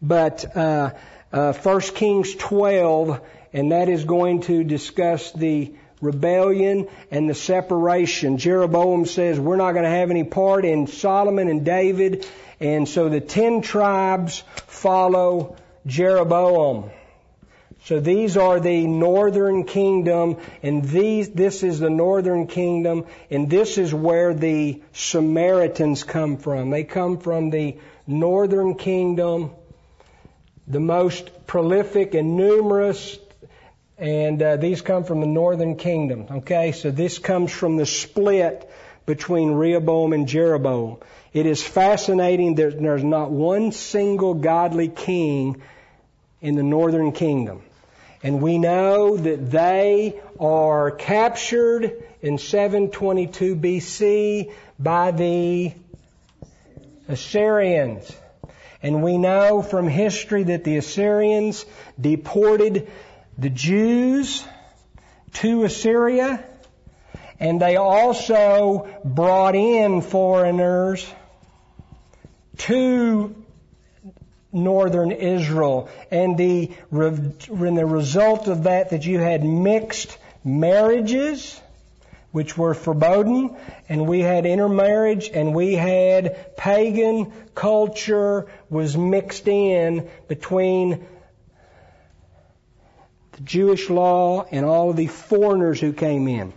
But, 0.00 0.56
uh, 0.56 0.90
uh, 1.32 1.52
1 1.52 1.80
Kings 1.80 2.34
12, 2.34 3.20
and 3.52 3.72
that 3.72 3.88
is 3.88 4.04
going 4.04 4.42
to 4.42 4.64
discuss 4.64 5.32
the 5.32 5.72
rebellion 6.00 6.88
and 7.10 7.30
the 7.30 7.34
separation. 7.34 8.36
Jeroboam 8.36 9.06
says, 9.06 9.38
we're 9.38 9.56
not 9.56 9.72
going 9.72 9.84
to 9.84 9.90
have 9.90 10.10
any 10.10 10.24
part 10.24 10.64
in 10.64 10.88
Solomon 10.88 11.48
and 11.48 11.64
David. 11.64 12.26
And 12.60 12.88
so 12.88 13.08
the 13.08 13.20
ten 13.20 13.62
tribes 13.62 14.42
follow 14.66 15.56
Jeroboam. 15.86 16.90
So 17.84 17.98
these 17.98 18.36
are 18.36 18.60
the 18.60 18.86
northern 18.86 19.64
kingdom, 19.64 20.36
and 20.62 20.84
these, 20.84 21.30
this 21.30 21.64
is 21.64 21.80
the 21.80 21.90
northern 21.90 22.46
kingdom, 22.46 23.06
and 23.28 23.50
this 23.50 23.76
is 23.76 23.92
where 23.92 24.34
the 24.34 24.80
Samaritans 24.92 26.04
come 26.04 26.36
from. 26.36 26.70
They 26.70 26.84
come 26.84 27.18
from 27.18 27.50
the 27.50 27.78
northern 28.06 28.76
kingdom, 28.76 29.50
the 30.68 30.80
most 30.80 31.46
prolific 31.46 32.14
and 32.14 32.36
numerous 32.36 33.18
and 34.02 34.42
uh, 34.42 34.56
these 34.56 34.82
come 34.82 35.04
from 35.04 35.20
the 35.20 35.28
northern 35.28 35.76
kingdom. 35.76 36.26
Okay, 36.28 36.72
so 36.72 36.90
this 36.90 37.20
comes 37.20 37.52
from 37.52 37.76
the 37.76 37.86
split 37.86 38.68
between 39.06 39.52
Rehoboam 39.52 40.12
and 40.12 40.26
Jeroboam. 40.26 40.98
It 41.32 41.46
is 41.46 41.62
fascinating 41.62 42.56
that 42.56 42.80
there's 42.80 43.04
not 43.04 43.30
one 43.30 43.70
single 43.70 44.34
godly 44.34 44.88
king 44.88 45.62
in 46.40 46.56
the 46.56 46.64
northern 46.64 47.12
kingdom. 47.12 47.62
And 48.22 48.40
we 48.40 48.58
know 48.58 49.16
that 49.16 49.50
they 49.50 50.20
are 50.38 50.92
captured 50.92 52.04
in 52.20 52.38
722 52.38 53.56
BC 53.56 54.52
by 54.78 55.10
the 55.10 55.72
Assyrians. 57.08 58.14
And 58.82 59.02
we 59.02 59.18
know 59.18 59.62
from 59.62 59.88
history 59.88 60.44
that 60.44 60.64
the 60.64 60.76
Assyrians 60.76 61.64
deported 62.00 62.90
the 63.38 63.50
Jews 63.50 64.44
to 65.34 65.64
Assyria, 65.64 66.44
and 67.40 67.60
they 67.60 67.76
also 67.76 68.88
brought 69.04 69.56
in 69.56 70.00
foreigners 70.00 71.06
to 72.58 73.41
northern 74.52 75.10
Israel. 75.10 75.88
And 76.10 76.36
the, 76.36 76.70
and 76.90 77.78
the 77.78 77.86
result 77.86 78.48
of 78.48 78.64
that, 78.64 78.90
that 78.90 79.04
you 79.06 79.18
had 79.18 79.44
mixed 79.44 80.16
marriages, 80.44 81.60
which 82.32 82.56
were 82.56 82.74
forbidden, 82.74 83.56
and 83.88 84.06
we 84.06 84.20
had 84.20 84.46
intermarriage, 84.46 85.30
and 85.32 85.54
we 85.54 85.74
had 85.74 86.56
pagan 86.56 87.32
culture 87.54 88.46
was 88.70 88.96
mixed 88.96 89.48
in 89.48 90.08
between 90.28 91.06
the 93.32 93.40
Jewish 93.42 93.90
law 93.90 94.46
and 94.50 94.64
all 94.64 94.90
of 94.90 94.96
the 94.96 95.06
foreigners 95.06 95.80
who 95.80 95.92
came 95.92 96.28
in. 96.28 96.52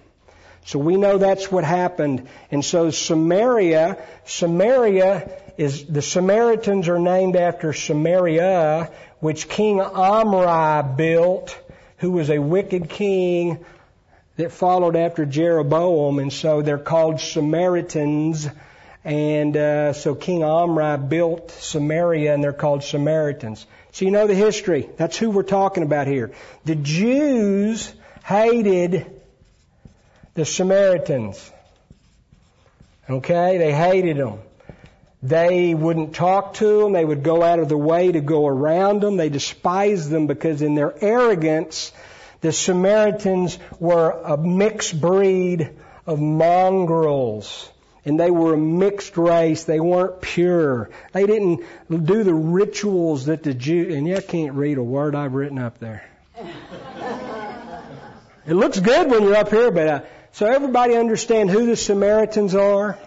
So 0.65 0.79
we 0.79 0.95
know 0.95 1.17
that's 1.17 1.51
what 1.51 1.63
happened. 1.63 2.27
And 2.49 2.65
so 2.65 2.89
Samaria, 2.89 3.97
Samaria 4.25 5.29
is, 5.57 5.85
the 5.85 6.01
Samaritans 6.01 6.87
are 6.89 6.99
named 6.99 7.35
after 7.35 7.73
Samaria, 7.73 8.91
which 9.19 9.47
King 9.47 9.79
Omri 9.79 10.95
built, 10.95 11.57
who 11.97 12.11
was 12.11 12.29
a 12.29 12.39
wicked 12.39 12.89
king 12.89 13.65
that 14.37 14.51
followed 14.51 14.95
after 14.95 15.25
Jeroboam. 15.25 16.19
And 16.19 16.31
so 16.31 16.61
they're 16.61 16.77
called 16.77 17.19
Samaritans. 17.19 18.47
And 19.03 19.55
uh, 19.55 19.93
so 19.93 20.15
King 20.15 20.43
Omri 20.43 20.97
built 20.97 21.51
Samaria 21.51 22.33
and 22.33 22.43
they're 22.43 22.53
called 22.53 22.83
Samaritans. 22.83 23.65
So 23.91 24.05
you 24.05 24.11
know 24.11 24.27
the 24.27 24.35
history. 24.35 24.89
That's 24.97 25.17
who 25.17 25.29
we're 25.29 25.43
talking 25.43 25.83
about 25.83 26.07
here. 26.07 26.31
The 26.65 26.75
Jews 26.75 27.93
hated 28.25 29.05
the 30.33 30.43
Samaritans. 30.43 31.51
Okay? 33.09 33.57
They 33.57 33.71
hated 33.71 34.17
them. 34.17 34.39
They 35.23 35.73
wouldn't 35.73 36.15
talk 36.15 36.55
to 36.55 36.81
them. 36.81 36.93
They 36.93 37.05
would 37.05 37.23
go 37.23 37.41
out 37.41 37.59
of 37.59 37.69
their 37.69 37.77
way 37.77 38.11
to 38.11 38.21
go 38.21 38.45
around 38.47 39.01
them. 39.01 39.17
They 39.17 39.29
despised 39.29 40.09
them 40.09 40.27
because 40.27 40.61
in 40.61 40.75
their 40.75 40.93
arrogance, 41.03 41.91
the 42.41 42.51
Samaritans 42.51 43.57
were 43.79 44.11
a 44.11 44.37
mixed 44.37 44.99
breed 44.99 45.71
of 46.05 46.19
mongrels 46.19 47.69
and 48.05 48.19
they 48.19 48.29
were 48.29 48.53
a 48.53 48.57
mixed 48.57 49.17
race. 49.17 49.63
They 49.63 49.79
weren't 49.79 50.21
pure. 50.21 50.91
They 51.11 51.25
didn't 51.25 51.63
do 51.89 52.23
the 52.23 52.33
rituals 52.33 53.25
that 53.25 53.41
the 53.41 53.53
Jew, 53.53 53.89
and 53.91 54.07
you 54.07 54.21
can't 54.21 54.53
read 54.53 54.77
a 54.77 54.83
word 54.83 55.15
I've 55.15 55.33
written 55.33 55.57
up 55.57 55.79
there. 55.79 56.07
it 58.45 58.53
looks 58.53 58.79
good 58.79 59.09
when 59.09 59.23
you're 59.23 59.35
up 59.35 59.49
here, 59.49 59.71
but, 59.71 59.87
uh, 59.87 60.01
so 60.33 60.45
everybody 60.45 60.95
understand 60.95 61.49
who 61.49 61.65
the 61.65 61.75
Samaritans 61.75 62.53
are? 62.53 62.99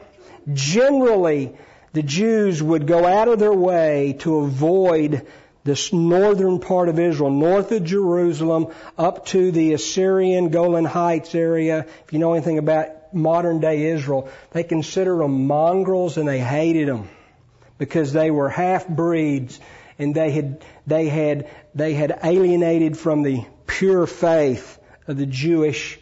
Generally, 0.53 1.57
the 1.93 2.03
Jews 2.03 2.62
would 2.62 2.86
go 2.86 3.07
out 3.07 3.28
of 3.28 3.39
their 3.39 3.53
way 3.53 4.16
to 4.20 4.39
avoid 4.39 5.26
this 5.64 5.93
northern 5.93 6.61
part 6.61 6.89
of 6.89 6.99
Israel, 6.99 7.30
north 7.30 7.72
of 7.72 7.84
Jerusalem, 7.84 8.68
up 8.97 9.26
to 9.26 9.51
the 9.51 9.74
Assyrian 9.74 10.49
Golan 10.49 10.84
Heights 10.84 11.34
area. 11.34 11.86
If 12.07 12.12
you 12.12 12.18
know 12.18 12.32
anything 12.32 12.59
about 12.59 13.14
modern 13.14 13.61
day 13.61 13.86
Israel, 13.86 14.30
they 14.53 14.64
considered 14.64 15.18
them 15.18 15.47
mongrels 15.47 16.16
and 16.16 16.28
they 16.28 16.41
hated 16.41 16.89
them 16.89 17.09
because 17.76 18.12
they 18.12 18.30
were 18.30 18.49
half 18.49 18.89
breeds 18.89 19.61
and 19.99 20.14
they 20.14 20.30
had, 20.30 20.64
they 20.86 21.09
had, 21.09 21.51
they 21.74 21.95
had 21.95 22.18
alienated 22.22 22.97
from 22.97 23.22
the 23.22 23.45
pure 23.66 24.07
faith 24.07 24.78
of 25.07 25.16
the 25.16 25.26
Jewish. 25.26 25.99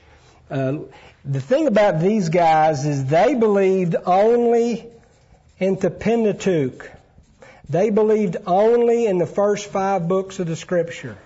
Uh, 0.51 0.79
the 1.25 1.41
thing 1.41 1.67
about 1.67 2.01
these 2.01 2.29
guys 2.29 2.85
is 2.87 3.07
they 3.07 3.35
believed 3.35 3.97
only 4.05 4.91
in 5.59 5.77
the 5.77 5.91
Pentateuch. 5.91 6.91
They 7.69 7.91
believed 7.91 8.37
only 8.47 9.07
in 9.07 9.19
the 9.19 9.27
first 9.27 9.67
five 9.67 10.07
books 10.07 10.39
of 10.39 10.47
the 10.47 10.57
Scripture. 10.57 11.17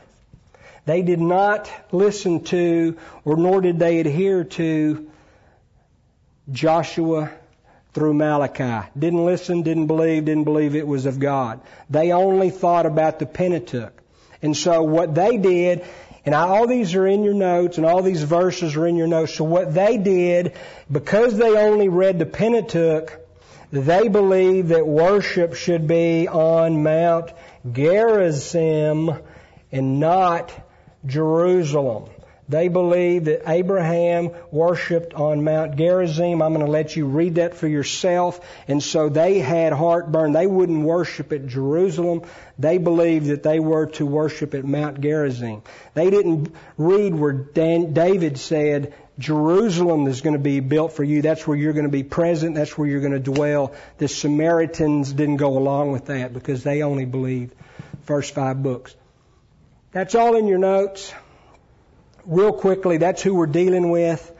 They 0.86 1.02
did 1.02 1.20
not 1.20 1.70
listen 1.92 2.44
to, 2.44 2.96
or 3.24 3.36
nor 3.36 3.60
did 3.60 3.78
they 3.78 4.00
adhere 4.00 4.44
to 4.44 5.10
Joshua 6.50 7.30
through 7.92 8.14
Malachi. 8.14 8.88
Didn't 8.98 9.24
listen, 9.24 9.62
didn't 9.62 9.88
believe, 9.88 10.24
didn't 10.24 10.44
believe 10.44 10.74
it 10.74 10.86
was 10.86 11.06
of 11.06 11.18
God. 11.18 11.60
They 11.90 12.12
only 12.12 12.50
thought 12.50 12.86
about 12.86 13.18
the 13.18 13.26
Pentateuch. 13.26 13.92
And 14.42 14.56
so 14.56 14.82
what 14.82 15.14
they 15.14 15.36
did, 15.36 15.84
and 16.24 16.34
all 16.34 16.66
these 16.66 16.94
are 16.94 17.06
in 17.06 17.24
your 17.24 17.34
notes 17.34 17.76
and 17.76 17.84
all 17.84 18.02
these 18.02 18.22
verses 18.22 18.76
are 18.76 18.86
in 18.86 18.96
your 18.96 19.06
notes. 19.06 19.34
So 19.34 19.44
what 19.44 19.74
they 19.74 19.98
did, 19.98 20.54
because 20.90 21.36
they 21.36 21.56
only 21.56 21.88
read 21.88 22.18
the 22.18 22.26
Pentateuch, 22.26 23.19
they 23.70 24.08
believed 24.08 24.68
that 24.68 24.86
worship 24.86 25.54
should 25.54 25.86
be 25.86 26.26
on 26.28 26.82
Mount 26.82 27.32
Gerizim 27.72 29.10
and 29.70 30.00
not 30.00 30.52
Jerusalem. 31.06 32.10
They 32.50 32.66
believe 32.66 33.26
that 33.26 33.48
Abraham 33.48 34.32
worshipped 34.50 35.14
on 35.14 35.44
Mount 35.44 35.76
Gerizim. 35.76 36.42
I'm 36.42 36.52
going 36.52 36.66
to 36.66 36.72
let 36.72 36.96
you 36.96 37.06
read 37.06 37.36
that 37.36 37.54
for 37.54 37.68
yourself. 37.68 38.40
And 38.66 38.82
so 38.82 39.08
they 39.08 39.38
had 39.38 39.72
heartburn. 39.72 40.32
They 40.32 40.48
wouldn't 40.48 40.82
worship 40.82 41.32
at 41.32 41.46
Jerusalem. 41.46 42.22
They 42.58 42.78
believed 42.78 43.26
that 43.26 43.44
they 43.44 43.60
were 43.60 43.86
to 43.86 44.04
worship 44.04 44.54
at 44.54 44.64
Mount 44.64 45.00
Gerizim. 45.00 45.62
They 45.94 46.10
didn't 46.10 46.52
read 46.76 47.14
where 47.14 47.32
Dan, 47.32 47.92
David 47.92 48.36
said, 48.36 48.94
Jerusalem 49.20 50.08
is 50.08 50.20
going 50.20 50.32
to 50.32 50.42
be 50.42 50.58
built 50.58 50.92
for 50.94 51.04
you. 51.04 51.22
That's 51.22 51.46
where 51.46 51.56
you're 51.56 51.72
going 51.72 51.84
to 51.84 51.90
be 51.90 52.02
present. 52.02 52.56
That's 52.56 52.76
where 52.76 52.88
you're 52.88 53.00
going 53.00 53.12
to 53.12 53.20
dwell. 53.20 53.74
The 53.98 54.08
Samaritans 54.08 55.12
didn't 55.12 55.36
go 55.36 55.56
along 55.56 55.92
with 55.92 56.06
that 56.06 56.34
because 56.34 56.64
they 56.64 56.82
only 56.82 57.04
believed 57.04 57.54
first 58.02 58.34
five 58.34 58.62
books. 58.62 58.94
That's 59.92 60.16
all 60.16 60.36
in 60.36 60.48
your 60.48 60.58
notes 60.58 61.12
real 62.26 62.52
quickly, 62.52 62.98
that's 62.98 63.22
who 63.22 63.34
we're 63.34 63.46
dealing 63.46 63.90
with. 63.90 64.32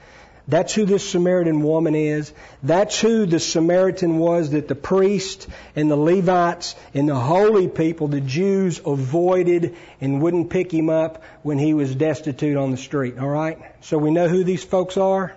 That's 0.50 0.74
who 0.74 0.84
this 0.84 1.08
Samaritan 1.08 1.62
woman 1.62 1.94
is. 1.94 2.32
That's 2.62 3.00
who 3.00 3.24
the 3.24 3.38
Samaritan 3.38 4.18
was 4.18 4.50
that 4.50 4.66
the 4.66 4.74
priest 4.74 5.46
and 5.76 5.88
the 5.88 5.96
Levites 5.96 6.74
and 6.92 7.08
the 7.08 7.14
holy 7.14 7.68
people, 7.68 8.08
the 8.08 8.20
Jews, 8.20 8.80
avoided 8.84 9.76
and 10.00 10.20
wouldn't 10.20 10.50
pick 10.50 10.72
him 10.72 10.90
up 10.90 11.22
when 11.42 11.58
he 11.58 11.72
was 11.72 11.94
destitute 11.94 12.56
on 12.56 12.72
the 12.72 12.76
street. 12.76 13.16
All 13.16 13.28
right? 13.28 13.58
So 13.82 13.96
we 13.96 14.10
know 14.10 14.26
who 14.26 14.42
these 14.42 14.64
folks 14.64 14.96
are. 14.96 15.32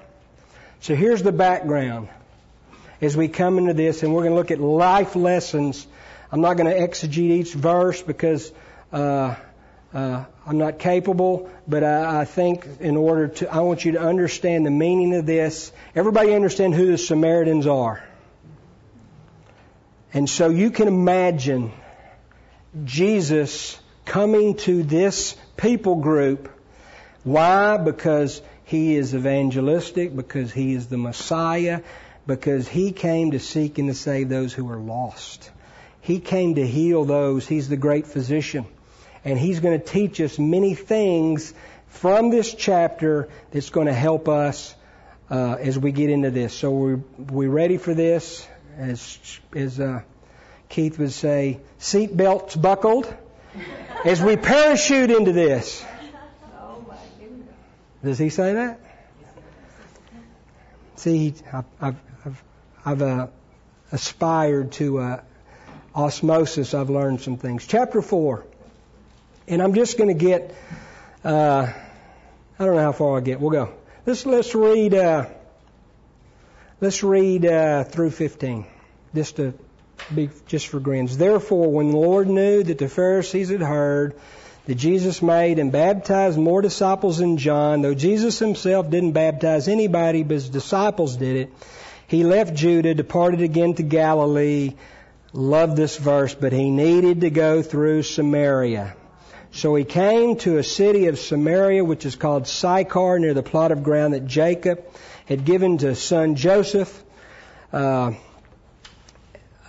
So 0.81 0.95
here's 0.95 1.21
the 1.21 1.31
background 1.31 2.09
as 2.99 3.15
we 3.15 3.27
come 3.27 3.59
into 3.59 3.73
this, 3.73 4.01
and 4.01 4.13
we're 4.15 4.23
going 4.23 4.31
to 4.31 4.37
look 4.37 4.51
at 4.51 4.59
life 4.59 5.15
lessons. 5.15 5.85
I'm 6.31 6.41
not 6.41 6.57
going 6.57 6.73
to 6.73 6.79
exegete 6.79 7.29
each 7.29 7.53
verse 7.53 8.01
because 8.01 8.51
uh, 8.91 9.35
uh, 9.93 10.25
I'm 10.45 10.57
not 10.57 10.79
capable, 10.79 11.49
but 11.67 11.83
I, 11.83 12.21
I 12.21 12.25
think 12.25 12.67
in 12.79 12.97
order 12.97 13.27
to, 13.27 13.53
I 13.53 13.59
want 13.59 13.85
you 13.85 13.93
to 13.93 14.01
understand 14.01 14.65
the 14.65 14.71
meaning 14.71 15.13
of 15.15 15.25
this. 15.25 15.71
Everybody 15.95 16.33
understand 16.33 16.73
who 16.73 16.87
the 16.87 16.97
Samaritans 16.97 17.67
are. 17.67 18.03
And 20.13 20.29
so 20.29 20.49
you 20.49 20.71
can 20.71 20.87
imagine 20.87 21.71
Jesus 22.85 23.79
coming 24.05 24.57
to 24.57 24.83
this 24.83 25.35
people 25.57 25.95
group. 25.95 26.49
Why? 27.23 27.77
Because 27.77 28.41
he 28.65 28.95
is 28.95 29.13
evangelistic, 29.13 30.15
because 30.15 30.51
he 30.51 30.73
is 30.73 30.87
the 30.87 30.97
Messiah, 30.97 31.81
because 32.25 32.67
he 32.67 32.91
came 32.91 33.31
to 33.31 33.39
seek 33.39 33.77
and 33.77 33.89
to 33.89 33.93
save 33.93 34.29
those 34.29 34.53
who 34.53 34.69
are 34.71 34.77
lost. 34.77 35.51
He 36.01 36.19
came 36.19 36.55
to 36.55 36.65
heal 36.65 37.05
those. 37.05 37.47
He's 37.47 37.69
the 37.69 37.77
great 37.77 38.07
physician 38.07 38.65
and 39.25 39.39
he's 39.39 39.59
going 39.59 39.79
to 39.79 39.85
teach 39.85 40.19
us 40.21 40.37
many 40.37 40.75
things 40.75 41.53
from 41.87 42.29
this 42.29 42.53
chapter 42.53 43.29
that's 43.51 43.69
going 43.69 43.87
to 43.87 43.93
help 43.93 44.27
us 44.27 44.75
uh, 45.29 45.55
as 45.59 45.77
we 45.79 45.91
get 45.91 46.09
into 46.09 46.31
this. 46.31 46.53
So 46.53 46.71
we 46.71 46.95
we 47.17 47.47
ready 47.47 47.77
for 47.77 47.93
this? 47.93 48.47
As 48.77 49.39
as 49.55 49.79
uh, 49.79 50.01
Keith 50.69 50.97
would 50.99 51.11
say, 51.11 51.59
seat 51.77 52.15
belts 52.15 52.55
buckled 52.55 53.13
as 54.05 54.21
we 54.21 54.35
parachute 54.37 55.11
into 55.11 55.31
this. 55.31 55.83
Does 58.03 58.17
he 58.17 58.29
say 58.29 58.53
that? 58.53 58.79
See, 60.97 61.33
I've, 61.51 61.65
I've, 61.79 61.95
I've, 62.25 62.43
I've 62.85 63.01
uh, 63.01 63.27
aspired 63.91 64.73
to 64.73 64.99
uh, 64.99 65.21
osmosis. 65.95 66.73
I've 66.73 66.89
learned 66.89 67.21
some 67.21 67.37
things. 67.37 67.65
Chapter 67.65 68.01
4. 68.01 68.45
And 69.47 69.61
I'm 69.61 69.73
just 69.73 69.97
going 69.97 70.07
to 70.07 70.13
get, 70.13 70.55
uh, 71.23 71.71
I 72.59 72.65
don't 72.65 72.75
know 72.75 72.81
how 72.81 72.93
far 72.93 73.15
I'll 73.15 73.21
get. 73.21 73.41
We'll 73.41 73.51
go. 73.51 73.73
Let's, 74.05 74.25
let's 74.25 74.55
read, 74.55 74.93
uh, 74.93 75.25
let's 76.79 77.03
read, 77.03 77.45
uh, 77.45 77.83
through 77.83 78.11
15. 78.11 78.65
Just 79.13 79.35
to 79.35 79.53
be, 80.13 80.29
just 80.47 80.67
for 80.67 80.79
grins. 80.79 81.17
Therefore, 81.17 81.71
when 81.71 81.91
the 81.91 81.97
Lord 81.97 82.27
knew 82.27 82.63
that 82.63 82.77
the 82.77 82.87
Pharisees 82.87 83.49
had 83.49 83.61
heard 83.61 84.15
that 84.65 84.75
Jesus 84.75 85.21
made 85.21 85.59
and 85.59 85.71
baptized 85.71 86.37
more 86.37 86.61
disciples 86.61 87.17
than 87.17 87.37
John, 87.37 87.81
though 87.81 87.93
Jesus 87.93 88.39
himself 88.39 88.89
didn't 88.89 89.11
baptize 89.11 89.67
anybody, 89.67 90.23
but 90.23 90.35
his 90.35 90.49
disciples 90.49 91.17
did 91.17 91.35
it, 91.35 91.53
he 92.07 92.23
left 92.23 92.53
Judah, 92.53 92.93
departed 92.93 93.41
again 93.41 93.73
to 93.75 93.83
Galilee. 93.83 94.75
Love 95.33 95.75
this 95.75 95.97
verse, 95.97 96.33
but 96.33 96.53
he 96.53 96.69
needed 96.69 97.21
to 97.21 97.29
go 97.29 97.61
through 97.61 98.03
Samaria. 98.03 98.95
So 99.53 99.75
he 99.75 99.83
came 99.83 100.35
to 100.37 100.57
a 100.57 100.63
city 100.63 101.07
of 101.07 101.19
Samaria, 101.19 101.85
which 101.85 102.07
is 102.07 102.15
called 102.15 102.47
Sychar, 102.47 103.19
near 103.19 103.35
the 103.35 103.43
plot 103.43 103.71
of 103.71 103.83
ground 103.83 104.15
that 104.15 104.25
Jacob 104.25 104.83
had 105.27 105.45
given 105.45 105.77
to 105.77 105.89
his 105.89 106.01
son 106.01 106.35
Joseph. 106.35 107.03
Uh, 107.71 108.13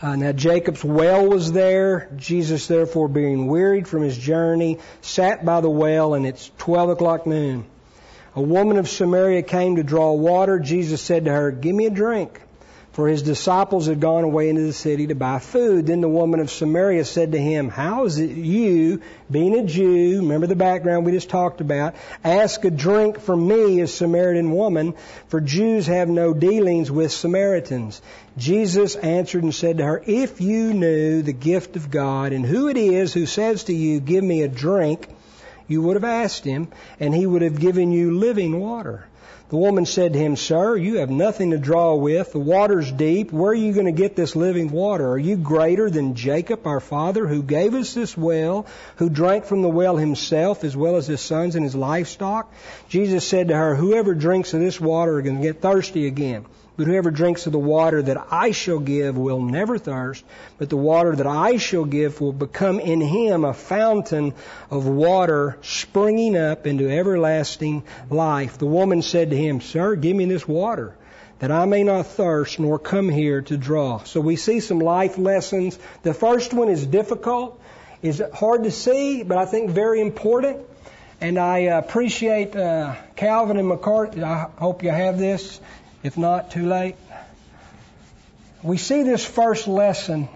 uh, 0.01 0.16
now 0.16 0.32
Jacob's 0.32 0.82
well 0.82 1.28
was 1.28 1.53
there. 1.53 2.11
Jesus, 2.16 2.66
therefore, 2.66 3.09
being 3.09 3.47
wearied 3.47 3.87
from 3.87 4.03
his 4.03 4.16
journey, 4.16 4.78
sat 5.03 5.45
by 5.45 5.61
the 5.61 5.70
well, 5.70 6.14
and 6.14 6.26
it's 6.26 6.51
12 6.59 6.89
o'clock 6.91 7.26
noon. 7.26 7.66
A 8.35 8.43
woman 8.43 8.78
of 8.78 8.89
Samaria 8.89 9.43
came 9.43 9.76
to 9.76 9.82
draw 9.82 10.14
water. 10.14 10.59
Jesus 10.59 11.03
said 11.03 11.26
to 11.26 11.30
her, 11.30 11.51
Give 11.51 11.74
me 11.74 11.85
a 11.85 11.91
drink 11.91 12.41
for 12.95 13.09
his 13.09 13.22
disciples 13.22 13.86
had 13.86 13.99
gone 13.99 14.22
away 14.22 14.49
into 14.49 14.62
the 14.62 14.72
city 14.72 15.09
to 15.09 15.16
buy 15.16 15.40
food. 15.40 15.88
Then 15.88 16.01
the 16.01 16.09
woman 16.09 16.38
of 16.38 16.49
Samaria 16.49 17.05
said 17.05 17.32
to 17.32 17.38
him, 17.38 17.68
How 17.68 18.05
is 18.05 18.18
it 18.18 18.30
you, 18.30 19.03
being 19.28 19.57
a 19.57 19.64
Jew, 19.64 20.20
remember 20.20 20.47
the 20.47 20.55
background 20.55 21.05
we 21.05 21.11
just 21.11 21.28
talked 21.28 21.61
about, 21.61 21.97
ask 22.22 22.64
a 22.64 22.70
drink 22.70 23.18
from 23.18 23.49
me, 23.49 23.80
a 23.80 23.88
Samaritan 23.88 24.53
woman, 24.53 24.95
for 25.26 25.40
Jews 25.40 25.88
have 25.88 26.09
no 26.09 26.32
dealings 26.32 26.88
with 26.88 27.11
Samaritans? 27.11 28.01
Jesus 28.38 28.95
answered 28.95 29.42
and 29.42 29.55
said 29.55 29.78
to 29.78 29.84
her, 29.84 30.03
If 30.07 30.40
you 30.40 30.72
knew 30.72 31.22
the 31.22 31.32
gift 31.32 31.74
of 31.74 31.90
God 31.90 32.32
and 32.32 32.47
who 32.47 32.68
it 32.68 32.76
is 32.76 33.12
who 33.12 33.26
says 33.26 33.64
to 33.64 33.74
you, 33.74 33.99
Give 33.99 34.22
me 34.22 34.42
a 34.42 34.49
drink, 34.49 35.09
you 35.66 35.82
would 35.82 35.97
have 35.97 36.05
asked 36.05 36.45
him, 36.45 36.68
and 37.01 37.12
he 37.12 37.26
would 37.26 37.42
have 37.42 37.59
given 37.59 37.90
you 37.90 38.16
living 38.16 38.61
water. 38.61 39.07
The 39.55 39.61
woman 39.61 39.86
said 39.86 40.14
to 40.14 40.18
him, 40.18 40.34
Sir, 40.34 40.76
you 40.76 40.96
have 40.96 41.11
nothing 41.11 41.52
to 41.52 41.59
draw 41.59 41.94
with. 41.94 42.32
The 42.32 42.40
water's 42.40 42.90
deep. 42.90 43.30
Where 43.30 43.52
are 43.52 43.55
you 43.55 43.72
going 43.72 43.86
to 43.86 43.92
get 43.92 44.16
this 44.16 44.34
living 44.34 44.68
water? 44.68 45.09
Are 45.11 45.16
you 45.16 45.36
greater 45.36 45.88
than 45.88 46.16
Jacob, 46.16 46.66
our 46.66 46.80
father, 46.80 47.28
who 47.28 47.40
gave 47.40 47.72
us 47.72 47.94
this 47.94 48.18
well, 48.18 48.66
who 48.96 49.09
drank 49.09 49.44
from 49.44 49.62
the 49.62 49.68
well 49.68 49.96
himself, 49.96 50.64
as 50.64 50.76
well 50.76 50.96
as 50.96 51.07
his 51.07 51.20
sons 51.20 51.55
and 51.55 51.62
his 51.62 51.76
livestock? 51.76 52.52
Jesus 52.88 53.28
said 53.28 53.46
to 53.46 53.55
her, 53.55 53.76
Whoever 53.76 54.12
drinks 54.12 54.55
of 54.55 54.61
this 54.61 54.80
water 54.80 55.20
is 55.20 55.24
going 55.24 55.36
to 55.36 55.42
get 55.44 55.62
thirsty 55.62 56.09
again. 56.09 56.46
But 56.76 56.88
whoever 56.88 57.12
drinks 57.12 57.46
of 57.46 57.52
the 57.52 57.58
water 57.58 58.02
that 58.02 58.26
I 58.30 58.50
shall 58.50 58.80
give 58.80 59.16
will 59.16 59.40
never 59.40 59.78
thirst, 59.78 60.24
but 60.58 60.70
the 60.70 60.76
water 60.76 61.14
that 61.14 61.26
I 61.26 61.56
shall 61.56 61.84
give 61.84 62.20
will 62.20 62.32
become 62.32 62.80
in 62.80 63.00
him 63.00 63.44
a 63.44 63.54
fountain 63.54 64.34
of 64.70 64.86
water 64.86 65.56
springing 65.62 66.36
up 66.36 66.66
into 66.66 66.90
everlasting 66.90 67.84
life. 68.10 68.58
The 68.58 68.66
woman 68.66 69.02
said 69.02 69.30
to 69.30 69.36
him, 69.36 69.60
Sir, 69.60 69.94
give 69.94 70.16
me 70.16 70.24
this 70.24 70.48
water 70.48 70.96
that 71.38 71.52
I 71.52 71.64
may 71.64 71.84
not 71.84 72.06
thirst 72.06 72.58
nor 72.58 72.78
come 72.78 73.08
here 73.08 73.42
to 73.42 73.56
draw. 73.56 74.02
So 74.04 74.20
we 74.20 74.36
see 74.36 74.60
some 74.60 74.78
life 74.78 75.18
lessons. 75.18 75.78
The 76.02 76.14
first 76.14 76.54
one 76.54 76.68
is 76.68 76.86
difficult, 76.86 77.60
is 78.02 78.22
hard 78.32 78.64
to 78.64 78.70
see, 78.70 79.22
but 79.22 79.38
I 79.38 79.46
think 79.46 79.70
very 79.70 80.00
important. 80.00 80.66
And 81.20 81.38
I 81.38 81.58
appreciate 81.58 82.56
uh, 82.56 82.96
Calvin 83.14 83.56
and 83.56 83.68
MacArthur. 83.68 84.24
I 84.24 84.48
hope 84.58 84.82
you 84.82 84.90
have 84.90 85.18
this. 85.18 85.60
If 86.05 86.18
not, 86.18 86.50
too 86.50 86.66
late. 86.66 86.96
We 88.62 88.76
see 88.76 89.05
this 89.05 89.24
first 89.24 89.66
lesson, 89.66 90.28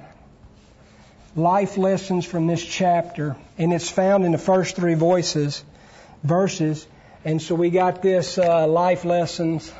life 1.36 1.76
lessons 1.76 2.24
from 2.24 2.46
this 2.46 2.64
chapter, 2.64 3.36
and 3.58 3.74
it's 3.74 3.90
found 3.90 4.24
in 4.24 4.32
the 4.32 4.38
first 4.38 4.76
three 4.76 4.94
voices, 4.94 5.62
verses. 6.22 6.86
And 7.22 7.42
so 7.42 7.54
we 7.54 7.68
got 7.68 8.00
this 8.00 8.38
uh, 8.38 8.66
life 8.66 9.04
lessons, 9.04 9.70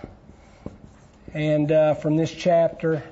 and 1.33 1.73
uh, 1.73 1.95
from 1.95 2.19
this 2.19 2.33
chapter, 2.33 3.03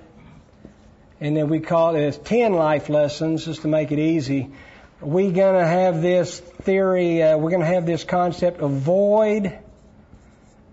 and 1.19 1.35
then 1.35 1.49
we 1.49 1.61
call 1.61 1.97
it 1.97 2.03
as 2.03 2.19
ten 2.19 2.53
life 2.53 2.91
lessons 2.91 3.47
just 3.47 3.63
to 3.63 3.69
make 3.69 3.91
it 3.91 3.99
easy. 3.99 4.51
We're 5.01 5.33
gonna 5.33 5.67
have 5.67 6.03
this 6.03 6.41
theory. 6.41 7.23
Uh, 7.23 7.39
we're 7.39 7.53
gonna 7.53 7.65
have 7.65 7.87
this 7.87 8.05
concept: 8.05 8.61
avoid 8.61 9.59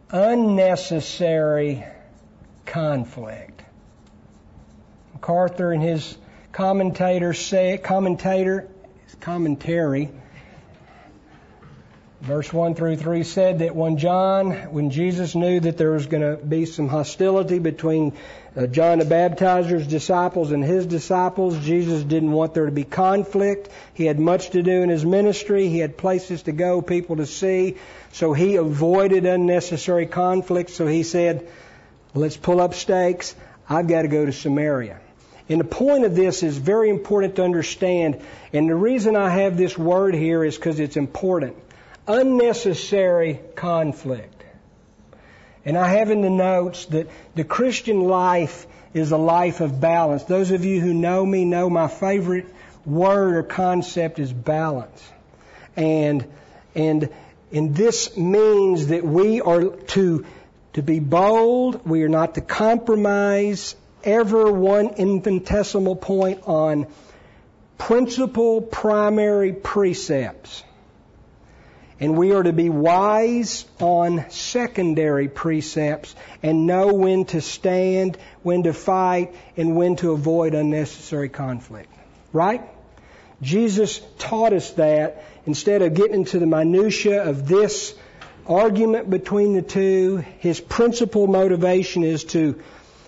unnecessary 0.10 1.86
conflict. 2.66 3.61
MacArthur 5.14 5.74
in 5.74 5.82
his 5.82 6.18
commentator 6.51 7.34
say 7.34 7.78
commentator 7.78 8.68
commentary 9.20 10.09
Verse 12.24 12.53
1 12.53 12.76
through 12.76 12.95
3 12.95 13.24
said 13.24 13.59
that 13.59 13.76
when 13.76 13.97
John, 13.97 14.51
when 14.72 14.91
Jesus 14.91 15.36
knew 15.36 15.59
that 15.59 15.76
there 15.76 15.91
was 15.91 16.05
going 16.05 16.22
to 16.22 16.41
be 16.41 16.66
some 16.66 16.88
hostility 16.88 17.59
between 17.59 18.14
uh, 18.55 18.66
John 18.66 18.99
the 18.99 19.05
Baptizer's 19.05 19.86
disciples 19.86 20.53
and 20.53 20.64
his 20.64 20.86
disciples, 20.86 21.59
Jesus 21.59 22.01
didn't 22.01 22.32
want 22.32 22.53
there 22.53 22.66
to 22.66 22.72
be 22.72 22.86
conflict. 22.86 23.68
He 23.93 24.05
had 24.05 24.22
much 24.22 24.51
to 24.51 24.64
do 24.64 24.84
in 24.84 24.88
his 24.88 25.05
ministry. 25.05 25.68
He 25.68 25.80
had 25.80 25.97
places 25.97 26.43
to 26.43 26.53
go, 26.53 26.82
people 26.82 27.18
to 27.18 27.26
see. 27.26 27.76
So 28.14 28.32
he 28.32 28.55
avoided 28.55 29.26
unnecessary 29.26 30.05
conflict. 30.05 30.70
So 30.70 30.88
he 30.88 31.03
said, 31.03 31.49
let's 32.14 32.38
pull 32.38 32.61
up 32.61 32.74
stakes. 32.74 33.36
I've 33.70 33.88
got 33.88 34.03
to 34.03 34.07
go 34.07 34.26
to 34.26 34.32
Samaria. 34.32 34.99
And 35.49 35.59
the 35.59 35.66
point 35.66 36.05
of 36.05 36.16
this 36.16 36.43
is 36.43 36.57
very 36.57 36.89
important 36.89 37.36
to 37.36 37.43
understand. 37.43 38.22
And 38.53 38.70
the 38.70 38.76
reason 38.76 39.16
I 39.16 39.30
have 39.30 39.57
this 39.57 39.78
word 39.78 40.16
here 40.16 40.43
is 40.43 40.55
because 40.55 40.80
it's 40.80 40.97
important 40.97 41.57
unnecessary 42.07 43.39
conflict. 43.55 44.43
And 45.66 45.78
I 45.78 45.88
have 45.88 46.09
in 46.11 46.22
the 46.22 46.30
notes 46.30 46.86
that 46.88 47.07
the 47.36 47.43
Christian 47.43 48.01
life 48.01 48.68
is 48.93 49.11
a 49.11 49.18
life 49.18 49.61
of 49.61 49.80
balance. 49.80 50.24
Those 50.24 50.51
of 50.51 50.66
you 50.66 50.82
who 50.82 50.93
know 50.93 51.26
me 51.26 51.45
know 51.45 51.70
my 51.70 51.88
favorite 51.88 52.47
word 52.86 53.36
or 53.36 53.43
concept 53.43 54.20
is 54.20 54.32
balance. 54.32 55.01
And, 55.76 56.28
and, 56.76 57.09
and 57.51 57.76
this 57.76 58.18
means 58.18 58.88
that 58.88 59.05
we 59.05 59.39
are 59.41 59.70
to, 59.70 60.26
to 60.74 60.82
be 60.82 60.99
bold, 60.99 61.86
we 61.86 62.03
are 62.03 62.09
not 62.09 62.36
to 62.36 62.41
compromise 62.41 63.76
ever 64.03 64.51
one 64.51 64.89
infinitesimal 64.89 65.95
point 65.95 66.41
on 66.45 66.88
principal 67.78 68.61
primary 68.61 69.53
precepts. 69.53 70.63
And 71.99 72.17
we 72.17 72.34
are 72.34 72.43
to 72.43 72.51
be 72.51 72.69
wise 72.69 73.65
on 73.80 74.30
secondary 74.30 75.30
precepts 75.30 76.15
and 76.41 76.65
know 76.65 76.93
when 76.93 77.26
to 77.26 77.39
stand, 77.39 78.17
when 78.41 78.63
to 78.63 78.74
fight, 78.74 79.34
and 79.55 79.76
when 79.76 79.95
to 79.97 80.11
avoid 80.11 80.53
unnecessary 80.53 81.30
conflict. 81.30 81.93
Right? 82.34 82.61
Jesus 83.41 84.01
taught 84.17 84.53
us 84.53 84.71
that 84.71 85.24
instead 85.45 85.82
of 85.82 85.93
getting 85.93 86.15
into 86.15 86.39
the 86.39 86.45
minutiae 86.45 87.24
of 87.24 87.47
this 87.47 87.95
argument 88.48 89.10
between 89.10 89.54
the 89.54 89.62
two, 89.62 90.18
his 90.39 90.60
principal 90.60 91.28
motivation 91.28 92.04
is 92.04 92.24
to 92.26 92.62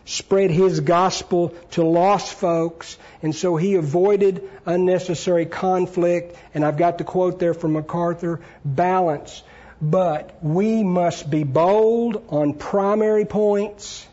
spread 0.05 0.51
his 0.51 0.79
gospel 0.81 1.49
to 1.71 1.83
lost 1.83 2.33
folks, 2.33 2.97
and 3.21 3.35
so 3.35 3.55
he 3.55 3.75
avoided 3.75 4.47
unnecessary 4.65 5.45
conflict. 5.45 6.37
And 6.53 6.63
I've 6.63 6.77
got 6.77 6.97
the 6.97 7.03
quote 7.03 7.39
there 7.39 7.53
from 7.53 7.73
MacArthur 7.73 8.41
balance. 8.63 9.43
But 9.81 10.37
we 10.41 10.83
must 10.83 11.29
be 11.29 11.43
bold 11.43 12.23
on 12.29 12.53
primary 12.53 13.25
points, 13.25 14.07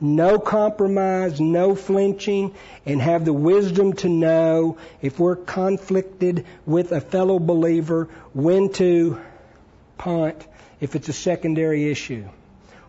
no 0.00 0.38
compromise, 0.38 1.40
no 1.40 1.74
flinching, 1.74 2.54
and 2.84 3.00
have 3.00 3.24
the 3.24 3.32
wisdom 3.32 3.92
to 3.94 4.08
know 4.08 4.78
if 5.00 5.18
we're 5.20 5.36
conflicted 5.36 6.46
with 6.66 6.90
a 6.90 7.00
fellow 7.00 7.38
believer 7.38 8.08
when 8.32 8.70
to 8.72 9.20
punt 9.98 10.46
if 10.84 10.94
it's 10.94 11.08
a 11.08 11.14
secondary 11.14 11.90
issue. 11.90 12.28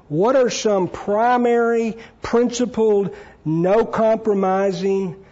What 0.10 0.36
are 0.36 0.50
some 0.50 0.90
primary, 0.90 1.98
principled, 2.22 3.16
no 3.46 3.86
compromising 3.86 5.26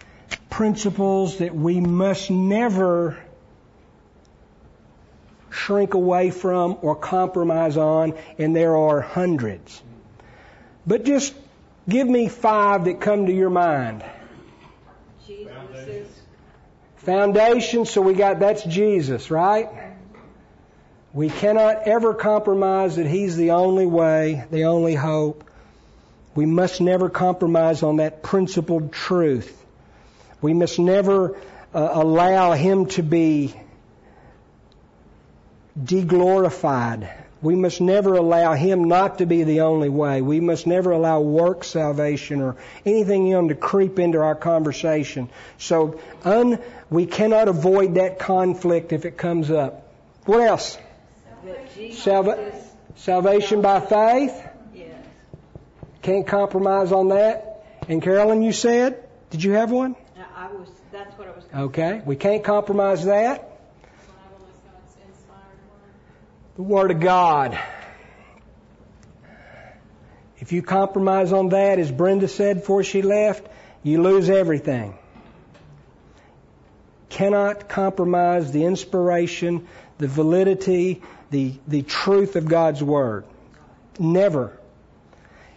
principles 0.48 1.38
that 1.38 1.54
we 1.54 1.78
must 1.80 2.30
never 2.30 3.18
shrink 5.50 5.92
away 5.92 6.30
from 6.30 6.78
or 6.80 6.96
compromise 6.96 7.76
on? 7.76 8.14
And 8.38 8.56
there 8.56 8.74
are 8.74 9.02
hundreds. 9.02 9.82
But 10.86 11.04
just 11.04 11.34
give 11.86 12.08
me 12.08 12.28
five 12.28 12.86
that 12.86 13.02
come 13.02 13.26
to 13.26 13.32
your 13.32 13.50
mind. 13.50 14.02
Jesus. 15.26 16.08
Foundation, 16.96 17.84
so 17.84 18.00
we 18.00 18.14
got 18.14 18.40
that's 18.40 18.64
Jesus, 18.64 19.30
right? 19.30 19.83
We 21.14 21.30
cannot 21.30 21.86
ever 21.86 22.12
compromise 22.12 22.96
that 22.96 23.06
He's 23.06 23.36
the 23.36 23.52
only 23.52 23.86
way, 23.86 24.44
the 24.50 24.64
only 24.64 24.96
hope. 24.96 25.48
We 26.34 26.44
must 26.44 26.80
never 26.80 27.08
compromise 27.08 27.84
on 27.84 27.98
that 27.98 28.24
principled 28.24 28.92
truth. 28.92 29.64
We 30.42 30.54
must 30.54 30.80
never 30.80 31.36
uh, 31.72 31.88
allow 31.92 32.54
Him 32.54 32.86
to 32.86 33.04
be 33.04 33.54
deglorified. 35.80 37.08
We 37.40 37.54
must 37.54 37.80
never 37.80 38.14
allow 38.14 38.54
Him 38.54 38.84
not 38.84 39.18
to 39.18 39.26
be 39.26 39.44
the 39.44 39.60
only 39.60 39.90
way. 39.90 40.20
We 40.20 40.40
must 40.40 40.66
never 40.66 40.90
allow 40.90 41.20
work 41.20 41.62
salvation 41.62 42.40
or 42.40 42.56
anything 42.84 43.32
else 43.32 43.50
to 43.50 43.54
creep 43.54 44.00
into 44.00 44.18
our 44.18 44.34
conversation. 44.34 45.28
So 45.58 46.00
un, 46.24 46.58
we 46.90 47.06
cannot 47.06 47.46
avoid 47.46 47.94
that 47.94 48.18
conflict 48.18 48.92
if 48.92 49.04
it 49.04 49.16
comes 49.16 49.52
up. 49.52 49.86
What 50.24 50.40
else? 50.40 50.76
Salva- 51.92 52.52
salvation 52.96 53.60
by 53.60 53.80
faith. 53.80 54.34
Yes. 54.74 54.90
Can't 56.02 56.26
compromise 56.26 56.92
on 56.92 57.08
that. 57.08 57.64
And 57.88 58.02
Carolyn, 58.02 58.42
you 58.42 58.52
said, 58.52 59.08
did 59.30 59.42
you 59.42 59.52
have 59.52 59.70
one? 59.70 59.96
I 60.36 60.48
was, 60.48 60.68
that's 60.92 61.16
what 61.18 61.28
I 61.28 61.30
was 61.32 61.44
going 61.44 61.64
Okay. 61.64 62.02
We 62.04 62.16
can't 62.16 62.44
compromise 62.44 63.04
that. 63.06 63.50
The 66.56 66.62
Word 66.62 66.92
of 66.92 67.00
God. 67.00 67.58
If 70.38 70.52
you 70.52 70.62
compromise 70.62 71.32
on 71.32 71.48
that, 71.48 71.78
as 71.78 71.90
Brenda 71.90 72.28
said 72.28 72.58
before 72.58 72.84
she 72.84 73.02
left, 73.02 73.48
you 73.82 74.02
lose 74.02 74.30
everything. 74.30 74.96
Cannot 77.08 77.68
compromise 77.68 78.52
the 78.52 78.64
inspiration, 78.64 79.66
the 79.98 80.06
validity, 80.06 81.02
the, 81.34 81.52
the 81.66 81.82
truth 81.82 82.36
of 82.36 82.46
God's 82.46 82.80
Word. 82.80 83.24
Never. 83.98 84.56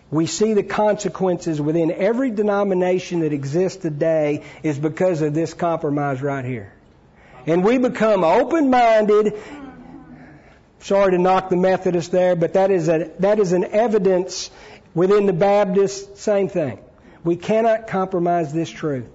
We 0.10 0.26
see 0.26 0.54
the 0.54 0.64
consequences 0.64 1.62
within 1.62 1.92
every 1.92 2.32
denomination 2.32 3.20
that 3.20 3.32
exists 3.32 3.80
today 3.84 4.44
is 4.64 4.80
because 4.80 5.22
of 5.22 5.36
this 5.36 5.54
compromise 5.54 6.20
right 6.24 6.44
here. 6.44 6.74
And 7.46 7.64
we 7.64 7.78
become 7.78 8.24
open-minded. 8.24 9.40
Sorry 10.80 11.12
to 11.12 11.20
knock 11.20 11.50
the 11.50 11.58
Methodists 11.58 12.10
there, 12.10 12.36
but 12.36 12.54
that 12.54 12.72
is 12.72 12.90
a, 12.90 13.12
that 13.20 13.40
is 13.40 13.52
an 13.52 13.66
evidence 13.66 14.50
within 14.96 15.28
the 15.28 15.34
Baptists, 15.34 16.20
same 16.20 16.50
thing. 16.50 16.80
We 17.24 17.36
cannot 17.36 17.88
compromise 17.88 18.52
this 18.52 18.70
truth. 18.70 19.06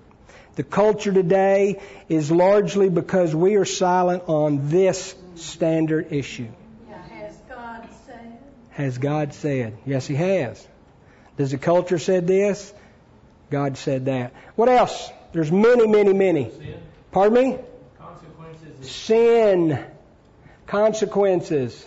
The 0.54 0.62
culture 0.62 1.12
today 1.12 1.80
is 2.08 2.30
largely 2.30 2.90
because 2.90 3.34
we 3.34 3.56
are 3.56 3.64
silent 3.64 4.24
on 4.26 4.68
this 4.68 5.14
standard 5.36 6.12
issue. 6.12 6.48
Has 6.90 7.36
God 7.48 7.88
said? 8.06 8.38
Has 8.70 8.98
God 8.98 9.34
said? 9.34 9.78
Yes, 9.86 10.06
He 10.06 10.14
has. 10.14 10.66
Does 11.38 11.52
the 11.52 11.58
culture 11.58 11.98
said 11.98 12.26
this? 12.26 12.72
God 13.50 13.78
said 13.78 14.06
that. 14.06 14.34
What 14.54 14.68
else? 14.68 15.10
There's 15.32 15.50
many, 15.50 15.86
many, 15.86 16.12
many. 16.12 16.50
Sin, 16.50 16.82
Pardon 17.10 17.34
me? 17.34 17.58
consequences, 17.98 18.90
Sin, 18.90 19.84
consequences, 20.66 21.86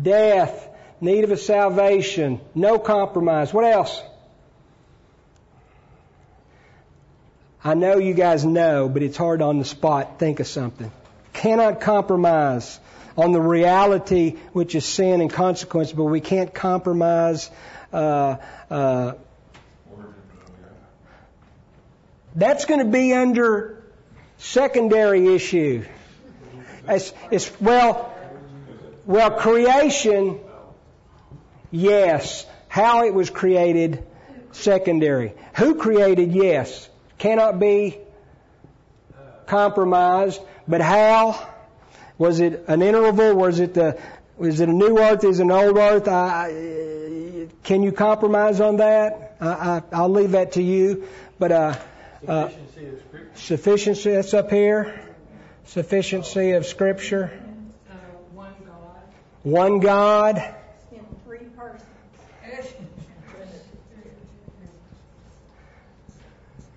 death, 0.00 0.68
need 1.00 1.24
of 1.24 1.32
a 1.32 1.36
salvation, 1.36 2.40
no 2.54 2.78
compromise. 2.78 3.52
What 3.52 3.64
else? 3.64 4.00
I 7.64 7.74
know 7.74 7.98
you 7.98 8.14
guys 8.14 8.44
know, 8.44 8.88
but 8.88 9.02
it's 9.02 9.16
hard 9.16 9.40
on 9.40 9.58
the 9.58 9.64
spot. 9.64 10.18
Think 10.18 10.40
of 10.40 10.48
something. 10.48 10.90
Cannot 11.32 11.80
compromise 11.80 12.80
on 13.16 13.32
the 13.32 13.40
reality 13.40 14.36
which 14.52 14.74
is 14.74 14.84
sin 14.84 15.20
and 15.20 15.32
consequence, 15.32 15.92
but 15.92 16.04
we 16.04 16.20
can't 16.20 16.52
compromise. 16.52 17.50
Uh, 17.92 18.36
uh, 18.68 19.12
that's 22.34 22.64
going 22.64 22.80
to 22.80 22.90
be 22.90 23.12
under 23.12 23.84
secondary 24.38 25.34
issue. 25.34 25.84
It's, 26.88 27.12
it's 27.30 27.60
well, 27.60 28.12
well, 29.06 29.30
creation, 29.32 30.40
yes. 31.70 32.44
How 32.66 33.04
it 33.04 33.14
was 33.14 33.30
created, 33.30 34.04
secondary. 34.50 35.34
Who 35.56 35.76
created, 35.76 36.32
yes. 36.32 36.88
Cannot 37.22 37.60
be 37.60 37.98
compromised. 39.46 40.40
But 40.66 40.80
how? 40.80 41.50
Was 42.18 42.40
it 42.40 42.64
an 42.66 42.82
interval? 42.82 43.36
Was 43.36 43.60
it 43.60 43.74
the 43.74 43.96
was 44.36 44.58
it 44.58 44.68
a 44.68 44.72
new 44.72 44.98
earth? 44.98 45.22
Is 45.22 45.38
it 45.38 45.44
an 45.44 45.52
old 45.52 45.78
earth? 45.78 46.08
I, 46.08 47.46
can 47.62 47.84
you 47.84 47.92
compromise 47.92 48.60
on 48.60 48.78
that? 48.78 49.36
I, 49.40 49.82
I, 49.92 50.02
will 50.02 50.08
leave 50.08 50.32
that 50.32 50.52
to 50.52 50.62
you. 50.64 51.06
But 51.38 51.52
uh, 51.52 51.78
uh, 52.26 52.48
sufficiency 52.48 52.86
of 52.88 52.98
Scripture. 53.06 53.30
sufficiency 53.36 54.10
that's 54.10 54.34
up 54.34 54.50
here. 54.50 55.00
Sufficiency 55.66 56.50
of 56.50 56.66
Scripture. 56.66 57.30
Uh, 57.88 57.94
one 58.34 58.54
God. 58.66 59.00
one 59.44 59.78
God. 59.78 60.54
in 60.90 61.06
three 61.24 61.46
persons. 61.56 61.86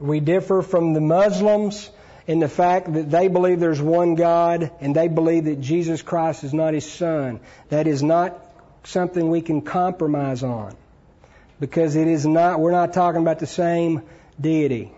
We 0.06 0.20
differ 0.20 0.62
from 0.62 0.93
the 0.93 1.01
Muslims 1.01 1.89
in 2.28 2.39
the 2.39 2.47
fact 2.47 2.91
that 2.93 3.10
they 3.10 3.28
believe 3.28 3.60
there's 3.60 3.82
one 3.82 4.16
God 4.16 4.72
and 4.80 4.95
they 4.95 5.08
believe 5.08 5.45
that 5.45 5.62
Jesus 5.62 6.01
Christ 6.01 6.43
is 6.43 6.53
not 6.53 6.74
his 6.74 6.89
son. 6.89 7.39
That 7.70 7.88
is 7.88 8.01
not 8.03 8.39
something 8.84 9.30
we 9.30 9.41
can 9.41 9.62
compromise 9.62 10.43
on 10.43 10.76
because 11.60 11.95
it 11.95 12.08
is 12.08 12.26
not, 12.26 12.60
we're 12.60 12.72
not 12.72 12.93
talking 12.93 13.22
about 13.22 13.39
the 13.39 13.47
same 13.47 14.03
deity. 14.39 14.91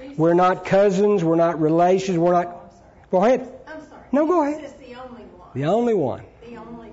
Jesus, 0.00 0.18
We're 0.18 0.34
not 0.34 0.64
cousins, 0.64 1.22
we're 1.24 1.36
not 1.36 1.60
relations, 1.60 2.18
we're 2.18 2.32
not, 2.32 2.72
go 3.10 3.24
ahead. 3.24 3.40
I'm 3.66 3.80
sorry. 3.88 4.02
No, 4.12 4.26
go 4.26 4.44
Jesus 4.44 4.72
ahead. 4.72 4.80
is 4.80 4.88
the 4.88 4.94
only 5.00 5.22
one. 5.22 5.48
The 5.54 5.64
only 5.64 5.94
one. 5.94 6.22
The 6.42 6.56
only 6.56 6.92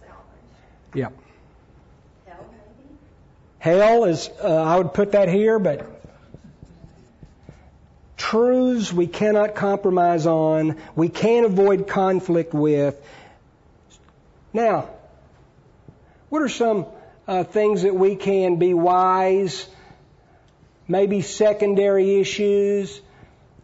salvation. 0.00 0.94
Yep. 0.94 1.12
Hell, 2.26 2.46
maybe? 2.50 3.78
Hell 3.80 4.04
is, 4.04 4.28
uh, 4.42 4.62
I 4.62 4.76
would 4.76 4.92
put 4.94 5.12
that 5.12 5.28
here, 5.28 5.58
but 5.58 5.97
truths 8.28 8.92
we 8.92 9.06
cannot 9.06 9.54
compromise 9.54 10.26
on, 10.26 10.76
we 10.94 11.08
can't 11.08 11.46
avoid 11.46 11.88
conflict 11.88 12.52
with. 12.52 12.94
Now, 14.52 14.90
what 16.28 16.42
are 16.42 16.48
some 16.50 16.84
uh, 17.26 17.44
things 17.44 17.82
that 17.82 17.94
we 17.94 18.16
can 18.16 18.56
be 18.56 18.74
wise, 18.74 19.66
maybe 20.86 21.22
secondary 21.22 22.20
issues 22.20 23.00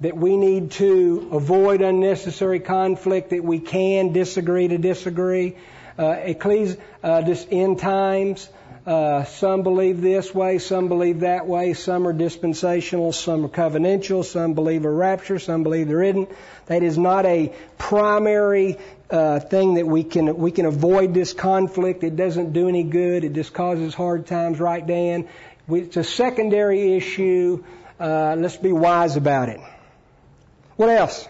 that 0.01 0.17
we 0.17 0.39
need 0.39 0.71
to 0.71 1.29
avoid 1.33 1.83
unnecessary 1.83 2.61
conflict, 2.61 3.31
that 3.31 3.45
we 3.45 3.61
can 3.61 4.15
disagree 4.15 4.69
to 4.69 4.79
disagree? 4.79 5.59
Uh, 5.99 6.05
ecclesi- 6.05 6.81
uh, 7.03 7.21
this 7.21 7.47
end 7.51 7.81
times, 7.81 8.49
uh, 8.87 9.25
some 9.25 9.63
believe 9.63 10.03
this 10.03 10.35
way, 10.35 10.59
some 10.59 10.89
believe 10.89 11.21
that 11.21 11.47
way, 11.47 11.73
some 11.73 12.07
are 12.07 12.13
dispensational, 12.13 13.13
some 13.13 13.47
are 13.47 13.49
covenantal, 13.49 14.25
some 14.25 14.53
believe 14.53 14.85
a 14.85 14.91
rapture, 14.91 15.39
some 15.39 15.63
believe 15.63 15.89
there 15.89 16.03
isn't. 16.03 16.29
That 16.67 16.83
is 16.83 16.99
not 16.99 17.25
a 17.25 17.55
primary 17.79 18.77
uh, 19.09 19.41
thing 19.41 19.75
that 19.75 19.87
we 19.87 20.05
can 20.05 20.37
we 20.37 20.51
can 20.51 20.67
avoid 20.67 21.15
this 21.15 21.33
conflict. 21.33 22.05
It 22.05 22.17
doesn't 22.17 22.53
do 22.53 22.69
any 22.69 22.83
good. 22.83 23.25
It 23.25 23.33
just 23.33 23.55
causes 23.55 23.95
hard 23.95 24.27
times, 24.27 24.61
right, 24.61 24.87
Dan? 24.87 25.29
We, 25.67 25.81
it's 25.81 25.97
a 25.97 26.05
secondary 26.05 26.95
issue. 26.95 27.65
Uh, 27.99 28.37
let's 28.37 28.59
be 28.59 28.73
wise 28.73 29.17
about 29.17 29.49
it. 29.49 29.61
What 30.77 30.91
else? 30.91 31.27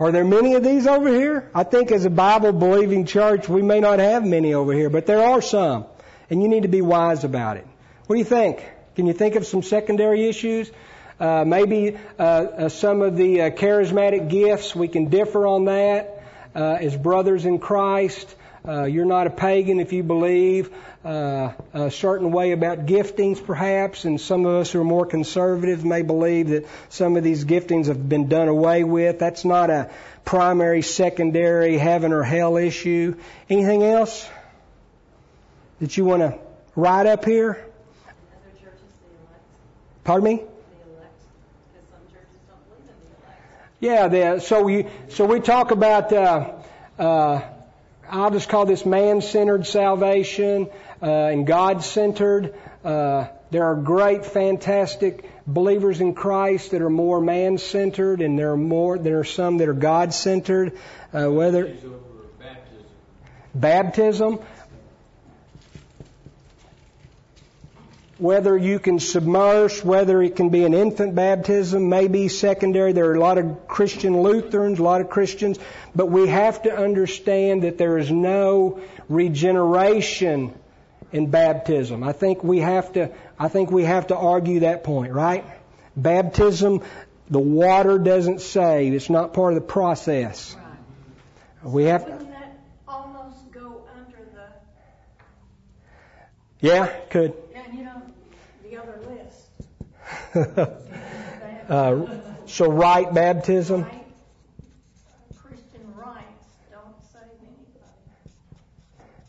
Are 0.00 0.10
there 0.10 0.24
many 0.24 0.54
of 0.54 0.64
these 0.64 0.88
over 0.88 1.08
here? 1.08 1.48
I 1.54 1.62
think 1.62 1.92
as 1.92 2.04
a 2.04 2.10
Bible 2.10 2.52
believing 2.52 3.06
church, 3.06 3.48
we 3.48 3.62
may 3.62 3.78
not 3.78 4.00
have 4.00 4.26
many 4.26 4.52
over 4.52 4.72
here, 4.72 4.90
but 4.90 5.06
there 5.06 5.22
are 5.22 5.40
some. 5.40 5.86
And 6.28 6.42
you 6.42 6.48
need 6.48 6.62
to 6.62 6.68
be 6.68 6.82
wise 6.82 7.22
about 7.22 7.58
it. 7.58 7.66
What 8.06 8.16
do 8.16 8.18
you 8.18 8.24
think? 8.24 8.64
Can 8.96 9.06
you 9.06 9.12
think 9.12 9.36
of 9.36 9.46
some 9.46 9.62
secondary 9.62 10.28
issues? 10.28 10.70
Uh, 11.20 11.44
maybe 11.46 11.96
uh, 12.18 12.22
uh, 12.22 12.68
some 12.70 13.02
of 13.02 13.16
the 13.16 13.42
uh, 13.42 13.50
charismatic 13.50 14.28
gifts, 14.28 14.74
we 14.74 14.88
can 14.88 15.10
differ 15.10 15.46
on 15.46 15.66
that 15.66 16.24
uh, 16.56 16.76
as 16.80 16.96
brothers 16.96 17.44
in 17.44 17.60
Christ. 17.60 18.34
Uh, 18.66 18.84
you're 18.84 19.04
not 19.04 19.26
a 19.26 19.30
pagan 19.30 19.78
if 19.78 19.92
you 19.92 20.02
believe 20.02 20.70
uh, 21.04 21.52
a 21.74 21.90
certain 21.90 22.32
way 22.32 22.52
about 22.52 22.86
giftings, 22.86 23.44
perhaps, 23.44 24.06
and 24.06 24.18
some 24.18 24.46
of 24.46 24.54
us 24.54 24.72
who 24.72 24.80
are 24.80 24.84
more 24.84 25.04
conservative 25.04 25.84
may 25.84 26.00
believe 26.00 26.48
that 26.48 26.66
some 26.88 27.18
of 27.18 27.22
these 27.22 27.44
giftings 27.44 27.88
have 27.88 28.08
been 28.08 28.26
done 28.26 28.48
away 28.48 28.82
with. 28.82 29.18
That's 29.18 29.44
not 29.44 29.68
a 29.68 29.90
primary, 30.24 30.80
secondary, 30.80 31.76
heaven 31.76 32.14
or 32.14 32.22
hell 32.22 32.56
issue. 32.56 33.16
Anything 33.50 33.82
else 33.82 34.26
that 35.80 35.98
you 35.98 36.06
want 36.06 36.22
to 36.22 36.38
write 36.74 37.04
up 37.04 37.26
here? 37.26 37.50
Other 38.06 38.16
churches, 38.58 38.80
the 39.02 39.26
elect, 39.26 40.04
Pardon 40.04 40.24
me? 40.24 40.36
the 40.36 40.40
elect, 40.40 41.12
because 41.70 41.88
some 41.90 42.00
churches 42.10 42.38
don't 42.48 42.64
believe 42.70 42.88
in 42.88 42.96
the 43.10 43.98
elect. 44.00 44.16
Yeah, 44.16 44.36
the, 44.36 44.40
so 44.40 44.62
we 44.62 44.86
so 45.10 45.26
we 45.26 45.40
talk 45.40 45.70
about 45.70 46.10
uh, 46.14 46.52
uh, 46.98 47.40
I'll 48.08 48.30
just 48.30 48.48
call 48.48 48.66
this 48.66 48.84
man-centered 48.84 49.66
salvation 49.66 50.68
uh, 51.02 51.06
and 51.06 51.46
God-centered. 51.46 52.54
Uh, 52.84 53.28
there 53.50 53.64
are 53.64 53.76
great, 53.76 54.26
fantastic 54.26 55.30
believers 55.46 56.00
in 56.00 56.14
Christ 56.14 56.72
that 56.72 56.82
are 56.82 56.90
more 56.90 57.20
man-centered, 57.20 58.20
and 58.20 58.38
there 58.38 58.52
are 58.52 58.56
more. 58.56 58.98
There 58.98 59.20
are 59.20 59.24
some 59.24 59.58
that 59.58 59.68
are 59.68 59.74
God-centered. 59.74 60.78
Uh, 61.12 61.30
whether 61.30 61.66
baptism. 61.66 62.84
baptism, 63.54 64.38
whether 68.18 68.56
you 68.56 68.78
can 68.78 68.98
submerge, 69.00 69.82
whether 69.82 70.22
it 70.22 70.36
can 70.36 70.48
be 70.48 70.64
an 70.64 70.74
infant 70.74 71.14
baptism, 71.14 71.88
maybe 71.88 72.28
secondary. 72.28 72.92
There 72.92 73.06
are 73.06 73.14
a 73.14 73.20
lot 73.20 73.38
of 73.38 73.66
Christian 73.66 74.22
Lutherans, 74.22 74.78
a 74.78 74.82
lot 74.82 75.00
of 75.00 75.10
Christians, 75.10 75.58
but 75.94 76.06
we 76.06 76.28
have 76.28 76.62
to 76.62 76.76
understand 76.76 77.62
that 77.64 77.76
there 77.78 77.98
is 77.98 78.10
no 78.10 78.80
regeneration 79.08 80.54
in 81.12 81.30
baptism. 81.30 82.02
I 82.02 82.12
think 82.12 82.42
we 82.44 82.60
have 82.60 82.92
to, 82.94 83.10
I 83.38 83.48
think 83.48 83.70
we 83.70 83.84
have 83.84 84.08
to 84.08 84.16
argue 84.16 84.60
that 84.60 84.84
point, 84.84 85.12
right? 85.12 85.44
Baptism, 85.96 86.82
the 87.30 87.38
water 87.38 87.98
doesn't 87.98 88.40
save. 88.40 88.92
It's 88.94 89.10
not 89.10 89.32
part 89.32 89.54
of 89.54 89.60
the 89.60 89.66
process. 89.66 90.56
We 91.62 91.84
have, 91.84 92.02
Wouldn't 92.04 92.30
that 92.30 92.58
almost 92.86 93.50
go 93.52 93.84
under 93.96 94.18
the, 94.34 94.46
yeah, 96.60 96.86
could. 97.10 97.32
and 97.54 97.78
you 97.78 97.84
know, 97.84 97.92
the 97.94 97.94
other 97.94 98.00
list? 98.00 98.03
uh, 101.68 102.06
so 102.46 102.70
right 102.70 103.12
baptism. 103.14 103.84
Christian 105.42 105.94
rights 105.96 106.46
don't 106.72 106.94
save 107.12 107.22
anybody. 107.40 108.34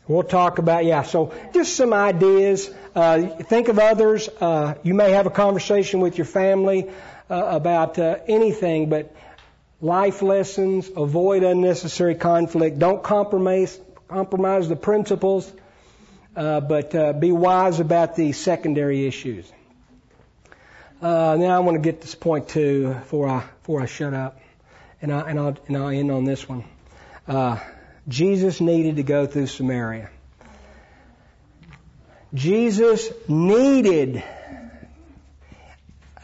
We'll 0.08 0.24
talk 0.24 0.58
about 0.58 0.84
yeah. 0.84 1.02
So 1.02 1.32
just 1.54 1.76
some 1.76 1.92
ideas. 1.92 2.70
Uh, 2.94 3.28
think 3.44 3.68
of 3.68 3.78
others. 3.78 4.28
Uh, 4.28 4.74
you 4.82 4.94
may 4.94 5.12
have 5.12 5.26
a 5.26 5.30
conversation 5.30 6.00
with 6.00 6.18
your 6.18 6.24
family 6.24 6.90
uh, 7.30 7.34
about 7.34 7.98
uh, 7.98 8.16
anything, 8.26 8.88
but 8.88 9.14
life 9.80 10.22
lessons. 10.22 10.90
Avoid 10.96 11.44
unnecessary 11.44 12.16
conflict. 12.16 12.80
Don't 12.80 13.02
compromise 13.02 13.78
compromise 14.08 14.68
the 14.68 14.76
principles, 14.76 15.52
uh, 16.34 16.60
but 16.60 16.94
uh, 16.94 17.12
be 17.12 17.30
wise 17.30 17.78
about 17.78 18.16
the 18.16 18.32
secondary 18.32 19.06
issues. 19.06 19.52
Uh, 21.00 21.36
now 21.38 21.54
I 21.54 21.58
want 21.58 21.74
to 21.76 21.82
get 21.82 22.00
this 22.00 22.14
point 22.14 22.48
too 22.48 22.94
before 22.94 23.28
I 23.28 23.40
before 23.60 23.82
I 23.82 23.86
shut 23.86 24.14
up, 24.14 24.40
and 25.02 25.12
I 25.12 25.28
and 25.28 25.38
I'll 25.38 25.56
and 25.66 25.76
I'll 25.76 25.88
end 25.88 26.10
on 26.10 26.24
this 26.24 26.48
one. 26.48 26.64
Uh, 27.28 27.58
Jesus 28.08 28.62
needed 28.62 28.96
to 28.96 29.02
go 29.02 29.26
through 29.26 29.48
Samaria. 29.48 30.08
Jesus 32.32 33.10
needed. 33.28 34.22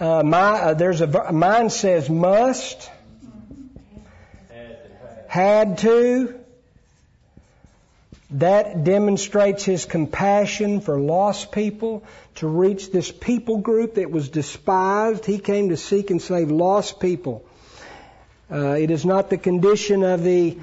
Uh, 0.00 0.22
my, 0.24 0.38
uh, 0.38 0.74
there's 0.74 1.00
a 1.00 1.32
mine 1.32 1.70
says 1.70 2.08
must, 2.08 2.90
had 5.28 5.78
to. 5.78 6.41
That 8.32 8.84
demonstrates 8.84 9.64
his 9.64 9.84
compassion 9.84 10.80
for 10.80 10.98
lost 10.98 11.52
people 11.52 12.02
to 12.36 12.48
reach 12.48 12.90
this 12.90 13.10
people 13.12 13.58
group 13.58 13.94
that 13.96 14.10
was 14.10 14.28
despised. 14.30 15.26
He 15.26 15.38
came 15.38 15.68
to 15.68 15.76
seek 15.76 16.10
and 16.10 16.20
save 16.20 16.50
lost 16.50 16.98
people. 16.98 17.44
Uh, 18.50 18.76
it 18.78 18.90
is 18.90 19.04
not 19.04 19.30
the 19.30 19.38
condition 19.38 20.02
of 20.02 20.22
the 20.22 20.58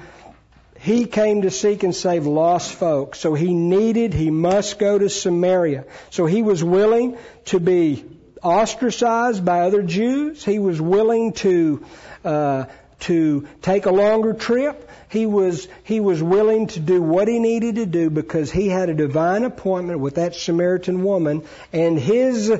he 0.80 1.04
came 1.04 1.42
to 1.42 1.50
seek 1.50 1.82
and 1.82 1.94
save 1.94 2.26
lost 2.26 2.72
folks. 2.72 3.18
So 3.20 3.34
he 3.34 3.52
needed, 3.52 4.14
he 4.14 4.30
must 4.30 4.78
go 4.78 4.98
to 4.98 5.10
Samaria. 5.10 5.84
So 6.08 6.24
he 6.24 6.40
was 6.40 6.64
willing 6.64 7.18
to 7.46 7.60
be 7.60 8.06
ostracized 8.42 9.44
by 9.44 9.60
other 9.60 9.82
Jews. 9.82 10.42
He 10.42 10.58
was 10.58 10.80
willing 10.80 11.34
to, 11.34 11.84
uh, 12.24 12.64
to 13.00 13.48
take 13.62 13.86
a 13.86 13.90
longer 13.90 14.32
trip. 14.32 14.88
He 15.08 15.26
was, 15.26 15.68
he 15.84 16.00
was 16.00 16.22
willing 16.22 16.68
to 16.68 16.80
do 16.80 17.02
what 17.02 17.28
he 17.28 17.38
needed 17.38 17.76
to 17.76 17.86
do 17.86 18.10
because 18.10 18.50
he 18.50 18.68
had 18.68 18.88
a 18.88 18.94
divine 18.94 19.44
appointment 19.44 20.00
with 20.00 20.16
that 20.16 20.34
Samaritan 20.34 21.02
woman 21.02 21.44
and 21.72 21.98
his 21.98 22.52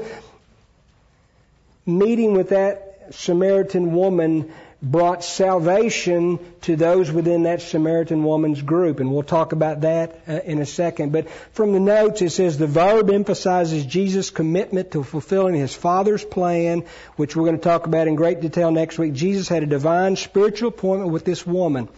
meeting 1.86 2.34
with 2.34 2.51
that 2.51 3.09
Samaritan 3.11 3.95
woman 3.95 4.53
brought 4.83 5.22
salvation 5.22 6.39
to 6.62 6.74
those 6.74 7.12
within 7.12 7.43
that 7.43 7.61
Samaritan 7.61 8.24
woman's 8.24 8.62
group. 8.62 9.01
And 9.01 9.12
we'll 9.12 9.22
talk 9.22 9.53
about 9.53 9.83
that 9.83 10.20
uh, 10.26 10.41
in 10.45 10.59
a 10.59 10.66
second. 10.66 11.12
But 11.12 11.28
from 11.53 11.72
the 11.72 11.81
notes, 11.81 12.22
it 12.22 12.31
says 12.31 12.57
the 12.57 12.66
verb 12.66 13.11
emphasizes 13.11 13.85
Jesus' 13.85 14.31
commitment 14.31 14.93
to 14.93 15.03
fulfilling 15.03 15.55
his 15.55 15.74
Father's 15.74 16.24
plan, 16.24 16.85
which 17.16 17.37
we're 17.37 17.45
going 17.45 17.59
to 17.59 17.62
talk 17.62 17.87
about 17.87 18.09
in 18.09 18.14
great 18.14 18.41
detail 18.41 18.70
next 18.70 18.99
week. 18.99 19.12
Jesus 19.12 19.49
had 19.49 19.62
a 19.62 19.66
divine 19.66 20.16
spiritual 20.16 20.68
appointment 20.68 21.12
with 21.12 21.24
this 21.24 21.47
woman. 21.47 21.89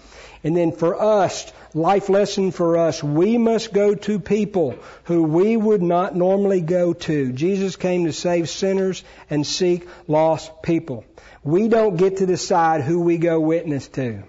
And 0.45 0.57
then 0.57 0.73
for 0.73 1.01
us, 1.01 1.53
life 1.73 2.09
lesson 2.09 2.51
for 2.51 2.77
us, 2.77 3.01
we 3.01 3.39
must 3.39 3.73
go 3.73 3.95
to 3.95 4.19
people 4.19 4.77
who 5.05 5.23
we 5.23 5.57
would 5.57 5.83
not 5.83 6.17
normally 6.17 6.61
go 6.61 6.95
to. 6.95 7.33
Jesus 7.33 7.77
came 7.77 8.07
to 8.07 8.13
save 8.13 8.49
sinners 8.49 9.05
and 9.31 9.47
seek 9.47 9.87
lost 10.09 10.63
people. 10.63 11.05
We 11.45 11.69
don't 11.69 11.97
get 11.97 12.19
to 12.19 12.27
decide 12.27 12.83
who 12.83 13.01
we 13.01 13.19
go 13.19 13.41
witness 13.41 13.89
to. 13.89 14.23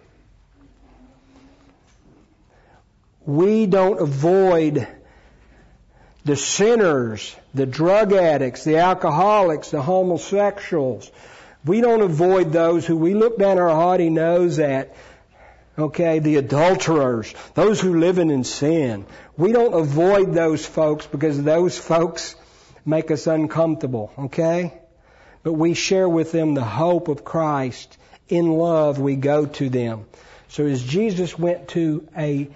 We 3.26 3.68
don't 3.68 4.01
avoid 4.01 4.88
the 6.26 6.36
sinners, 6.36 7.36
the 7.53 7.66
drug 7.66 8.14
addicts, 8.14 8.64
the 8.64 8.78
alcoholics, 8.78 9.72
the 9.72 9.82
homosexuals. 9.82 11.11
We 11.66 11.82
don't 11.82 12.01
avoid 12.01 12.51
those 12.51 12.86
who 12.86 12.97
we 12.97 13.14
look 13.14 13.38
down 13.38 13.59
our 13.59 13.70
haughty 13.70 14.09
nose 14.09 14.59
at. 14.59 14.95
Okay, 15.78 16.20
the 16.20 16.36
adulterers, 16.36 17.34
those 17.55 17.82
who 17.82 17.99
live 17.99 18.20
in 18.20 18.43
sin. 18.43 19.05
We 19.38 19.51
don't 19.51 19.74
avoid 19.74 20.34
those 20.34 20.66
folks 20.66 21.07
because 21.07 21.41
those 21.41 21.78
folks 21.78 22.36
make 22.86 23.09
us 23.09 23.26
uncomfortable. 23.26 24.11
Okay? 24.20 24.74
But 25.44 25.54
we 25.54 25.74
share 25.74 26.08
with 26.08 26.32
them 26.32 26.54
the 26.54 26.64
hope 26.64 27.10
of 27.10 27.24
Christ. 27.24 27.98
In 28.30 28.52
love, 28.52 29.00
we 29.00 29.16
go 29.16 29.46
to 29.46 29.70
them. 29.70 30.06
So 30.48 30.66
as 30.66 30.82
Jesus 30.82 31.38
went 31.38 31.70
to 31.70 32.08
a 32.18 32.50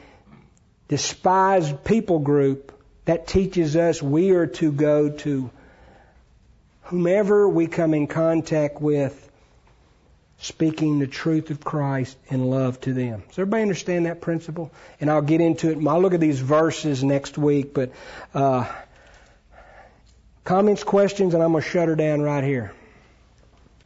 despised 0.88 1.84
people 1.84 2.20
group, 2.20 2.74
that 3.06 3.28
teaches 3.28 3.76
us 3.76 4.02
we 4.02 4.32
are 4.32 4.48
to 4.48 4.72
go 4.72 5.10
to 5.10 5.50
whomever 6.84 7.48
we 7.48 7.68
come 7.68 7.94
in 7.94 8.08
contact 8.08 8.82
with, 8.82 9.24
speaking 10.40 11.00
the 11.00 11.08
truth 11.08 11.50
of 11.50 11.64
Christ 11.64 12.18
in 12.28 12.50
love 12.50 12.80
to 12.82 12.94
them. 12.94 13.24
Does 13.28 13.40
everybody 13.40 13.64
understand 13.64 14.06
that 14.06 14.22
principle? 14.22 14.72
And 15.02 15.10
I'll 15.10 15.22
get 15.22 15.42
into 15.42 15.72
it. 15.72 15.88
I'll 15.88 16.02
look 16.02 16.14
at 16.14 16.20
these 16.20 16.40
verses 16.40 17.04
next 17.04 17.38
week, 17.38 17.74
but 17.74 17.92
uh, 18.34 18.72
comments, 20.44 20.84
questions, 20.84 21.34
and 21.34 21.42
I'm 21.42 21.52
going 21.52 21.64
to 21.64 21.70
shut 21.70 21.88
her 21.88 21.96
down 21.96 22.22
right 22.22 22.44
here. 22.44 22.74